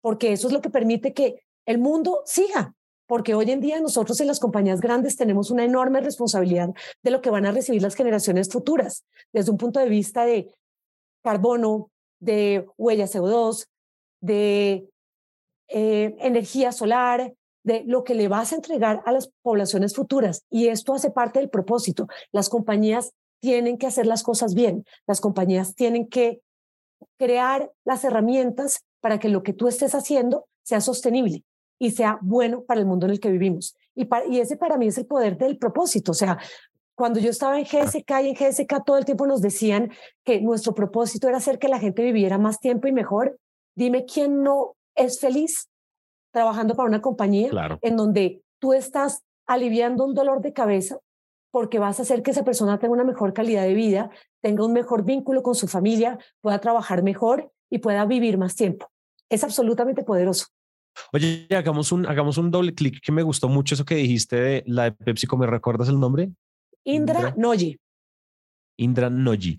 porque 0.02 0.32
eso 0.32 0.48
es 0.48 0.52
lo 0.52 0.60
que 0.60 0.70
permite 0.70 1.14
que 1.14 1.42
el 1.66 1.78
mundo 1.78 2.22
siga, 2.26 2.74
porque 3.08 3.34
hoy 3.34 3.50
en 3.50 3.60
día 3.60 3.80
nosotros 3.80 4.20
en 4.20 4.26
las 4.28 4.38
compañías 4.38 4.80
grandes 4.80 5.16
tenemos 5.16 5.50
una 5.50 5.64
enorme 5.64 6.00
responsabilidad 6.00 6.68
de 7.02 7.10
lo 7.10 7.22
que 7.22 7.30
van 7.30 7.46
a 7.46 7.52
recibir 7.52 7.82
las 7.82 7.94
generaciones 7.94 8.50
futuras, 8.50 9.04
desde 9.32 9.50
un 9.50 9.56
punto 9.56 9.80
de 9.80 9.88
vista 9.88 10.26
de 10.26 10.54
carbono, 11.24 11.90
de 12.20 12.66
huella 12.76 13.06
CO2, 13.06 13.66
de 14.20 14.88
eh, 15.68 16.16
energía 16.18 16.70
solar, 16.70 17.32
de 17.64 17.82
lo 17.86 18.04
que 18.04 18.14
le 18.14 18.28
vas 18.28 18.52
a 18.52 18.56
entregar 18.56 19.02
a 19.06 19.12
las 19.12 19.30
poblaciones 19.42 19.94
futuras. 19.94 20.44
Y 20.50 20.68
esto 20.68 20.92
hace 20.92 21.10
parte 21.10 21.38
del 21.38 21.48
propósito. 21.48 22.08
Las 22.30 22.50
compañías 22.50 23.12
tienen 23.40 23.78
que 23.78 23.86
hacer 23.86 24.06
las 24.06 24.22
cosas 24.22 24.54
bien. 24.54 24.84
Las 25.06 25.22
compañías 25.22 25.74
tienen 25.74 26.08
que 26.08 26.42
crear 27.18 27.72
las 27.84 28.04
herramientas 28.04 28.80
para 29.00 29.18
que 29.18 29.30
lo 29.30 29.42
que 29.42 29.54
tú 29.54 29.66
estés 29.66 29.94
haciendo 29.94 30.46
sea 30.62 30.82
sostenible 30.82 31.44
y 31.78 31.92
sea 31.92 32.18
bueno 32.22 32.62
para 32.62 32.80
el 32.80 32.86
mundo 32.86 33.06
en 33.06 33.12
el 33.12 33.20
que 33.20 33.30
vivimos. 33.30 33.76
Y, 33.94 34.08
y 34.30 34.40
ese 34.40 34.56
para 34.56 34.76
mí 34.76 34.88
es 34.88 34.98
el 34.98 35.06
poder 35.06 35.38
del 35.38 35.58
propósito. 35.58 36.12
O 36.12 36.14
sea, 36.14 36.38
cuando 36.94 37.20
yo 37.20 37.30
estaba 37.30 37.58
en 37.58 37.64
GSK 37.64 38.10
y 38.22 38.28
en 38.30 38.34
GSK 38.34 38.84
todo 38.84 38.98
el 38.98 39.04
tiempo 39.04 39.26
nos 39.26 39.40
decían 39.40 39.92
que 40.24 40.40
nuestro 40.40 40.74
propósito 40.74 41.28
era 41.28 41.36
hacer 41.36 41.58
que 41.58 41.68
la 41.68 41.78
gente 41.78 42.02
viviera 42.02 42.38
más 42.38 42.58
tiempo 42.58 42.88
y 42.88 42.92
mejor. 42.92 43.38
Dime 43.76 44.04
quién 44.04 44.42
no 44.42 44.74
es 44.96 45.20
feliz 45.20 45.68
trabajando 46.32 46.74
para 46.74 46.88
una 46.88 47.00
compañía 47.00 47.50
en 47.82 47.96
donde 47.96 48.42
tú 48.58 48.72
estás 48.72 49.22
aliviando 49.46 50.04
un 50.04 50.14
dolor 50.14 50.40
de 50.40 50.52
cabeza 50.52 50.98
porque 51.50 51.78
vas 51.78 51.98
a 51.98 52.02
hacer 52.02 52.22
que 52.22 52.32
esa 52.32 52.44
persona 52.44 52.78
tenga 52.78 52.94
una 52.94 53.04
mejor 53.04 53.32
calidad 53.32 53.62
de 53.62 53.74
vida, 53.74 54.10
tenga 54.40 54.66
un 54.66 54.72
mejor 54.72 55.04
vínculo 55.04 55.42
con 55.42 55.54
su 55.54 55.66
familia, 55.66 56.18
pueda 56.40 56.58
trabajar 56.58 57.02
mejor 57.02 57.52
y 57.70 57.78
pueda 57.78 58.04
vivir 58.04 58.38
más 58.38 58.54
tiempo. 58.54 58.90
Es 59.30 59.44
absolutamente 59.44 60.02
poderoso. 60.02 60.46
Oye, 61.12 61.46
hagamos 61.50 61.92
un, 61.92 62.06
hagamos 62.06 62.38
un 62.38 62.50
doble 62.50 62.74
clic 62.74 63.00
que 63.00 63.12
me 63.12 63.22
gustó 63.22 63.48
mucho 63.48 63.74
eso 63.74 63.84
que 63.84 63.96
dijiste 63.96 64.36
de 64.36 64.64
la 64.66 64.84
de 64.84 64.92
PepsiCo. 64.92 65.36
¿Me 65.36 65.46
recuerdas 65.46 65.88
el 65.88 65.98
nombre? 65.98 66.30
Indra, 66.84 67.34
Noji. 67.36 67.78
Indra 68.78 69.10
Noji. 69.10 69.58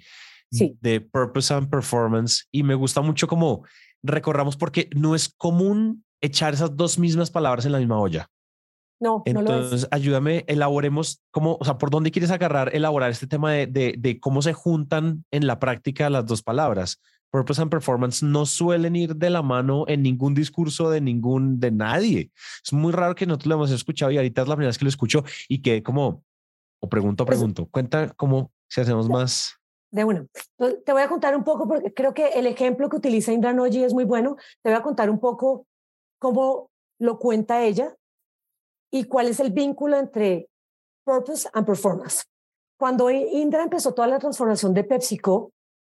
Sí. 0.52 0.78
De 0.82 1.02
Purpose 1.02 1.54
and 1.54 1.70
Performance. 1.70 2.46
Y 2.52 2.64
me 2.64 2.76
gusta 2.76 3.02
mucho 3.02 3.28
como 3.28 3.66
recorramos 4.02 4.58
porque 4.58 4.90
no 4.96 5.16
es 5.16 5.30
común 5.30 6.04
echar 6.22 6.54
esas 6.54 6.76
dos 6.76 6.98
mismas 6.98 7.30
palabras 7.32 7.66
en 7.66 7.72
la 7.72 7.80
misma 7.80 8.00
olla. 8.00 8.28
No, 9.02 9.24
Entonces, 9.26 9.46
no 9.46 9.70
lo 9.70 9.76
es. 9.76 9.88
ayúdame, 9.92 10.44
elaboremos 10.48 11.22
cómo, 11.32 11.58
o 11.58 11.64
sea, 11.64 11.78
por 11.78 11.90
dónde 11.90 12.12
quieres 12.12 12.32
agarrar, 12.32 12.76
elaborar 12.76 13.12
este 13.12 13.28
tema 13.28 13.54
de, 13.54 13.66
de, 13.66 13.96
de 13.98 14.20
cómo 14.20 14.42
se 14.42 14.52
juntan 14.52 15.24
en 15.32 15.48
la 15.48 15.58
práctica 15.58 16.10
las 16.10 16.26
dos 16.26 16.42
palabras 16.42 17.00
purpose 17.32 17.62
and 17.62 17.72
performance 17.72 18.26
no 18.26 18.46
suelen 18.46 18.96
ir 18.96 19.16
de 19.16 19.30
la 19.30 19.42
mano 19.42 19.86
en 19.88 20.02
ningún 20.04 20.34
discurso 20.34 20.90
de 20.90 21.02
ningún, 21.02 21.60
de 21.60 21.72
nadie. 21.72 22.32
Es 22.64 22.74
muy 22.74 22.92
raro 22.92 23.16
que 23.16 23.26
nosotros 23.26 23.48
lo 23.48 23.56
hemos 23.56 23.72
escuchado 23.72 24.12
y 24.12 24.18
ahorita 24.18 24.42
es 24.42 24.48
la 24.48 24.56
primera 24.56 24.70
vez 24.70 24.78
que 24.78 24.86
lo 24.86 24.90
escucho 24.90 25.24
y 25.48 25.62
que 25.62 25.84
como, 25.84 26.24
o 26.80 26.90
pregunto, 26.90 27.26
pues 27.26 27.38
pregunto, 27.38 27.68
cuenta 27.70 28.14
cómo 28.16 28.52
si 28.68 28.82
hacemos 28.82 29.10
más. 29.10 29.56
De 29.92 30.04
bueno, 30.04 30.28
te 30.58 30.92
voy 30.92 31.02
a 31.02 31.08
contar 31.08 31.36
un 31.36 31.44
poco 31.44 31.68
porque 31.68 31.94
creo 31.94 32.14
que 32.14 32.28
el 32.30 32.46
ejemplo 32.46 32.90
que 32.90 32.98
utiliza 32.98 33.34
Indra 33.34 33.54
Noji 33.54 33.84
es 33.84 33.94
muy 33.94 34.06
bueno. 34.06 34.36
Te 34.62 34.70
voy 34.70 34.78
a 34.78 34.84
contar 34.84 35.10
un 35.10 35.20
poco 35.20 35.66
cómo 36.20 36.70
lo 37.00 37.18
cuenta 37.18 37.64
ella 37.64 37.96
y 38.92 39.06
cuál 39.06 39.28
es 39.28 39.40
el 39.40 39.52
vínculo 39.52 39.98
entre 39.98 40.48
purpose 41.04 41.50
and 41.54 41.66
performance. 41.66 42.24
Cuando 42.78 43.10
Indra 43.10 43.64
empezó 43.64 43.94
toda 43.94 44.08
la 44.08 44.20
transformación 44.20 44.74
de 44.74 44.84
PepsiCo, 44.84 45.52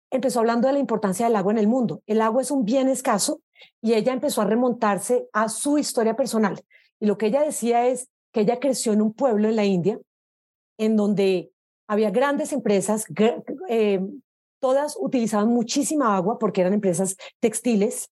empezó 0.09 0.39
hablando 0.39 0.67
de 0.67 0.73
la 0.73 0.79
importancia 0.79 1.25
del 1.25 1.35
agua 1.35 1.51
en 1.51 1.59
el 1.59 1.67
mundo. 1.67 2.01
El 2.05 2.21
agua 2.21 2.41
es 2.41 2.51
un 2.51 2.65
bien 2.65 2.89
escaso 2.89 3.41
y 3.81 3.93
ella 3.93 4.13
empezó 4.13 4.41
a 4.41 4.45
remontarse 4.45 5.27
a 5.33 5.49
su 5.49 5.77
historia 5.77 6.15
personal. 6.15 6.63
Y 6.99 7.05
lo 7.05 7.17
que 7.17 7.27
ella 7.27 7.41
decía 7.41 7.87
es 7.87 8.09
que 8.31 8.41
ella 8.41 8.59
creció 8.59 8.93
en 8.93 9.01
un 9.01 9.13
pueblo 9.13 9.47
en 9.49 9.55
la 9.55 9.65
India 9.65 9.99
en 10.77 10.95
donde 10.95 11.51
había 11.87 12.11
grandes 12.11 12.53
empresas, 12.53 13.05
eh, 13.69 13.99
todas 14.59 14.97
utilizaban 14.99 15.49
muchísima 15.49 16.15
agua 16.15 16.37
porque 16.37 16.61
eran 16.61 16.73
empresas 16.73 17.15
textiles, 17.39 18.11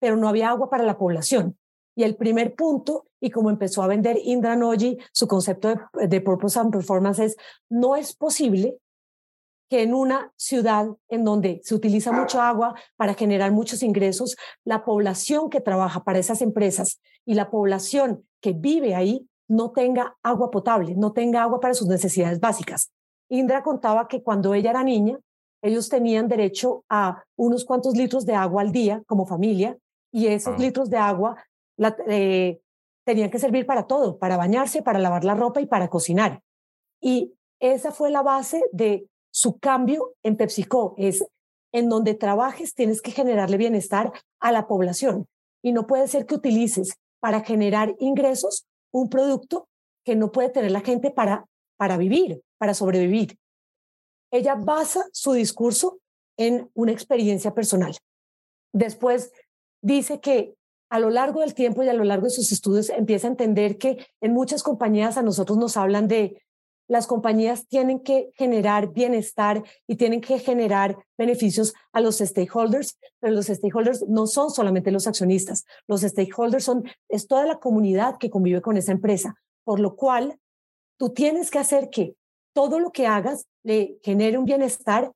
pero 0.00 0.16
no 0.16 0.28
había 0.28 0.50
agua 0.50 0.68
para 0.68 0.84
la 0.84 0.98
población. 0.98 1.56
Y 1.94 2.02
el 2.02 2.16
primer 2.16 2.54
punto, 2.54 3.06
y 3.20 3.30
como 3.30 3.48
empezó 3.48 3.82
a 3.82 3.86
vender 3.86 4.18
Indra 4.22 4.56
Noji, 4.56 4.98
su 5.12 5.26
concepto 5.26 5.68
de, 5.68 6.08
de 6.08 6.20
Purpose 6.20 6.58
and 6.58 6.72
Performance 6.72 7.20
es, 7.20 7.36
no 7.70 7.96
es 7.96 8.14
posible 8.14 8.78
que 9.68 9.82
en 9.82 9.94
una 9.94 10.32
ciudad 10.36 10.88
en 11.08 11.24
donde 11.24 11.60
se 11.64 11.74
utiliza 11.74 12.12
mucho 12.12 12.40
agua 12.40 12.74
para 12.96 13.14
generar 13.14 13.52
muchos 13.52 13.82
ingresos, 13.82 14.36
la 14.64 14.84
población 14.84 15.50
que 15.50 15.60
trabaja 15.60 16.04
para 16.04 16.18
esas 16.18 16.40
empresas 16.42 17.00
y 17.24 17.34
la 17.34 17.50
población 17.50 18.24
que 18.40 18.52
vive 18.52 18.94
ahí 18.94 19.28
no 19.48 19.70
tenga 19.70 20.16
agua 20.22 20.50
potable, 20.50 20.94
no 20.94 21.12
tenga 21.12 21.42
agua 21.42 21.60
para 21.60 21.74
sus 21.74 21.88
necesidades 21.88 22.40
básicas. 22.40 22.90
Indra 23.28 23.62
contaba 23.62 24.06
que 24.08 24.22
cuando 24.22 24.54
ella 24.54 24.70
era 24.70 24.84
niña, 24.84 25.18
ellos 25.62 25.88
tenían 25.88 26.28
derecho 26.28 26.84
a 26.88 27.24
unos 27.36 27.64
cuantos 27.64 27.96
litros 27.96 28.24
de 28.24 28.34
agua 28.34 28.62
al 28.62 28.72
día 28.72 29.02
como 29.06 29.26
familia 29.26 29.76
y 30.12 30.28
esos 30.28 30.54
ah. 30.56 30.58
litros 30.58 30.90
de 30.90 30.96
agua 30.96 31.36
eh, 32.08 32.60
tenían 33.04 33.30
que 33.30 33.38
servir 33.38 33.66
para 33.66 33.86
todo, 33.86 34.18
para 34.18 34.36
bañarse, 34.36 34.82
para 34.82 34.98
lavar 34.98 35.24
la 35.24 35.34
ropa 35.34 35.60
y 35.60 35.66
para 35.66 35.88
cocinar. 35.88 36.40
Y 37.00 37.34
esa 37.60 37.90
fue 37.90 38.10
la 38.10 38.22
base 38.22 38.62
de 38.72 39.08
su 39.36 39.58
cambio 39.58 40.14
en 40.22 40.38
PepsiCo, 40.38 40.94
es 40.96 41.22
en 41.70 41.90
donde 41.90 42.14
trabajes 42.14 42.72
tienes 42.72 43.02
que 43.02 43.10
generarle 43.10 43.58
bienestar 43.58 44.10
a 44.40 44.50
la 44.50 44.66
población 44.66 45.26
y 45.62 45.72
no 45.72 45.86
puede 45.86 46.08
ser 46.08 46.24
que 46.24 46.36
utilices 46.36 46.94
para 47.20 47.42
generar 47.42 47.94
ingresos 47.98 48.64
un 48.94 49.10
producto 49.10 49.68
que 50.06 50.16
no 50.16 50.32
puede 50.32 50.48
tener 50.48 50.70
la 50.70 50.80
gente 50.80 51.10
para, 51.10 51.44
para 51.76 51.98
vivir, 51.98 52.40
para 52.56 52.72
sobrevivir. 52.72 53.36
Ella 54.32 54.54
basa 54.54 55.04
su 55.12 55.34
discurso 55.34 55.98
en 56.38 56.70
una 56.72 56.92
experiencia 56.92 57.52
personal. 57.52 57.94
Después 58.72 59.32
dice 59.82 60.18
que 60.18 60.54
a 60.88 60.98
lo 60.98 61.10
largo 61.10 61.40
del 61.40 61.52
tiempo 61.52 61.82
y 61.82 61.90
a 61.90 61.92
lo 61.92 62.04
largo 62.04 62.24
de 62.24 62.30
sus 62.30 62.52
estudios 62.52 62.88
empieza 62.88 63.26
a 63.26 63.32
entender 63.32 63.76
que 63.76 63.98
en 64.22 64.32
muchas 64.32 64.62
compañías 64.62 65.18
a 65.18 65.22
nosotros 65.22 65.58
nos 65.58 65.76
hablan 65.76 66.08
de 66.08 66.42
las 66.88 67.06
compañías 67.06 67.66
tienen 67.66 68.00
que 68.00 68.30
generar 68.34 68.92
bienestar 68.92 69.62
y 69.86 69.96
tienen 69.96 70.20
que 70.20 70.38
generar 70.38 70.96
beneficios 71.18 71.74
a 71.92 72.00
los 72.00 72.18
stakeholders, 72.18 72.98
pero 73.20 73.34
los 73.34 73.46
stakeholders 73.46 74.06
no 74.08 74.26
son 74.26 74.50
solamente 74.50 74.90
los 74.90 75.06
accionistas, 75.06 75.64
los 75.86 76.02
stakeholders 76.02 76.64
son 76.64 76.84
es 77.08 77.26
toda 77.26 77.46
la 77.46 77.58
comunidad 77.58 78.18
que 78.18 78.30
convive 78.30 78.62
con 78.62 78.76
esa 78.76 78.92
empresa, 78.92 79.34
por 79.64 79.80
lo 79.80 79.96
cual 79.96 80.38
tú 80.98 81.10
tienes 81.10 81.50
que 81.50 81.58
hacer 81.58 81.90
que 81.90 82.16
todo 82.54 82.78
lo 82.78 82.90
que 82.90 83.06
hagas 83.06 83.46
le 83.62 83.98
genere 84.02 84.38
un 84.38 84.44
bienestar 84.44 85.12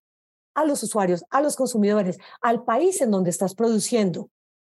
a 0.55 0.65
los 0.65 0.83
usuarios, 0.83 1.25
a 1.31 1.41
los 1.41 1.57
consumidores, 1.57 2.19
al 2.41 2.65
país 2.65 3.01
en 3.01 3.11
donde 3.11 3.31
estás 3.31 3.55
produciendo, 3.55 4.29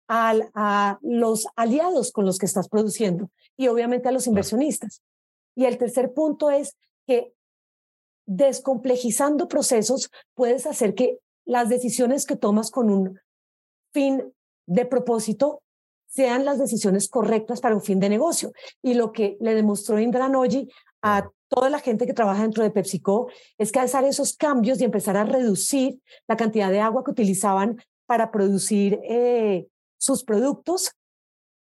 al, 0.07 0.49
a 0.55 0.97
los 1.01 1.47
aliados 1.55 2.11
con 2.11 2.25
los 2.25 2.37
que 2.37 2.45
estás 2.45 2.69
produciendo 2.69 3.29
y 3.57 3.67
obviamente 3.67 4.09
a 4.09 4.11
los 4.11 4.27
inversionistas. 4.27 5.01
Y 5.55 5.65
el 5.65 5.77
tercer 5.77 6.13
punto 6.13 6.49
es 6.49 6.75
que 7.07 7.33
descomplejizando 8.25 9.47
procesos 9.47 10.09
puedes 10.33 10.65
hacer 10.65 10.95
que 10.95 11.19
las 11.45 11.69
decisiones 11.69 12.25
que 12.25 12.35
tomas 12.35 12.71
con 12.71 12.89
un 12.89 13.19
fin 13.93 14.33
de 14.67 14.85
propósito 14.85 15.61
sean 16.07 16.45
las 16.45 16.57
decisiones 16.57 17.09
correctas 17.09 17.61
para 17.61 17.75
un 17.75 17.81
fin 17.81 17.99
de 17.99 18.09
negocio. 18.09 18.51
Y 18.81 18.93
lo 18.93 19.11
que 19.11 19.37
le 19.39 19.53
demostró 19.53 19.99
Indra 19.99 20.29
Noji 20.29 20.69
a 21.01 21.29
toda 21.47 21.69
la 21.69 21.79
gente 21.79 22.07
que 22.07 22.13
trabaja 22.13 22.41
dentro 22.41 22.63
de 22.63 22.71
PepsiCo 22.71 23.29
es 23.57 23.71
que 23.71 23.79
hacer 23.79 24.05
esos 24.05 24.35
cambios 24.35 24.81
y 24.81 24.85
empezar 24.85 25.17
a 25.17 25.25
reducir 25.25 25.99
la 26.27 26.37
cantidad 26.37 26.71
de 26.71 26.79
agua 26.79 27.03
que 27.03 27.11
utilizaban 27.11 27.77
para 28.07 28.31
producir 28.31 28.99
eh, 29.03 29.67
sus 29.97 30.23
productos 30.23 30.91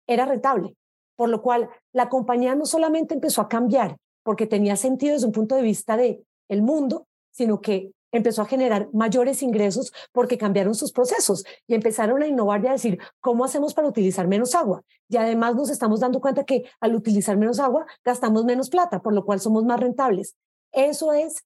era 0.07 0.27
rentable. 0.27 0.77
Por 1.17 1.29
lo 1.29 1.43
cual, 1.43 1.69
la 1.93 2.09
compañía 2.09 2.55
no 2.55 2.67
solamente 2.67 3.15
empezó 3.15 3.41
a 3.41 3.49
cambiar 3.49 3.97
porque 4.23 4.47
tenía 4.47 4.77
sentido 4.77 5.15
desde 5.15 5.27
un 5.27 5.33
punto 5.33 5.55
de 5.55 5.63
vista 5.63 5.97
de 5.97 6.25
el 6.49 6.63
mundo, 6.63 7.07
sino 7.31 7.61
que 7.61 7.93
empezó 8.13 8.43
a 8.43 8.47
generar 8.47 8.89
mayores 8.93 9.43
ingresos 9.43 9.93
porque 10.13 10.39
cambiaron 10.39 10.75
sus 10.75 10.93
procesos 10.93 11.45
y 11.67 11.75
empezaron 11.75 12.23
a 12.23 12.27
innovar 12.27 12.63
y 12.63 12.69
a 12.69 12.73
decir, 12.73 12.99
¿cómo 13.21 13.45
hacemos 13.45 13.75
para 13.75 13.89
utilizar 13.89 14.29
menos 14.29 14.55
agua? 14.55 14.83
Y 15.09 15.17
además 15.17 15.57
nos 15.57 15.71
estamos 15.71 16.01
dando 16.01 16.21
cuenta 16.21 16.45
que 16.45 16.65
al 16.81 16.95
utilizar 16.95 17.37
menos 17.37 17.59
agua 17.59 17.87
gastamos 18.05 18.45
menos 18.45 18.71
plata, 18.71 19.01
por 19.01 19.15
lo 19.15 19.25
cual 19.25 19.41
somos 19.41 19.65
más 19.65 19.81
rentables. 19.81 20.37
Eso 20.73 21.13
es 21.13 21.45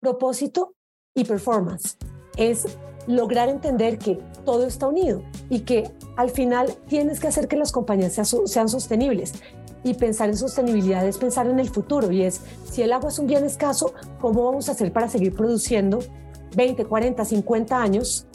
propósito 0.00 0.74
y 1.14 1.24
performance. 1.24 1.96
Es 2.36 2.66
lograr 3.10 3.48
entender 3.48 3.98
que 3.98 4.18
todo 4.44 4.66
está 4.66 4.86
unido 4.86 5.22
y 5.48 5.60
que 5.60 5.90
al 6.16 6.30
final 6.30 6.74
tienes 6.88 7.20
que 7.20 7.28
hacer 7.28 7.48
que 7.48 7.56
las 7.56 7.72
compañías 7.72 8.14
sean 8.44 8.68
sostenibles. 8.68 9.34
Y 9.82 9.94
pensar 9.94 10.28
en 10.28 10.36
sostenibilidad 10.36 11.06
es 11.06 11.16
pensar 11.16 11.46
en 11.46 11.58
el 11.58 11.70
futuro 11.70 12.10
y 12.10 12.22
es, 12.22 12.42
si 12.70 12.82
el 12.82 12.92
agua 12.92 13.08
es 13.08 13.18
un 13.18 13.26
bien 13.26 13.44
escaso, 13.44 13.94
¿cómo 14.20 14.44
vamos 14.44 14.68
a 14.68 14.72
hacer 14.72 14.92
para 14.92 15.08
seguir 15.08 15.34
produciendo 15.34 16.00
20, 16.54 16.84
40, 16.84 17.24
50 17.24 17.82
años 17.82 18.26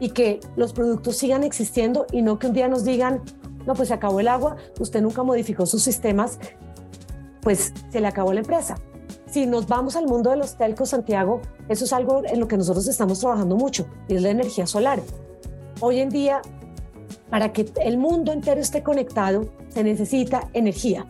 y 0.00 0.10
que 0.10 0.40
los 0.56 0.72
productos 0.72 1.16
sigan 1.16 1.44
existiendo 1.44 2.06
y 2.12 2.22
no 2.22 2.38
que 2.38 2.46
un 2.46 2.52
día 2.52 2.68
nos 2.68 2.84
digan, 2.84 3.22
no, 3.66 3.74
pues 3.74 3.88
se 3.88 3.94
acabó 3.94 4.20
el 4.20 4.28
agua, 4.28 4.56
usted 4.80 5.02
nunca 5.02 5.22
modificó 5.22 5.66
sus 5.66 5.82
sistemas, 5.82 6.38
pues 7.42 7.72
se 7.90 8.00
le 8.00 8.06
acabó 8.06 8.32
la 8.32 8.40
empresa. 8.40 8.76
Si 9.30 9.44
nos 9.44 9.66
vamos 9.66 9.94
al 9.94 10.06
mundo 10.06 10.30
de 10.30 10.36
los 10.36 10.56
telcos, 10.56 10.88
Santiago, 10.90 11.42
eso 11.68 11.84
es 11.84 11.92
algo 11.92 12.22
en 12.24 12.40
lo 12.40 12.48
que 12.48 12.56
nosotros 12.56 12.88
estamos 12.88 13.20
trabajando 13.20 13.56
mucho, 13.56 13.86
y 14.08 14.14
es 14.14 14.22
la 14.22 14.30
energía 14.30 14.66
solar. 14.66 15.02
Hoy 15.80 16.00
en 16.00 16.08
día, 16.08 16.40
para 17.28 17.52
que 17.52 17.70
el 17.84 17.98
mundo 17.98 18.32
entero 18.32 18.58
esté 18.58 18.82
conectado, 18.82 19.50
se 19.68 19.84
necesita 19.84 20.48
energía. 20.54 21.04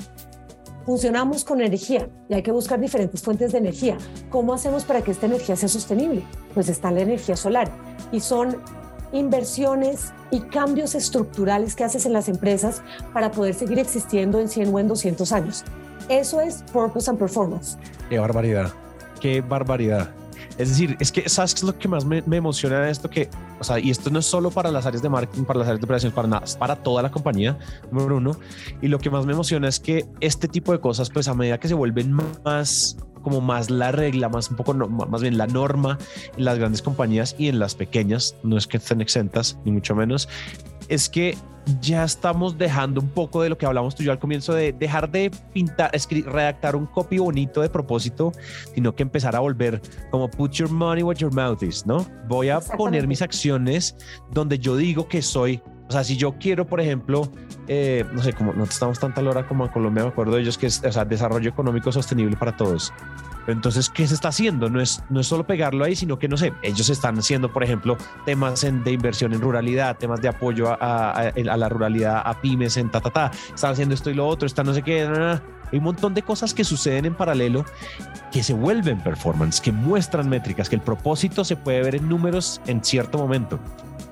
Funcionamos 0.84 1.44
con 1.44 1.60
energía 1.60 2.08
y 2.28 2.34
hay 2.34 2.42
que 2.42 2.50
buscar 2.50 2.80
diferentes 2.80 3.22
fuentes 3.22 3.52
de 3.52 3.58
energía. 3.58 3.98
¿Cómo 4.30 4.52
hacemos 4.52 4.84
para 4.84 5.02
que 5.02 5.12
esta 5.12 5.26
energía 5.26 5.54
sea 5.54 5.68
sostenible? 5.68 6.24
Pues 6.54 6.68
está 6.68 6.90
la 6.90 7.02
energía 7.02 7.36
solar 7.36 7.70
y 8.10 8.20
son 8.20 8.56
inversiones 9.12 10.12
y 10.30 10.40
cambios 10.40 10.94
estructurales 10.94 11.76
que 11.76 11.84
haces 11.84 12.04
en 12.04 12.14
las 12.14 12.28
empresas 12.28 12.82
para 13.12 13.30
poder 13.30 13.54
seguir 13.54 13.78
existiendo 13.78 14.40
en 14.40 14.48
100 14.48 14.74
o 14.74 14.78
en 14.78 14.88
200 14.88 15.30
años. 15.32 15.64
Eso 16.08 16.40
es 16.40 16.64
Purpose 16.72 17.10
and 17.10 17.18
Performance. 17.18 17.76
Qué 18.08 18.18
barbaridad, 18.18 18.72
qué 19.20 19.40
barbaridad. 19.40 20.10
Es 20.56 20.70
decir, 20.70 20.96
es 20.98 21.12
que, 21.12 21.28
¿sabes 21.28 21.54
es 21.54 21.62
lo 21.62 21.78
que 21.78 21.86
más 21.86 22.04
me, 22.04 22.22
emociona 22.36 22.80
de 22.80 22.90
esto? 22.90 23.08
Que, 23.08 23.28
o 23.60 23.64
sea, 23.64 23.78
y 23.78 23.90
esto 23.90 24.10
no 24.10 24.18
es 24.18 24.26
solo 24.26 24.50
para 24.50 24.72
las 24.72 24.86
áreas 24.86 25.02
de 25.02 25.08
marketing, 25.08 25.44
para 25.44 25.60
las 25.60 25.68
áreas 25.68 25.80
de 25.80 25.84
operaciones, 25.84 26.14
para 26.14 26.26
nada, 26.26 26.44
es 26.44 26.56
para 26.56 26.76
toda 26.76 27.02
la 27.02 27.10
compañía, 27.10 27.56
número 27.92 28.16
uno. 28.16 28.36
Y 28.82 28.88
lo 28.88 28.98
que 28.98 29.08
más 29.08 29.24
me 29.24 29.34
emociona 29.34 29.68
es 29.68 29.78
que 29.78 30.06
este 30.20 30.48
tipo 30.48 30.72
de 30.72 30.80
cosas, 30.80 31.10
pues 31.10 31.28
a 31.28 31.34
medida 31.34 31.58
que 31.60 31.68
se 31.68 31.74
vuelven 31.74 32.12
más 32.44 32.96
como 33.22 33.40
más 33.40 33.70
la 33.70 33.92
regla, 33.92 34.28
más 34.28 34.50
un 34.50 34.56
poco, 34.56 34.74
más 34.74 35.20
bien 35.20 35.36
la 35.36 35.46
norma 35.46 35.98
en 36.36 36.44
las 36.44 36.58
grandes 36.58 36.82
compañías 36.82 37.36
y 37.38 37.48
en 37.48 37.58
las 37.58 37.74
pequeñas, 37.74 38.34
no 38.42 38.56
es 38.56 38.66
que 38.66 38.78
estén 38.78 39.00
exentas, 39.00 39.58
ni 39.64 39.72
mucho 39.72 39.94
menos, 39.94 40.28
es 40.88 41.08
que 41.08 41.36
ya 41.80 42.04
estamos 42.04 42.56
dejando 42.56 43.00
un 43.00 43.08
poco 43.08 43.42
de 43.42 43.50
lo 43.50 43.58
que 43.58 43.66
hablamos 43.66 43.94
tú 43.94 44.02
y 44.02 44.06
yo 44.06 44.12
al 44.12 44.18
comienzo 44.18 44.54
de 44.54 44.72
dejar 44.72 45.10
de 45.10 45.30
pintar, 45.52 45.94
escribir, 45.94 46.30
redactar 46.30 46.74
un 46.74 46.86
copy 46.86 47.18
bonito 47.18 47.60
de 47.60 47.68
propósito, 47.68 48.32
sino 48.74 48.94
que 48.94 49.02
empezar 49.02 49.36
a 49.36 49.40
volver 49.40 49.82
como 50.10 50.30
put 50.30 50.52
your 50.52 50.70
money 50.70 51.02
where 51.02 51.18
your 51.18 51.32
mouth 51.32 51.62
is, 51.62 51.84
¿no? 51.86 52.06
Voy 52.26 52.48
a 52.48 52.60
poner 52.60 53.06
mis 53.06 53.20
acciones 53.20 53.96
donde 54.32 54.58
yo 54.58 54.76
digo 54.76 55.08
que 55.08 55.20
soy 55.20 55.60
o 55.88 55.92
sea, 55.92 56.04
si 56.04 56.18
yo 56.18 56.34
quiero, 56.38 56.66
por 56.66 56.82
ejemplo, 56.82 57.32
eh, 57.66 58.04
no 58.12 58.22
sé, 58.22 58.34
como 58.34 58.52
no 58.52 58.64
estamos 58.64 58.98
tanta 58.98 59.22
hora 59.22 59.48
como 59.48 59.64
en 59.64 59.72
Colombia, 59.72 60.04
me 60.04 60.10
acuerdo 60.10 60.34
de 60.34 60.42
ellos 60.42 60.58
que 60.58 60.66
es 60.66 60.84
o 60.84 60.92
sea, 60.92 61.06
desarrollo 61.06 61.48
económico 61.48 61.90
sostenible 61.90 62.36
para 62.36 62.54
todos. 62.54 62.92
Entonces, 63.48 63.88
¿qué 63.88 64.06
se 64.06 64.14
está 64.14 64.28
haciendo? 64.28 64.68
No 64.68 64.80
es, 64.80 65.02
no 65.08 65.20
es 65.20 65.26
solo 65.26 65.46
pegarlo 65.46 65.84
ahí, 65.84 65.96
sino 65.96 66.18
que, 66.18 66.28
no 66.28 66.36
sé, 66.36 66.52
ellos 66.62 66.90
están 66.90 67.18
haciendo, 67.18 67.50
por 67.52 67.64
ejemplo, 67.64 67.96
temas 68.26 68.60
de 68.60 68.92
inversión 68.92 69.32
en 69.32 69.40
ruralidad, 69.40 69.96
temas 69.96 70.20
de 70.20 70.28
apoyo 70.28 70.68
a, 70.70 71.32
la 71.34 71.68
ruralidad, 71.68 72.22
a 72.24 72.40
pymes, 72.40 72.76
en 72.76 72.90
ta, 72.90 73.00
ta, 73.00 73.10
ta. 73.10 73.30
Están 73.54 73.72
haciendo 73.72 73.94
esto 73.94 74.10
y 74.10 74.14
lo 74.14 74.26
otro, 74.26 74.46
están 74.46 74.66
no 74.66 74.74
sé 74.74 74.82
qué. 74.82 75.02
Hay 75.02 75.78
un 75.78 75.84
montón 75.84 76.14
de 76.14 76.22
cosas 76.22 76.52
que 76.52 76.64
suceden 76.64 77.06
en 77.06 77.14
paralelo 77.14 77.64
que 78.30 78.42
se 78.42 78.52
vuelven 78.52 79.00
performance, 79.02 79.60
que 79.60 79.72
muestran 79.72 80.28
métricas, 80.28 80.68
que 80.68 80.76
el 80.76 80.82
propósito 80.82 81.44
se 81.44 81.56
puede 81.56 81.82
ver 81.82 81.94
en 81.94 82.08
números 82.08 82.60
en 82.66 82.84
cierto 82.84 83.18
momento. 83.18 83.58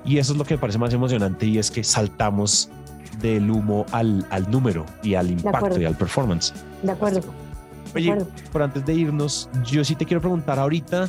Y 0.05 0.19
eso 0.19 0.33
es 0.33 0.39
lo 0.39 0.45
que 0.45 0.55
me 0.55 0.61
parece 0.61 0.79
más 0.79 0.95
emocionante 0.95 1.47
y 1.47 1.59
es 1.59 1.71
que 1.71 1.85
saltamos 1.85 2.71
del 3.21 3.51
humo 3.51 3.87
al, 3.93 4.27
al 4.31 4.51
número 4.51 4.87
y 5.03 5.15
al 5.15 5.31
impacto 5.31 5.81
y 5.81 5.85
al 5.85 5.97
performance. 5.97 6.55
De 6.83 6.93
acuerdo. 6.93 7.46
Oye, 7.95 8.17
por 8.53 8.63
antes 8.63 8.85
de 8.85 8.95
irnos, 8.95 9.49
yo 9.65 9.85
sí 9.85 9.95
te 9.95 10.05
quiero 10.05 10.21
preguntar 10.21 10.59
ahorita, 10.59 11.09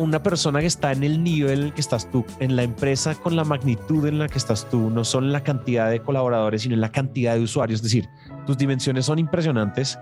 una 0.00 0.22
persona 0.22 0.60
que 0.60 0.66
está 0.66 0.92
en 0.92 1.04
el 1.04 1.22
nivel 1.22 1.60
en 1.60 1.66
el 1.66 1.74
que 1.74 1.80
estás 1.80 2.10
tú, 2.10 2.24
en 2.38 2.56
la 2.56 2.62
empresa 2.62 3.14
con 3.14 3.36
la 3.36 3.44
magnitud 3.44 4.06
en 4.06 4.18
la 4.18 4.28
que 4.28 4.38
estás 4.38 4.68
tú, 4.70 4.88
no 4.90 5.04
solo 5.04 5.26
en 5.26 5.32
la 5.32 5.42
cantidad 5.42 5.90
de 5.90 6.00
colaboradores, 6.00 6.62
sino 6.62 6.74
en 6.74 6.80
la 6.80 6.90
cantidad 6.90 7.34
de 7.34 7.42
usuarios, 7.42 7.80
es 7.80 7.84
decir, 7.84 8.08
tus 8.46 8.56
dimensiones 8.56 9.04
son 9.04 9.18
impresionantes. 9.18 9.98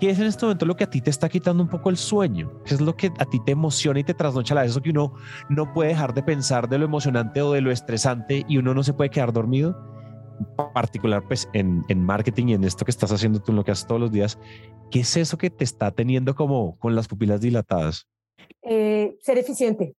¿Qué 0.00 0.10
es 0.10 0.18
en 0.18 0.26
este 0.26 0.44
momento 0.44 0.64
lo 0.64 0.76
que 0.76 0.84
a 0.84 0.90
ti 0.90 1.00
te 1.00 1.10
está 1.10 1.28
quitando 1.28 1.62
un 1.62 1.68
poco 1.68 1.90
el 1.90 1.96
sueño? 1.96 2.52
¿Qué 2.64 2.74
es 2.74 2.80
lo 2.80 2.96
que 2.96 3.12
a 3.18 3.24
ti 3.24 3.40
te 3.44 3.52
emociona 3.52 3.98
y 3.98 4.04
te 4.04 4.14
trasnocha 4.14 4.54
la 4.54 4.62
vez? 4.62 4.70
Eso 4.70 4.80
que 4.80 4.90
uno 4.90 5.14
no 5.48 5.72
puede 5.72 5.90
dejar 5.90 6.14
de 6.14 6.22
pensar 6.22 6.68
de 6.68 6.78
lo 6.78 6.84
emocionante 6.84 7.42
o 7.42 7.52
de 7.52 7.60
lo 7.60 7.72
estresante 7.72 8.44
y 8.48 8.58
uno 8.58 8.74
no 8.74 8.84
se 8.84 8.92
puede 8.92 9.10
quedar 9.10 9.32
dormido 9.32 9.97
particular 10.72 11.22
pues 11.26 11.48
en, 11.52 11.84
en, 11.88 12.02
marketing 12.02 12.48
y 12.48 12.54
en 12.54 12.64
esto 12.64 12.84
que 12.84 12.90
estás 12.90 13.12
haciendo 13.12 13.40
tú, 13.40 13.52
en 13.52 13.56
lo 13.56 13.64
que 13.64 13.70
haces 13.70 13.86
todos 13.86 14.00
los 14.00 14.12
días, 14.12 14.38
¿qué 14.90 15.00
es 15.00 15.16
eso 15.16 15.38
que 15.38 15.50
te 15.50 15.64
está 15.64 15.90
teniendo 15.90 16.34
como 16.34 16.78
con 16.78 16.94
las 16.94 17.08
pupilas 17.08 17.40
dilatadas? 17.40 18.06
Eh, 18.62 19.16
ser 19.20 19.38
eficiente. 19.38 19.94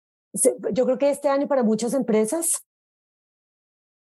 Yo 0.71 0.85
creo 0.85 0.97
que 0.97 1.09
este 1.09 1.27
año 1.27 1.47
para 1.47 1.63
muchas 1.63 1.93
empresas 1.93 2.63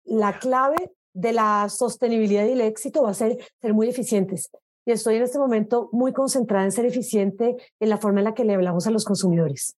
la 0.05 0.39
clave 0.39 0.93
de 1.15 1.33
la 1.33 1.69
sostenibilidad 1.69 2.47
y 2.47 2.53
el 2.53 2.61
éxito 2.61 3.03
va 3.03 3.11
a 3.11 3.15
ser 3.15 3.39
ser 3.61 3.75
muy 3.75 3.89
eficientes. 3.89 4.51
Y 4.85 4.93
estoy 4.93 5.17
en 5.17 5.23
este 5.23 5.39
momento 5.39 5.89
muy 5.93 6.13
concentrada 6.13 6.65
en 6.65 6.73
ser 6.73 6.87
eficiente 6.87 7.57
en 7.79 7.89
la 7.89 7.99
forma 7.99 8.21
en 8.21 8.25
la 8.25 8.35
que 8.35 8.45
le 8.45 8.55
hablamos 8.55 8.87
a 8.87 8.91
los 8.91 9.05
consumidores. 9.05 9.77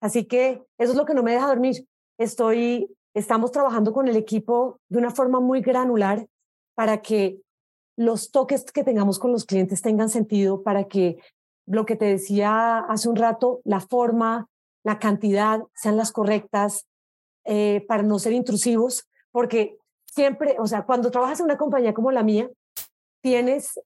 Así 0.00 0.24
que 0.24 0.62
eso 0.78 0.92
es 0.92 0.96
lo 0.96 1.04
que 1.04 1.14
no 1.14 1.22
me 1.22 1.32
deja 1.32 1.48
dormir. 1.48 1.86
Estoy, 2.18 2.88
estamos 3.16 3.50
trabajando 3.50 3.94
con 3.94 4.08
el 4.08 4.16
equipo 4.16 4.78
de 4.90 4.98
una 4.98 5.10
forma 5.10 5.40
muy 5.40 5.62
granular 5.62 6.26
para 6.74 7.00
que 7.00 7.40
los 7.96 8.30
toques 8.30 8.64
que 8.64 8.84
tengamos 8.84 9.18
con 9.18 9.32
los 9.32 9.46
clientes 9.46 9.80
tengan 9.80 10.10
sentido, 10.10 10.62
para 10.62 10.84
que 10.84 11.16
lo 11.66 11.86
que 11.86 11.96
te 11.96 12.04
decía 12.04 12.80
hace 12.80 13.08
un 13.08 13.16
rato, 13.16 13.62
la 13.64 13.80
forma, 13.80 14.48
la 14.84 14.98
cantidad 14.98 15.62
sean 15.74 15.96
las 15.96 16.12
correctas, 16.12 16.86
eh, 17.46 17.86
para 17.88 18.02
no 18.02 18.18
ser 18.18 18.34
intrusivos, 18.34 19.08
porque 19.32 19.78
siempre, 20.04 20.56
o 20.58 20.66
sea, 20.66 20.84
cuando 20.84 21.10
trabajas 21.10 21.40
en 21.40 21.46
una 21.46 21.56
compañía 21.56 21.94
como 21.94 22.12
la 22.12 22.22
mía, 22.22 22.50
tienes 23.22 23.80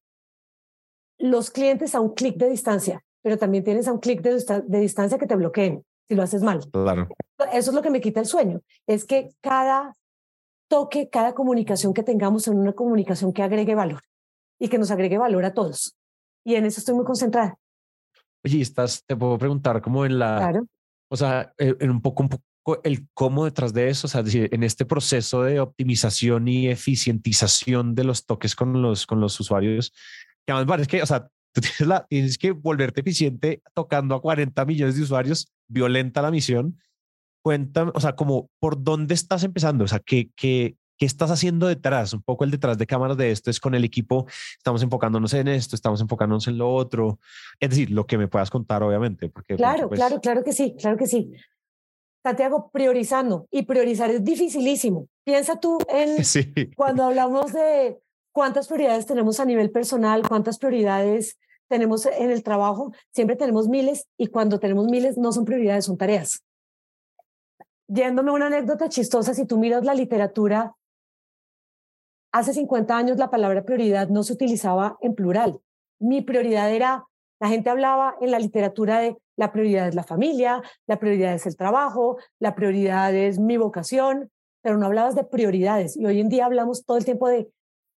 los 1.18 1.53
clientes 1.53 1.95
a 1.95 2.01
un 2.01 2.14
clic 2.14 2.37
de 2.37 2.51
distancia, 2.51 3.05
pero 3.22 3.39
también 3.39 3.62
tienes 3.62 3.87
a 3.87 3.93
un 3.93 4.01
clic 4.01 4.22
de, 4.22 4.43
de 4.66 4.81
distancia 4.81 5.18
que 5.18 5.28
te 5.28 5.37
bloqueen 5.37 5.85
si 6.11 6.16
lo 6.16 6.24
haces 6.24 6.42
mal. 6.42 6.61
Claro. 6.72 7.08
Eso 7.52 7.70
es 7.70 7.74
lo 7.74 7.82
que 7.82 7.90
me 7.90 8.00
quita 8.00 8.18
el 8.18 8.26
sueño, 8.26 8.62
es 8.88 9.04
que 9.04 9.30
cada 9.40 9.96
toque, 10.68 11.08
cada 11.08 11.34
comunicación 11.34 11.94
que 11.94 12.02
tengamos 12.02 12.48
en 12.48 12.58
una 12.58 12.72
comunicación 12.72 13.32
que 13.32 13.44
agregue 13.44 13.76
valor 13.76 14.02
y 14.58 14.68
que 14.68 14.76
nos 14.76 14.90
agregue 14.90 15.18
valor 15.18 15.44
a 15.44 15.54
todos. 15.54 15.96
Y 16.44 16.56
en 16.56 16.66
eso 16.66 16.80
estoy 16.80 16.96
muy 16.96 17.04
concentrada. 17.04 17.56
Oye, 18.44 18.61
estás, 18.61 19.04
te 19.06 19.14
puedo 19.14 19.38
preguntar 19.38 19.80
cómo 19.80 20.04
en 20.04 20.18
la, 20.18 20.38
claro. 20.38 20.66
o 21.08 21.16
sea, 21.16 21.54
en 21.58 21.90
un 21.90 22.02
poco, 22.02 22.24
un 22.24 22.28
poco 22.28 22.82
el 22.82 23.06
cómo 23.14 23.44
detrás 23.44 23.72
de 23.72 23.88
eso, 23.88 24.08
o 24.08 24.11
sea, 24.11 24.24
decir, 24.24 24.48
en 24.52 24.64
este 24.64 24.84
proceso 24.84 25.44
de 25.44 25.61
optimización 25.61 26.48
y 26.48 26.68
eficientización 26.68 27.94
de 27.94 28.02
los 28.02 28.26
toques 28.26 28.56
con 28.56 28.82
los, 28.82 29.06
con 29.06 29.20
los 29.20 29.38
usuarios, 29.38 29.92
que 30.44 30.52
además 30.52 30.80
es 30.80 30.88
que, 30.88 31.02
o 31.02 31.06
sea, 31.06 31.28
tú 31.52 31.61
tienes, 31.61 31.80
la, 31.86 32.04
tienes 32.08 32.36
que 32.36 32.50
volverte 32.50 33.00
eficiente 33.00 33.62
tocando 33.74 34.16
a 34.16 34.20
40 34.20 34.64
millones 34.64 34.96
de 34.96 35.02
usuarios, 35.02 35.52
violenta 35.70 36.22
la 36.22 36.30
misión. 36.30 36.78
Cuéntame, 37.42 37.92
o 37.94 38.00
sea, 38.00 38.14
como 38.14 38.50
por 38.58 38.82
dónde 38.82 39.14
estás 39.14 39.44
empezando, 39.44 39.84
o 39.84 39.88
sea, 39.88 40.00
¿qué, 40.00 40.30
qué, 40.36 40.76
qué 40.98 41.06
estás 41.06 41.30
haciendo 41.30 41.66
detrás? 41.66 42.12
Un 42.12 42.22
poco 42.22 42.44
el 42.44 42.50
detrás 42.50 42.76
de 42.76 42.86
cámaras 42.86 43.16
de 43.16 43.30
esto 43.30 43.50
es 43.50 43.58
con 43.58 43.74
el 43.74 43.84
equipo, 43.84 44.26
estamos 44.58 44.82
enfocándonos 44.82 45.32
en 45.32 45.48
esto, 45.48 45.74
estamos 45.74 46.02
enfocándonos 46.02 46.46
en 46.48 46.58
lo 46.58 46.72
otro. 46.74 47.18
Es 47.58 47.70
decir, 47.70 47.90
lo 47.90 48.06
que 48.06 48.18
me 48.18 48.28
puedas 48.28 48.50
contar, 48.50 48.82
obviamente. 48.82 49.30
Porque, 49.30 49.56
claro, 49.56 49.88
pues 49.88 49.98
claro, 49.98 50.20
claro 50.20 50.44
que 50.44 50.52
sí, 50.52 50.76
claro 50.78 50.98
que 50.98 51.06
sí. 51.06 51.32
Santiago, 52.22 52.70
priorizando. 52.70 53.48
Y 53.50 53.62
priorizar 53.62 54.10
es 54.10 54.22
dificilísimo. 54.22 55.08
Piensa 55.24 55.58
tú 55.58 55.78
en 55.88 56.16
cuando 56.76 57.04
hablamos 57.04 57.54
de 57.54 57.98
cuántas 58.32 58.68
prioridades 58.68 59.06
tenemos 59.06 59.40
a 59.40 59.46
nivel 59.46 59.70
personal, 59.70 60.28
cuántas 60.28 60.58
prioridades 60.58 61.38
tenemos 61.70 62.04
en 62.04 62.32
el 62.32 62.42
trabajo, 62.42 62.92
siempre 63.12 63.36
tenemos 63.36 63.68
miles 63.68 64.08
y 64.18 64.26
cuando 64.26 64.58
tenemos 64.58 64.86
miles 64.86 65.16
no 65.16 65.30
son 65.30 65.44
prioridades, 65.44 65.84
son 65.84 65.96
tareas. 65.96 66.44
Yéndome 67.86 68.32
una 68.32 68.46
anécdota 68.46 68.88
chistosa, 68.88 69.34
si 69.34 69.46
tú 69.46 69.56
miras 69.56 69.84
la 69.84 69.94
literatura, 69.94 70.74
hace 72.32 72.52
50 72.54 72.96
años 72.96 73.18
la 73.18 73.30
palabra 73.30 73.64
prioridad 73.64 74.08
no 74.08 74.24
se 74.24 74.32
utilizaba 74.32 74.98
en 75.00 75.14
plural. 75.14 75.60
Mi 76.00 76.22
prioridad 76.22 76.72
era, 76.72 77.06
la 77.40 77.48
gente 77.48 77.70
hablaba 77.70 78.16
en 78.20 78.32
la 78.32 78.40
literatura 78.40 78.98
de 78.98 79.16
la 79.36 79.52
prioridad 79.52 79.88
es 79.88 79.94
la 79.94 80.02
familia, 80.02 80.62
la 80.86 80.98
prioridad 80.98 81.32
es 81.34 81.46
el 81.46 81.56
trabajo, 81.56 82.18
la 82.40 82.54
prioridad 82.54 83.14
es 83.14 83.38
mi 83.38 83.56
vocación, 83.56 84.30
pero 84.60 84.76
no 84.76 84.86
hablabas 84.86 85.14
de 85.14 85.24
prioridades. 85.24 85.96
Y 85.96 86.04
hoy 86.04 86.20
en 86.20 86.28
día 86.28 86.46
hablamos 86.46 86.84
todo 86.84 86.98
el 86.98 87.04
tiempo 87.04 87.28
de 87.28 87.48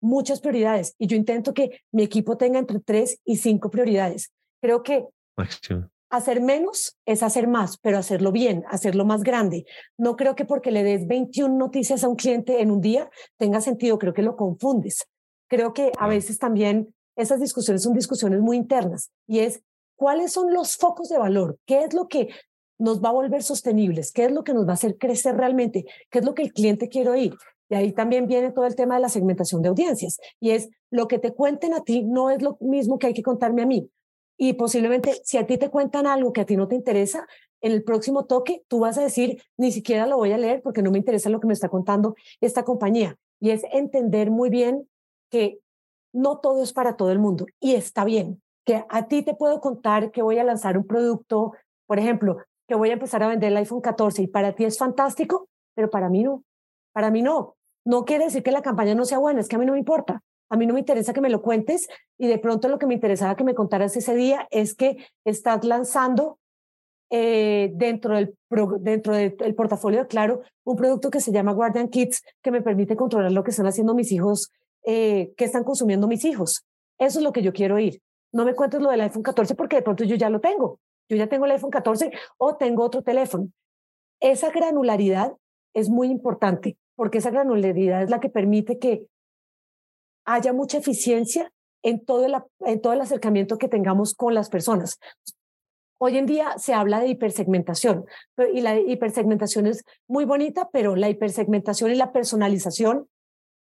muchas 0.01 0.41
prioridades 0.41 0.95
y 0.97 1.07
yo 1.07 1.15
intento 1.15 1.53
que 1.53 1.81
mi 1.91 2.03
equipo 2.03 2.37
tenga 2.37 2.59
entre 2.59 2.79
tres 2.79 3.19
y 3.23 3.37
cinco 3.37 3.69
prioridades. 3.69 4.31
Creo 4.61 4.83
que 4.83 5.05
hacer 6.09 6.41
menos 6.41 6.97
es 7.05 7.23
hacer 7.23 7.47
más, 7.47 7.77
pero 7.77 7.97
hacerlo 7.97 8.31
bien, 8.31 8.63
hacerlo 8.67 9.05
más 9.05 9.23
grande. 9.23 9.65
No 9.97 10.15
creo 10.17 10.35
que 10.35 10.45
porque 10.45 10.71
le 10.71 10.83
des 10.83 11.07
21 11.07 11.57
noticias 11.57 12.03
a 12.03 12.09
un 12.09 12.15
cliente 12.15 12.61
en 12.61 12.69
un 12.69 12.81
día 12.81 13.09
tenga 13.37 13.61
sentido, 13.61 13.97
creo 13.97 14.13
que 14.13 14.21
lo 14.21 14.35
confundes. 14.35 15.07
Creo 15.47 15.73
que 15.73 15.91
a 15.97 16.07
veces 16.07 16.37
también 16.37 16.93
esas 17.15 17.39
discusiones 17.39 17.83
son 17.83 17.93
discusiones 17.93 18.41
muy 18.41 18.57
internas 18.57 19.11
y 19.27 19.39
es 19.39 19.61
cuáles 19.95 20.31
son 20.31 20.53
los 20.53 20.75
focos 20.75 21.09
de 21.09 21.17
valor, 21.17 21.57
qué 21.65 21.83
es 21.83 21.93
lo 21.93 22.07
que 22.07 22.29
nos 22.77 23.01
va 23.01 23.09
a 23.09 23.13
volver 23.13 23.43
sostenibles, 23.43 24.11
qué 24.11 24.25
es 24.25 24.31
lo 24.31 24.43
que 24.43 24.53
nos 24.53 24.65
va 24.65 24.71
a 24.71 24.73
hacer 24.73 24.97
crecer 24.97 25.37
realmente, 25.37 25.85
qué 26.09 26.19
es 26.19 26.25
lo 26.25 26.33
que 26.33 26.41
el 26.41 26.51
cliente 26.51 26.89
quiere 26.89 27.11
oír. 27.11 27.35
Y 27.71 27.75
ahí 27.75 27.93
también 27.93 28.27
viene 28.27 28.51
todo 28.51 28.65
el 28.65 28.75
tema 28.75 28.95
de 28.95 29.01
la 29.01 29.07
segmentación 29.07 29.61
de 29.61 29.69
audiencias. 29.69 30.19
Y 30.41 30.51
es 30.51 30.69
lo 30.89 31.07
que 31.07 31.19
te 31.19 31.31
cuenten 31.31 31.73
a 31.73 31.85
ti 31.85 32.03
no 32.03 32.29
es 32.29 32.41
lo 32.41 32.57
mismo 32.59 32.99
que 32.99 33.07
hay 33.07 33.13
que 33.13 33.23
contarme 33.23 33.61
a 33.61 33.65
mí. 33.65 33.89
Y 34.37 34.53
posiblemente 34.53 35.21
si 35.23 35.37
a 35.37 35.47
ti 35.47 35.57
te 35.57 35.69
cuentan 35.69 36.05
algo 36.05 36.33
que 36.33 36.41
a 36.41 36.45
ti 36.45 36.57
no 36.57 36.67
te 36.67 36.75
interesa, 36.75 37.25
en 37.61 37.71
el 37.71 37.83
próximo 37.83 38.25
toque 38.25 38.65
tú 38.67 38.79
vas 38.79 38.97
a 38.97 39.03
decir, 39.03 39.41
ni 39.55 39.71
siquiera 39.71 40.05
lo 40.05 40.17
voy 40.17 40.33
a 40.33 40.37
leer 40.37 40.61
porque 40.61 40.81
no 40.81 40.91
me 40.91 40.97
interesa 40.97 41.29
lo 41.29 41.39
que 41.39 41.47
me 41.47 41.53
está 41.53 41.69
contando 41.69 42.15
esta 42.41 42.65
compañía. 42.65 43.15
Y 43.39 43.51
es 43.51 43.63
entender 43.71 44.31
muy 44.31 44.49
bien 44.49 44.89
que 45.29 45.59
no 46.11 46.39
todo 46.39 46.63
es 46.63 46.73
para 46.73 46.97
todo 46.97 47.13
el 47.13 47.19
mundo 47.19 47.45
y 47.61 47.75
está 47.75 48.03
bien. 48.03 48.41
Que 48.65 48.83
a 48.89 49.07
ti 49.07 49.23
te 49.23 49.33
puedo 49.33 49.61
contar 49.61 50.11
que 50.11 50.21
voy 50.21 50.39
a 50.39 50.43
lanzar 50.43 50.77
un 50.77 50.85
producto, 50.85 51.53
por 51.87 51.99
ejemplo, 51.99 52.35
que 52.67 52.75
voy 52.75 52.89
a 52.89 52.93
empezar 52.93 53.23
a 53.23 53.29
vender 53.29 53.53
el 53.53 53.57
iPhone 53.57 53.79
14 53.79 54.23
y 54.23 54.27
para 54.27 54.51
ti 54.55 54.65
es 54.65 54.77
fantástico, 54.77 55.47
pero 55.73 55.89
para 55.89 56.09
mí 56.09 56.21
no. 56.21 56.43
Para 56.91 57.09
mí 57.11 57.21
no. 57.21 57.55
No 57.85 58.05
quiere 58.05 58.25
decir 58.25 58.43
que 58.43 58.51
la 58.51 58.61
campaña 58.61 58.95
no 58.95 59.05
sea 59.05 59.17
buena, 59.17 59.39
es 59.39 59.47
que 59.47 59.55
a 59.55 59.59
mí 59.59 59.65
no 59.65 59.73
me 59.73 59.79
importa. 59.79 60.21
A 60.49 60.57
mí 60.57 60.65
no 60.65 60.73
me 60.73 60.81
interesa 60.81 61.13
que 61.13 61.21
me 61.21 61.29
lo 61.29 61.41
cuentes 61.41 61.87
y 62.17 62.27
de 62.27 62.37
pronto 62.37 62.67
lo 62.67 62.77
que 62.77 62.85
me 62.85 62.93
interesaba 62.93 63.37
que 63.37 63.45
me 63.45 63.55
contaras 63.55 63.95
ese 63.95 64.13
día 64.15 64.47
es 64.51 64.75
que 64.75 64.97
estás 65.23 65.63
lanzando 65.63 66.39
eh, 67.09 67.71
dentro, 67.73 68.15
del, 68.15 68.35
dentro 68.81 69.15
del 69.15 69.55
portafolio 69.55 70.01
de 70.01 70.07
Claro 70.07 70.41
un 70.65 70.75
producto 70.75 71.09
que 71.09 71.21
se 71.21 71.31
llama 71.31 71.53
Guardian 71.53 71.87
Kids 71.87 72.21
que 72.41 72.51
me 72.51 72.61
permite 72.61 72.97
controlar 72.97 73.31
lo 73.31 73.43
que 73.43 73.51
están 73.51 73.65
haciendo 73.65 73.93
mis 73.93 74.11
hijos, 74.11 74.51
eh, 74.85 75.33
que 75.37 75.45
están 75.45 75.63
consumiendo 75.63 76.07
mis 76.07 76.25
hijos. 76.25 76.65
Eso 76.97 77.19
es 77.19 77.23
lo 77.23 77.31
que 77.31 77.43
yo 77.43 77.53
quiero 77.53 77.75
oír. 77.75 78.01
No 78.33 78.43
me 78.43 78.53
cuentes 78.53 78.81
lo 78.81 78.89
del 78.89 79.01
iPhone 79.01 79.23
14 79.23 79.55
porque 79.55 79.77
de 79.77 79.81
pronto 79.83 80.03
yo 80.03 80.15
ya 80.15 80.29
lo 80.29 80.41
tengo. 80.41 80.79
Yo 81.07 81.15
ya 81.15 81.27
tengo 81.27 81.45
el 81.45 81.51
iPhone 81.51 81.71
14 81.71 82.11
o 82.37 82.55
tengo 82.57 82.83
otro 82.83 83.03
teléfono. 83.03 83.49
Esa 84.19 84.51
granularidad 84.51 85.33
es 85.73 85.89
muy 85.89 86.09
importante 86.09 86.77
porque 86.95 87.19
esa 87.19 87.31
granularidad 87.31 88.03
es 88.03 88.09
la 88.09 88.19
que 88.19 88.29
permite 88.29 88.79
que 88.79 89.07
haya 90.25 90.53
mucha 90.53 90.77
eficiencia 90.77 91.51
en 91.83 92.05
todo, 92.05 92.25
el, 92.25 92.35
en 92.59 92.81
todo 92.81 92.93
el 92.93 93.01
acercamiento 93.01 93.57
que 93.57 93.67
tengamos 93.67 94.13
con 94.13 94.33
las 94.33 94.49
personas. 94.49 94.99
Hoy 95.99 96.17
en 96.17 96.25
día 96.25 96.57
se 96.57 96.73
habla 96.73 96.99
de 96.99 97.09
hipersegmentación 97.09 98.05
y 98.53 98.61
la 98.61 98.79
hipersegmentación 98.79 99.67
es 99.67 99.83
muy 100.07 100.25
bonita, 100.25 100.69
pero 100.71 100.95
la 100.95 101.09
hipersegmentación 101.09 101.91
y 101.91 101.95
la 101.95 102.11
personalización 102.11 103.07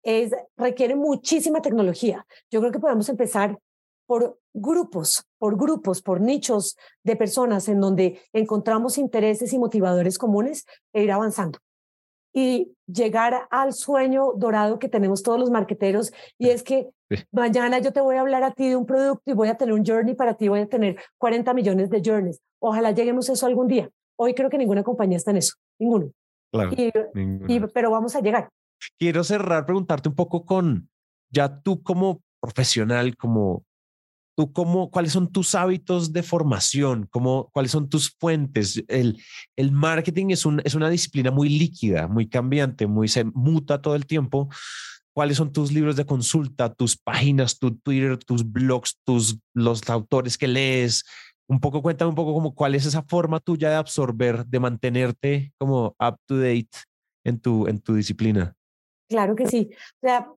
es, 0.04 0.32
requiere 0.56 0.96
muchísima 0.96 1.62
tecnología. 1.62 2.26
Yo 2.52 2.60
creo 2.60 2.72
que 2.72 2.80
podemos 2.80 3.10
empezar 3.10 3.58
por 4.06 4.40
grupos, 4.54 5.26
por 5.40 5.58
grupos, 5.58 6.02
por 6.02 6.22
nichos 6.22 6.78
de 7.04 7.16
personas 7.16 7.68
en 7.70 7.80
donde 7.80 8.22
encontramos 8.34 8.98
intereses 8.98 9.54
y 9.54 9.60
motivadores 9.60 10.18
comunes 10.18 10.66
e 10.94 11.04
ir 11.04 11.12
avanzando 11.12 11.60
y 12.34 12.74
llegar 12.88 13.48
al 13.50 13.74
sueño 13.74 14.34
dorado 14.36 14.80
que 14.80 14.90
tenemos 14.90 15.24
todos 15.24 15.40
los 15.40 15.50
marqueteros 15.50 16.12
y 16.38 16.50
es 16.50 16.64
que 16.64 16.90
mañana 17.32 17.80
yo 17.80 17.92
te 17.92 18.02
voy 18.02 18.16
a 18.16 18.22
hablar 18.22 18.44
a 18.44 18.52
ti 18.52 18.70
de 18.70 18.76
un 18.76 18.86
producto 18.86 19.32
y 19.32 19.34
voy 19.34 19.50
a 19.50 19.56
tener 19.56 19.74
un 19.74 19.86
journey 19.86 20.16
para 20.16 20.36
ti, 20.36 20.48
voy 20.48 20.62
a 20.62 20.68
tener 20.68 20.98
40 21.18 21.54
millones 21.54 21.90
de 21.90 22.02
journeys. 22.04 22.40
Ojalá 22.60 22.92
lleguemos 22.92 23.30
a 23.30 23.34
eso 23.34 23.46
algún 23.46 23.68
día. 23.68 23.90
Hoy 24.18 24.34
creo 24.34 24.50
que 24.50 24.58
ninguna 24.58 24.84
compañía 24.84 25.18
está 25.18 25.32
en 25.32 25.38
eso, 25.38 25.56
ninguno. 25.80 26.12
Claro, 26.52 26.72
pero 27.74 27.92
vamos 27.92 28.16
a 28.16 28.22
llegar. 28.22 28.50
Quiero 28.98 29.24
cerrar, 29.24 29.66
preguntarte 29.66 30.10
un 30.10 30.16
poco 30.16 30.46
con, 30.46 30.90
ya 31.30 31.62
tú 31.62 31.82
como 31.82 32.22
profesional, 32.40 33.16
como 33.16 33.64
¿Tú 34.36 34.54
cómo, 34.54 34.90
cuáles 34.92 35.12
son 35.12 35.32
tus 35.32 35.56
hábitos 35.56 36.14
de 36.14 36.24
formación? 36.24 37.08
¿Cómo, 37.12 37.50
¿Cuáles 37.54 37.72
son 37.72 37.90
tus 37.90 38.16
fuentes? 38.18 38.84
El, 38.88 39.22
el 39.58 39.72
marketing 39.72 40.28
es, 40.30 40.46
un, 40.46 40.62
es 40.64 40.74
una 40.74 40.90
disciplina 40.90 41.32
muy 41.32 41.50
líquida, 41.50 42.08
muy 42.08 42.30
cambiante, 42.30 42.88
muy 42.88 43.08
se 43.08 43.26
muta 43.26 43.82
todo 43.82 43.96
el 43.96 44.06
tiempo. 44.06 44.50
¿Cuáles 45.14 45.36
son 45.36 45.52
tus 45.52 45.74
libros 45.74 45.98
de 45.98 46.06
consulta, 46.06 46.74
tus 46.74 46.96
páginas, 46.96 47.60
tu 47.60 47.76
Twitter, 47.76 48.18
tus 48.18 48.50
blogs, 48.50 48.98
tus, 49.04 49.38
los 49.54 49.90
autores 49.90 50.38
que 50.38 50.48
lees? 50.48 51.04
Un 51.50 51.60
poco, 51.60 51.82
cuéntame 51.82 52.10
un 52.10 52.16
poco 52.16 52.34
como 52.34 52.56
cuál 52.56 52.76
es 52.76 52.86
esa 52.86 53.04
forma 53.04 53.42
tuya 53.42 53.70
de 53.70 53.76
absorber, 53.76 54.46
de 54.46 54.60
mantenerte 54.62 55.52
como 55.58 55.96
up 56.00 56.18
to 56.26 56.38
date 56.38 56.70
en 57.26 57.40
tu, 57.40 57.68
en 57.68 57.80
tu 57.80 57.94
disciplina. 57.94 58.56
Claro 59.10 59.36
que 59.36 59.46
sí. 59.48 59.70
O 60.02 60.08
sea, 60.08 60.32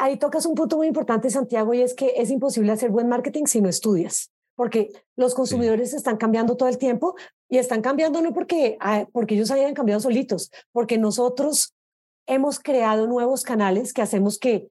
ahí 0.00 0.16
tocas 0.18 0.46
un 0.46 0.54
punto 0.54 0.76
muy 0.76 0.86
importante, 0.86 1.30
Santiago, 1.30 1.72
y 1.74 1.82
es 1.82 1.94
que 1.94 2.14
es 2.16 2.30
imposible 2.30 2.72
hacer 2.72 2.90
buen 2.90 3.08
marketing 3.08 3.44
si 3.46 3.60
no 3.60 3.68
estudias. 3.68 4.30
porque 4.56 4.88
los 5.16 5.34
consumidores 5.34 5.92
están 5.92 6.16
cambiando 6.16 6.56
todo 6.56 6.70
el 6.70 6.78
tiempo 6.78 7.14
y 7.50 7.58
están 7.58 7.82
cambiando 7.82 8.22
no 8.22 8.32
porque, 8.32 8.78
ah, 8.80 9.04
porque 9.12 9.34
ellos 9.34 9.50
hayan 9.50 9.74
cambiado 9.74 10.00
solitos, 10.00 10.50
porque 10.72 10.96
nosotros 10.96 11.74
hemos 12.26 12.58
creado 12.58 13.06
nuevos 13.06 13.42
canales 13.42 13.92
que 13.92 14.00
hacemos 14.00 14.38
que 14.38 14.68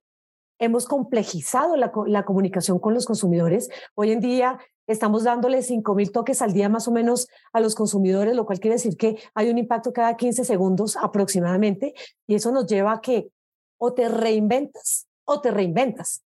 hemos 0.60 0.88
complejizado 0.88 1.76
la, 1.76 1.92
la 2.08 2.26
comunicación 2.26 2.80
con 2.80 2.96
los 2.96 3.06
consumidores. 3.06 3.70
Hoy 3.94 4.12
en 4.12 4.22
día 4.22 4.58
estamos 4.88 5.24
dándole 5.24 5.60
5.000 5.60 6.12
toques 6.12 6.42
al 6.42 6.54
día 6.54 6.70
más 6.70 6.88
o 6.88 6.92
menos 6.92 7.28
a 7.54 7.60
los 7.60 7.76
consumidores, 7.76 8.36
lo 8.36 8.46
cual 8.46 8.60
quiere 8.60 8.76
decir 8.76 8.98
que 8.98 9.18
hay 9.34 9.50
un 9.50 9.58
impacto 9.58 9.94
cada 9.94 10.16
15 10.16 10.46
segundos 10.46 10.98
aproximadamente 10.98 11.94
y 12.28 12.36
eso 12.36 12.52
nos 12.52 12.66
lleva 12.68 12.94
a 12.94 13.02
que 13.02 13.30
o 13.78 13.94
te 13.94 14.10
reinventas 14.10 15.08
o 15.26 15.42
te 15.42 15.52
reinventas. 15.52 16.24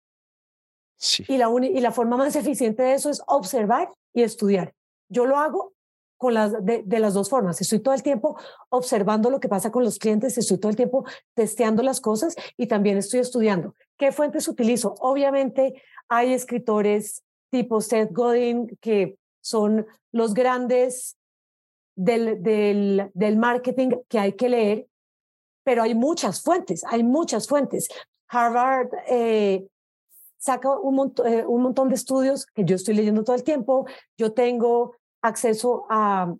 Y, 1.28 1.38
la 1.38 1.48
y 1.62 1.80
la 1.80 1.92
forma 1.92 2.16
más 2.16 2.34
eficiente 2.36 2.82
de 2.82 2.94
eso 2.94 3.10
es 3.10 3.22
observar 3.26 3.90
y 4.12 4.22
estudiar. 4.22 4.74
Yo 5.08 5.26
lo 5.26 5.36
hago 5.36 5.72
con 6.16 6.34
las, 6.34 6.64
de, 6.64 6.82
de, 6.84 6.98
las 6.98 7.14
dos 7.14 7.30
formas. 7.30 7.60
Estoy 7.60 7.78
todo 7.78 7.94
el 7.94 8.02
tiempo 8.02 8.36
observando 8.70 9.30
lo 9.30 9.38
que 9.38 9.48
pasa 9.48 9.70
con 9.70 9.84
los 9.84 9.98
clientes, 9.98 10.36
estoy 10.36 10.58
todo 10.58 10.70
el 10.70 10.76
tiempo 10.76 11.04
testeando 11.34 11.82
las 11.82 12.00
cosas 12.00 12.34
y 12.56 12.66
también 12.66 12.98
estoy 12.98 13.20
estudiando. 13.20 13.74
¿Qué 13.96 14.10
fuentes 14.10 14.48
utilizo? 14.48 14.96
Obviamente 14.98 15.80
hay 16.08 16.32
escritores 16.32 17.22
tipo 17.50 17.80
Seth 17.80 18.12
Godin 18.12 18.76
que 18.80 19.16
son 19.40 19.86
los 20.12 20.34
grandes 20.34 21.16
del, 21.96 22.42
del, 22.42 23.10
del 23.14 23.36
marketing 23.36 23.90
que 24.08 24.18
hay 24.18 24.32
que 24.32 24.48
leer, 24.48 24.86
pero 25.68 25.82
hay 25.82 25.94
muchas 25.94 26.40
fuentes, 26.40 26.82
hay 26.88 27.04
muchas 27.04 27.46
fuentes. 27.46 27.88
Harvard 28.26 28.88
eh, 29.06 29.66
saca 30.38 30.70
un, 30.78 31.12
eh, 31.26 31.44
un 31.46 31.60
montón 31.60 31.90
de 31.90 31.94
estudios 31.94 32.46
que 32.46 32.64
yo 32.64 32.74
estoy 32.74 32.94
leyendo 32.94 33.22
todo 33.22 33.36
el 33.36 33.44
tiempo. 33.44 33.86
Yo 34.16 34.32
tengo 34.32 34.96
acceso 35.20 35.84
a 35.90 36.34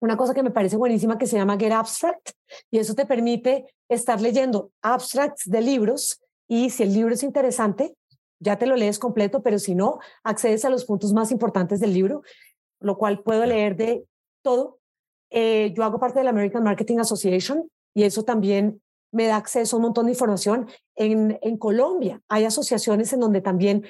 una 0.00 0.16
cosa 0.16 0.32
que 0.32 0.42
me 0.42 0.50
parece 0.50 0.78
buenísima 0.78 1.18
que 1.18 1.26
se 1.26 1.36
llama 1.36 1.58
Get 1.58 1.72
Abstract 1.72 2.30
y 2.70 2.78
eso 2.78 2.94
te 2.94 3.04
permite 3.04 3.66
estar 3.90 4.18
leyendo 4.18 4.70
abstracts 4.80 5.44
de 5.44 5.60
libros 5.60 6.22
y 6.48 6.70
si 6.70 6.84
el 6.84 6.94
libro 6.94 7.12
es 7.12 7.22
interesante, 7.22 7.94
ya 8.40 8.56
te 8.56 8.64
lo 8.64 8.76
lees 8.76 8.98
completo, 8.98 9.42
pero 9.42 9.58
si 9.58 9.74
no, 9.74 9.98
accedes 10.24 10.64
a 10.64 10.70
los 10.70 10.86
puntos 10.86 11.12
más 11.12 11.32
importantes 11.32 11.80
del 11.80 11.92
libro, 11.92 12.22
lo 12.80 12.96
cual 12.96 13.22
puedo 13.22 13.44
leer 13.44 13.76
de 13.76 14.06
todo. 14.40 14.78
Eh, 15.28 15.74
yo 15.76 15.84
hago 15.84 16.00
parte 16.00 16.20
de 16.20 16.24
la 16.24 16.30
American 16.30 16.62
Marketing 16.62 16.96
Association 16.96 17.68
y 17.94 18.04
eso 18.04 18.24
también 18.24 18.80
me 19.12 19.26
da 19.26 19.36
acceso 19.36 19.76
a 19.76 19.78
un 19.78 19.84
montón 19.84 20.06
de 20.06 20.12
información. 20.12 20.68
En, 20.96 21.38
en 21.42 21.56
Colombia 21.58 22.20
hay 22.28 22.44
asociaciones 22.44 23.12
en 23.12 23.20
donde 23.20 23.40
también 23.40 23.84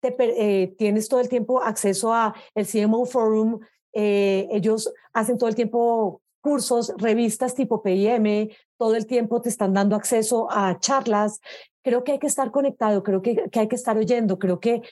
te, 0.00 0.14
eh, 0.18 0.74
tienes 0.78 1.08
todo 1.08 1.20
el 1.20 1.28
tiempo 1.28 1.62
acceso 1.62 2.12
a 2.12 2.34
el 2.54 2.66
CMO 2.66 3.04
Forum. 3.06 3.60
Eh, 3.92 4.48
ellos 4.50 4.92
hacen 5.12 5.38
todo 5.38 5.48
el 5.48 5.54
tiempo 5.54 6.22
cursos, 6.40 6.92
revistas 6.98 7.54
tipo 7.54 7.82
PIM, 7.82 8.50
todo 8.76 8.96
el 8.96 9.06
tiempo 9.06 9.40
te 9.40 9.48
están 9.48 9.72
dando 9.72 9.96
acceso 9.96 10.48
a 10.50 10.78
charlas. 10.78 11.40
Creo 11.82 12.04
que 12.04 12.12
hay 12.12 12.18
que 12.18 12.26
estar 12.26 12.50
conectado, 12.50 13.02
creo 13.02 13.22
que, 13.22 13.48
que 13.50 13.60
hay 13.60 13.68
que 13.68 13.76
estar 13.76 13.96
oyendo, 13.96 14.38
creo 14.38 14.60
que 14.60 14.82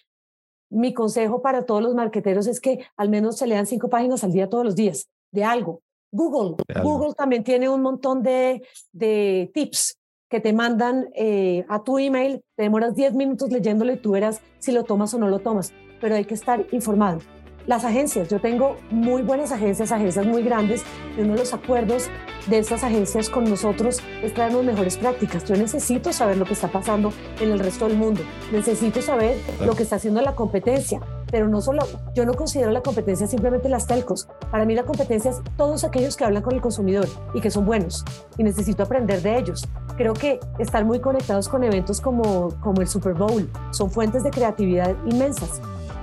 mi 0.70 0.94
consejo 0.94 1.42
para 1.42 1.66
todos 1.66 1.82
los 1.82 1.94
marqueteros 1.94 2.46
es 2.46 2.60
que 2.60 2.86
al 2.96 3.08
menos 3.08 3.36
se 3.36 3.48
lean 3.48 3.66
cinco 3.66 3.88
páginas 3.88 4.22
al 4.22 4.32
día 4.32 4.48
todos 4.48 4.64
los 4.64 4.76
días 4.76 5.08
de 5.32 5.44
algo, 5.44 5.82
Google. 6.12 6.56
Google 6.82 7.14
también 7.14 7.44
tiene 7.44 7.68
un 7.68 7.82
montón 7.82 8.22
de, 8.22 8.62
de 8.92 9.50
tips 9.54 9.98
que 10.30 10.40
te 10.40 10.52
mandan 10.52 11.08
eh, 11.14 11.64
a 11.68 11.82
tu 11.82 11.98
email, 11.98 12.42
te 12.56 12.62
demoras 12.62 12.94
10 12.94 13.14
minutos 13.14 13.50
leyéndolo 13.50 13.92
y 13.92 13.96
tú 13.96 14.12
verás 14.12 14.40
si 14.58 14.70
lo 14.70 14.84
tomas 14.84 15.12
o 15.12 15.18
no 15.18 15.28
lo 15.28 15.40
tomas, 15.40 15.72
pero 16.00 16.14
hay 16.14 16.24
que 16.24 16.34
estar 16.34 16.64
informado. 16.70 17.18
Las 17.66 17.84
agencias, 17.84 18.28
yo 18.28 18.40
tengo 18.40 18.76
muy 18.90 19.22
buenas 19.22 19.52
agencias, 19.52 19.92
agencias 19.92 20.24
muy 20.26 20.42
grandes, 20.42 20.82
y 21.16 21.20
uno 21.20 21.34
de 21.34 21.40
los 21.40 21.52
acuerdos 21.52 22.08
de 22.48 22.58
estas 22.58 22.84
agencias 22.84 23.28
con 23.28 23.44
nosotros 23.44 24.00
es 24.22 24.32
traernos 24.32 24.64
mejores 24.64 24.96
prácticas. 24.96 25.44
Yo 25.44 25.56
necesito 25.56 26.12
saber 26.12 26.38
lo 26.38 26.46
que 26.46 26.54
está 26.54 26.68
pasando 26.68 27.12
en 27.38 27.50
el 27.50 27.58
resto 27.58 27.86
del 27.86 27.98
mundo, 27.98 28.22
necesito 28.50 29.02
saber 29.02 29.36
lo 29.60 29.74
que 29.74 29.82
está 29.82 29.96
haciendo 29.96 30.22
la 30.22 30.34
competencia, 30.34 31.00
pero 31.30 31.48
no 31.48 31.60
solo, 31.60 31.82
yo 32.14 32.26
no 32.26 32.34
considero 32.34 32.70
la 32.70 32.82
competencia 32.82 33.26
simplemente 33.26 33.68
las 33.68 33.86
telcos. 33.86 34.28
Para 34.50 34.64
mí 34.64 34.74
la 34.74 34.84
competencia 34.84 35.30
es 35.30 35.40
todos 35.56 35.84
aquellos 35.84 36.16
que 36.16 36.24
hablan 36.24 36.42
con 36.42 36.54
el 36.54 36.60
consumidor 36.60 37.06
y 37.34 37.40
que 37.40 37.50
son 37.50 37.64
buenos 37.64 38.04
y 38.36 38.42
necesito 38.42 38.82
aprender 38.82 39.22
de 39.22 39.38
ellos. 39.38 39.68
Creo 39.96 40.12
que 40.12 40.40
estar 40.58 40.84
muy 40.84 41.00
conectados 41.00 41.48
con 41.48 41.62
eventos 41.62 42.00
como, 42.00 42.48
como 42.60 42.80
el 42.80 42.88
Super 42.88 43.14
Bowl 43.14 43.48
son 43.70 43.90
fuentes 43.90 44.24
de 44.24 44.30
creatividad 44.30 44.94
inmensas. 45.06 45.60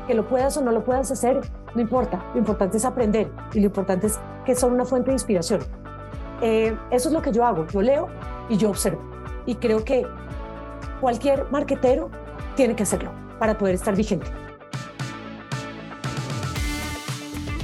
Que 0.07 0.13
lo 0.13 0.25
puedas 0.25 0.55
o 0.55 0.61
no 0.61 0.71
lo 0.71 0.85
puedas 0.85 1.11
hacer, 1.11 1.41
no 1.75 1.81
importa. 1.81 2.23
Lo 2.33 2.39
importante 2.39 2.77
es 2.77 2.85
aprender 2.85 3.29
y 3.53 3.59
lo 3.59 3.65
importante 3.65 4.07
es 4.07 4.19
que 4.45 4.55
son 4.55 4.71
una 4.71 4.85
fuente 4.85 5.09
de 5.09 5.15
inspiración. 5.15 5.59
Eh, 6.41 6.77
eso 6.91 7.09
es 7.09 7.13
lo 7.13 7.21
que 7.21 7.33
yo 7.33 7.45
hago. 7.45 7.67
Yo 7.67 7.81
leo 7.81 8.07
y 8.47 8.55
yo 8.55 8.69
observo. 8.69 9.01
Y 9.45 9.55
creo 9.55 9.83
que 9.83 10.05
cualquier 11.01 11.51
marquetero 11.51 12.09
tiene 12.55 12.75
que 12.75 12.83
hacerlo 12.83 13.11
para 13.39 13.57
poder 13.57 13.75
estar 13.75 13.95
vigente. 13.95 14.27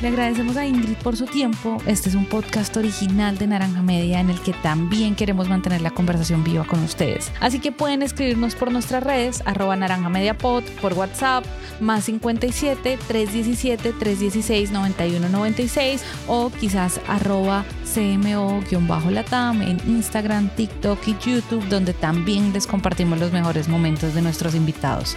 Le 0.04 0.10
agradecemos 0.10 0.58
a 0.58 0.66
Ingrid 0.66 0.98
por 0.98 1.16
su 1.16 1.26
tiempo. 1.28 1.78
Este 1.86 2.10
es 2.10 2.16
un 2.16 2.26
podcast 2.26 2.76
original 2.76 3.38
de 3.38 3.48
Naranja 3.48 3.82
Media 3.82 4.20
en 4.20 4.30
el 4.30 4.38
que 4.42 4.52
también 4.52 5.16
queremos 5.16 5.48
mantener 5.48 5.80
la 5.80 5.92
conversación 5.92 6.44
viva 6.44 6.66
con 6.66 6.84
ustedes. 6.84 7.32
Así 7.40 7.60
que 7.60 7.72
pueden 7.72 8.02
escribirnos 8.02 8.54
por 8.54 8.70
nuestras 8.70 9.02
redes, 9.02 9.42
arroba 9.46 9.78
naranja 9.78 10.10
media 10.10 10.38
pod, 10.38 10.66
por 10.82 10.92
WhatsApp, 10.92 11.46
más 11.80 12.04
57 12.04 13.00
317 13.08 13.94
316 13.94 14.72
9196 14.72 16.04
o 16.28 16.50
quizás 16.50 17.00
arroba 17.08 17.64
CMO-Latam 17.86 19.62
en 19.62 19.80
Instagram, 19.90 20.50
TikTok 20.50 21.00
y 21.08 21.16
YouTube, 21.26 21.66
donde 21.70 21.94
también 21.94 22.52
les 22.52 22.68
compartimos 22.68 23.22
los 23.22 23.32
mejores 23.32 23.70
momentos 23.70 24.14
de 24.14 24.22
nuestros 24.22 24.54
invitados. 24.54 25.16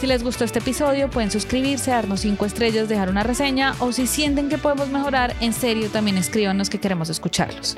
Si 0.00 0.06
les 0.06 0.22
gustó 0.22 0.44
este 0.44 0.58
episodio, 0.58 1.08
pueden 1.08 1.30
suscribirse, 1.30 1.90
darnos 1.90 2.20
5 2.20 2.44
estrellas, 2.44 2.88
dejar 2.88 3.08
una 3.08 3.22
reseña 3.22 3.74
o 3.80 3.92
si 3.92 4.06
sienten 4.06 4.50
que 4.50 4.58
podemos 4.58 4.88
mejorar, 4.90 5.34
en 5.40 5.54
serio 5.54 5.88
también 5.88 6.18
escríbanos 6.18 6.68
que 6.68 6.78
queremos 6.78 7.08
escucharlos. 7.08 7.76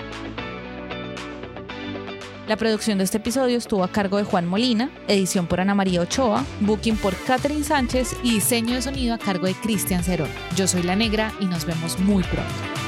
La 2.49 2.57
producción 2.57 2.99
de 2.99 3.05
este 3.05 3.19
episodio 3.19 3.59
estuvo 3.59 3.85
a 3.85 3.93
cargo 3.93 4.17
de 4.17 4.25
Juan 4.25 4.47
Molina, 4.47 4.91
edición 5.07 5.47
por 5.47 5.61
Ana 5.61 5.75
María 5.75 6.01
Ochoa, 6.01 6.45
booking 6.61 6.97
por 6.97 7.15
Catherine 7.25 7.63
Sánchez 7.63 8.17
y 8.25 8.33
diseño 8.33 8.75
de 8.75 8.83
sonido 8.83 9.15
a 9.15 9.19
cargo 9.19 9.47
de 9.47 9.55
Cristian 9.55 10.03
Cerón. 10.03 10.31
Yo 10.57 10.67
soy 10.67 10.83
La 10.83 10.97
Negra 10.97 11.33
y 11.41 11.45
nos 11.45 11.67
vemos 11.67 11.99
muy 12.01 12.25
pronto. 12.25 12.88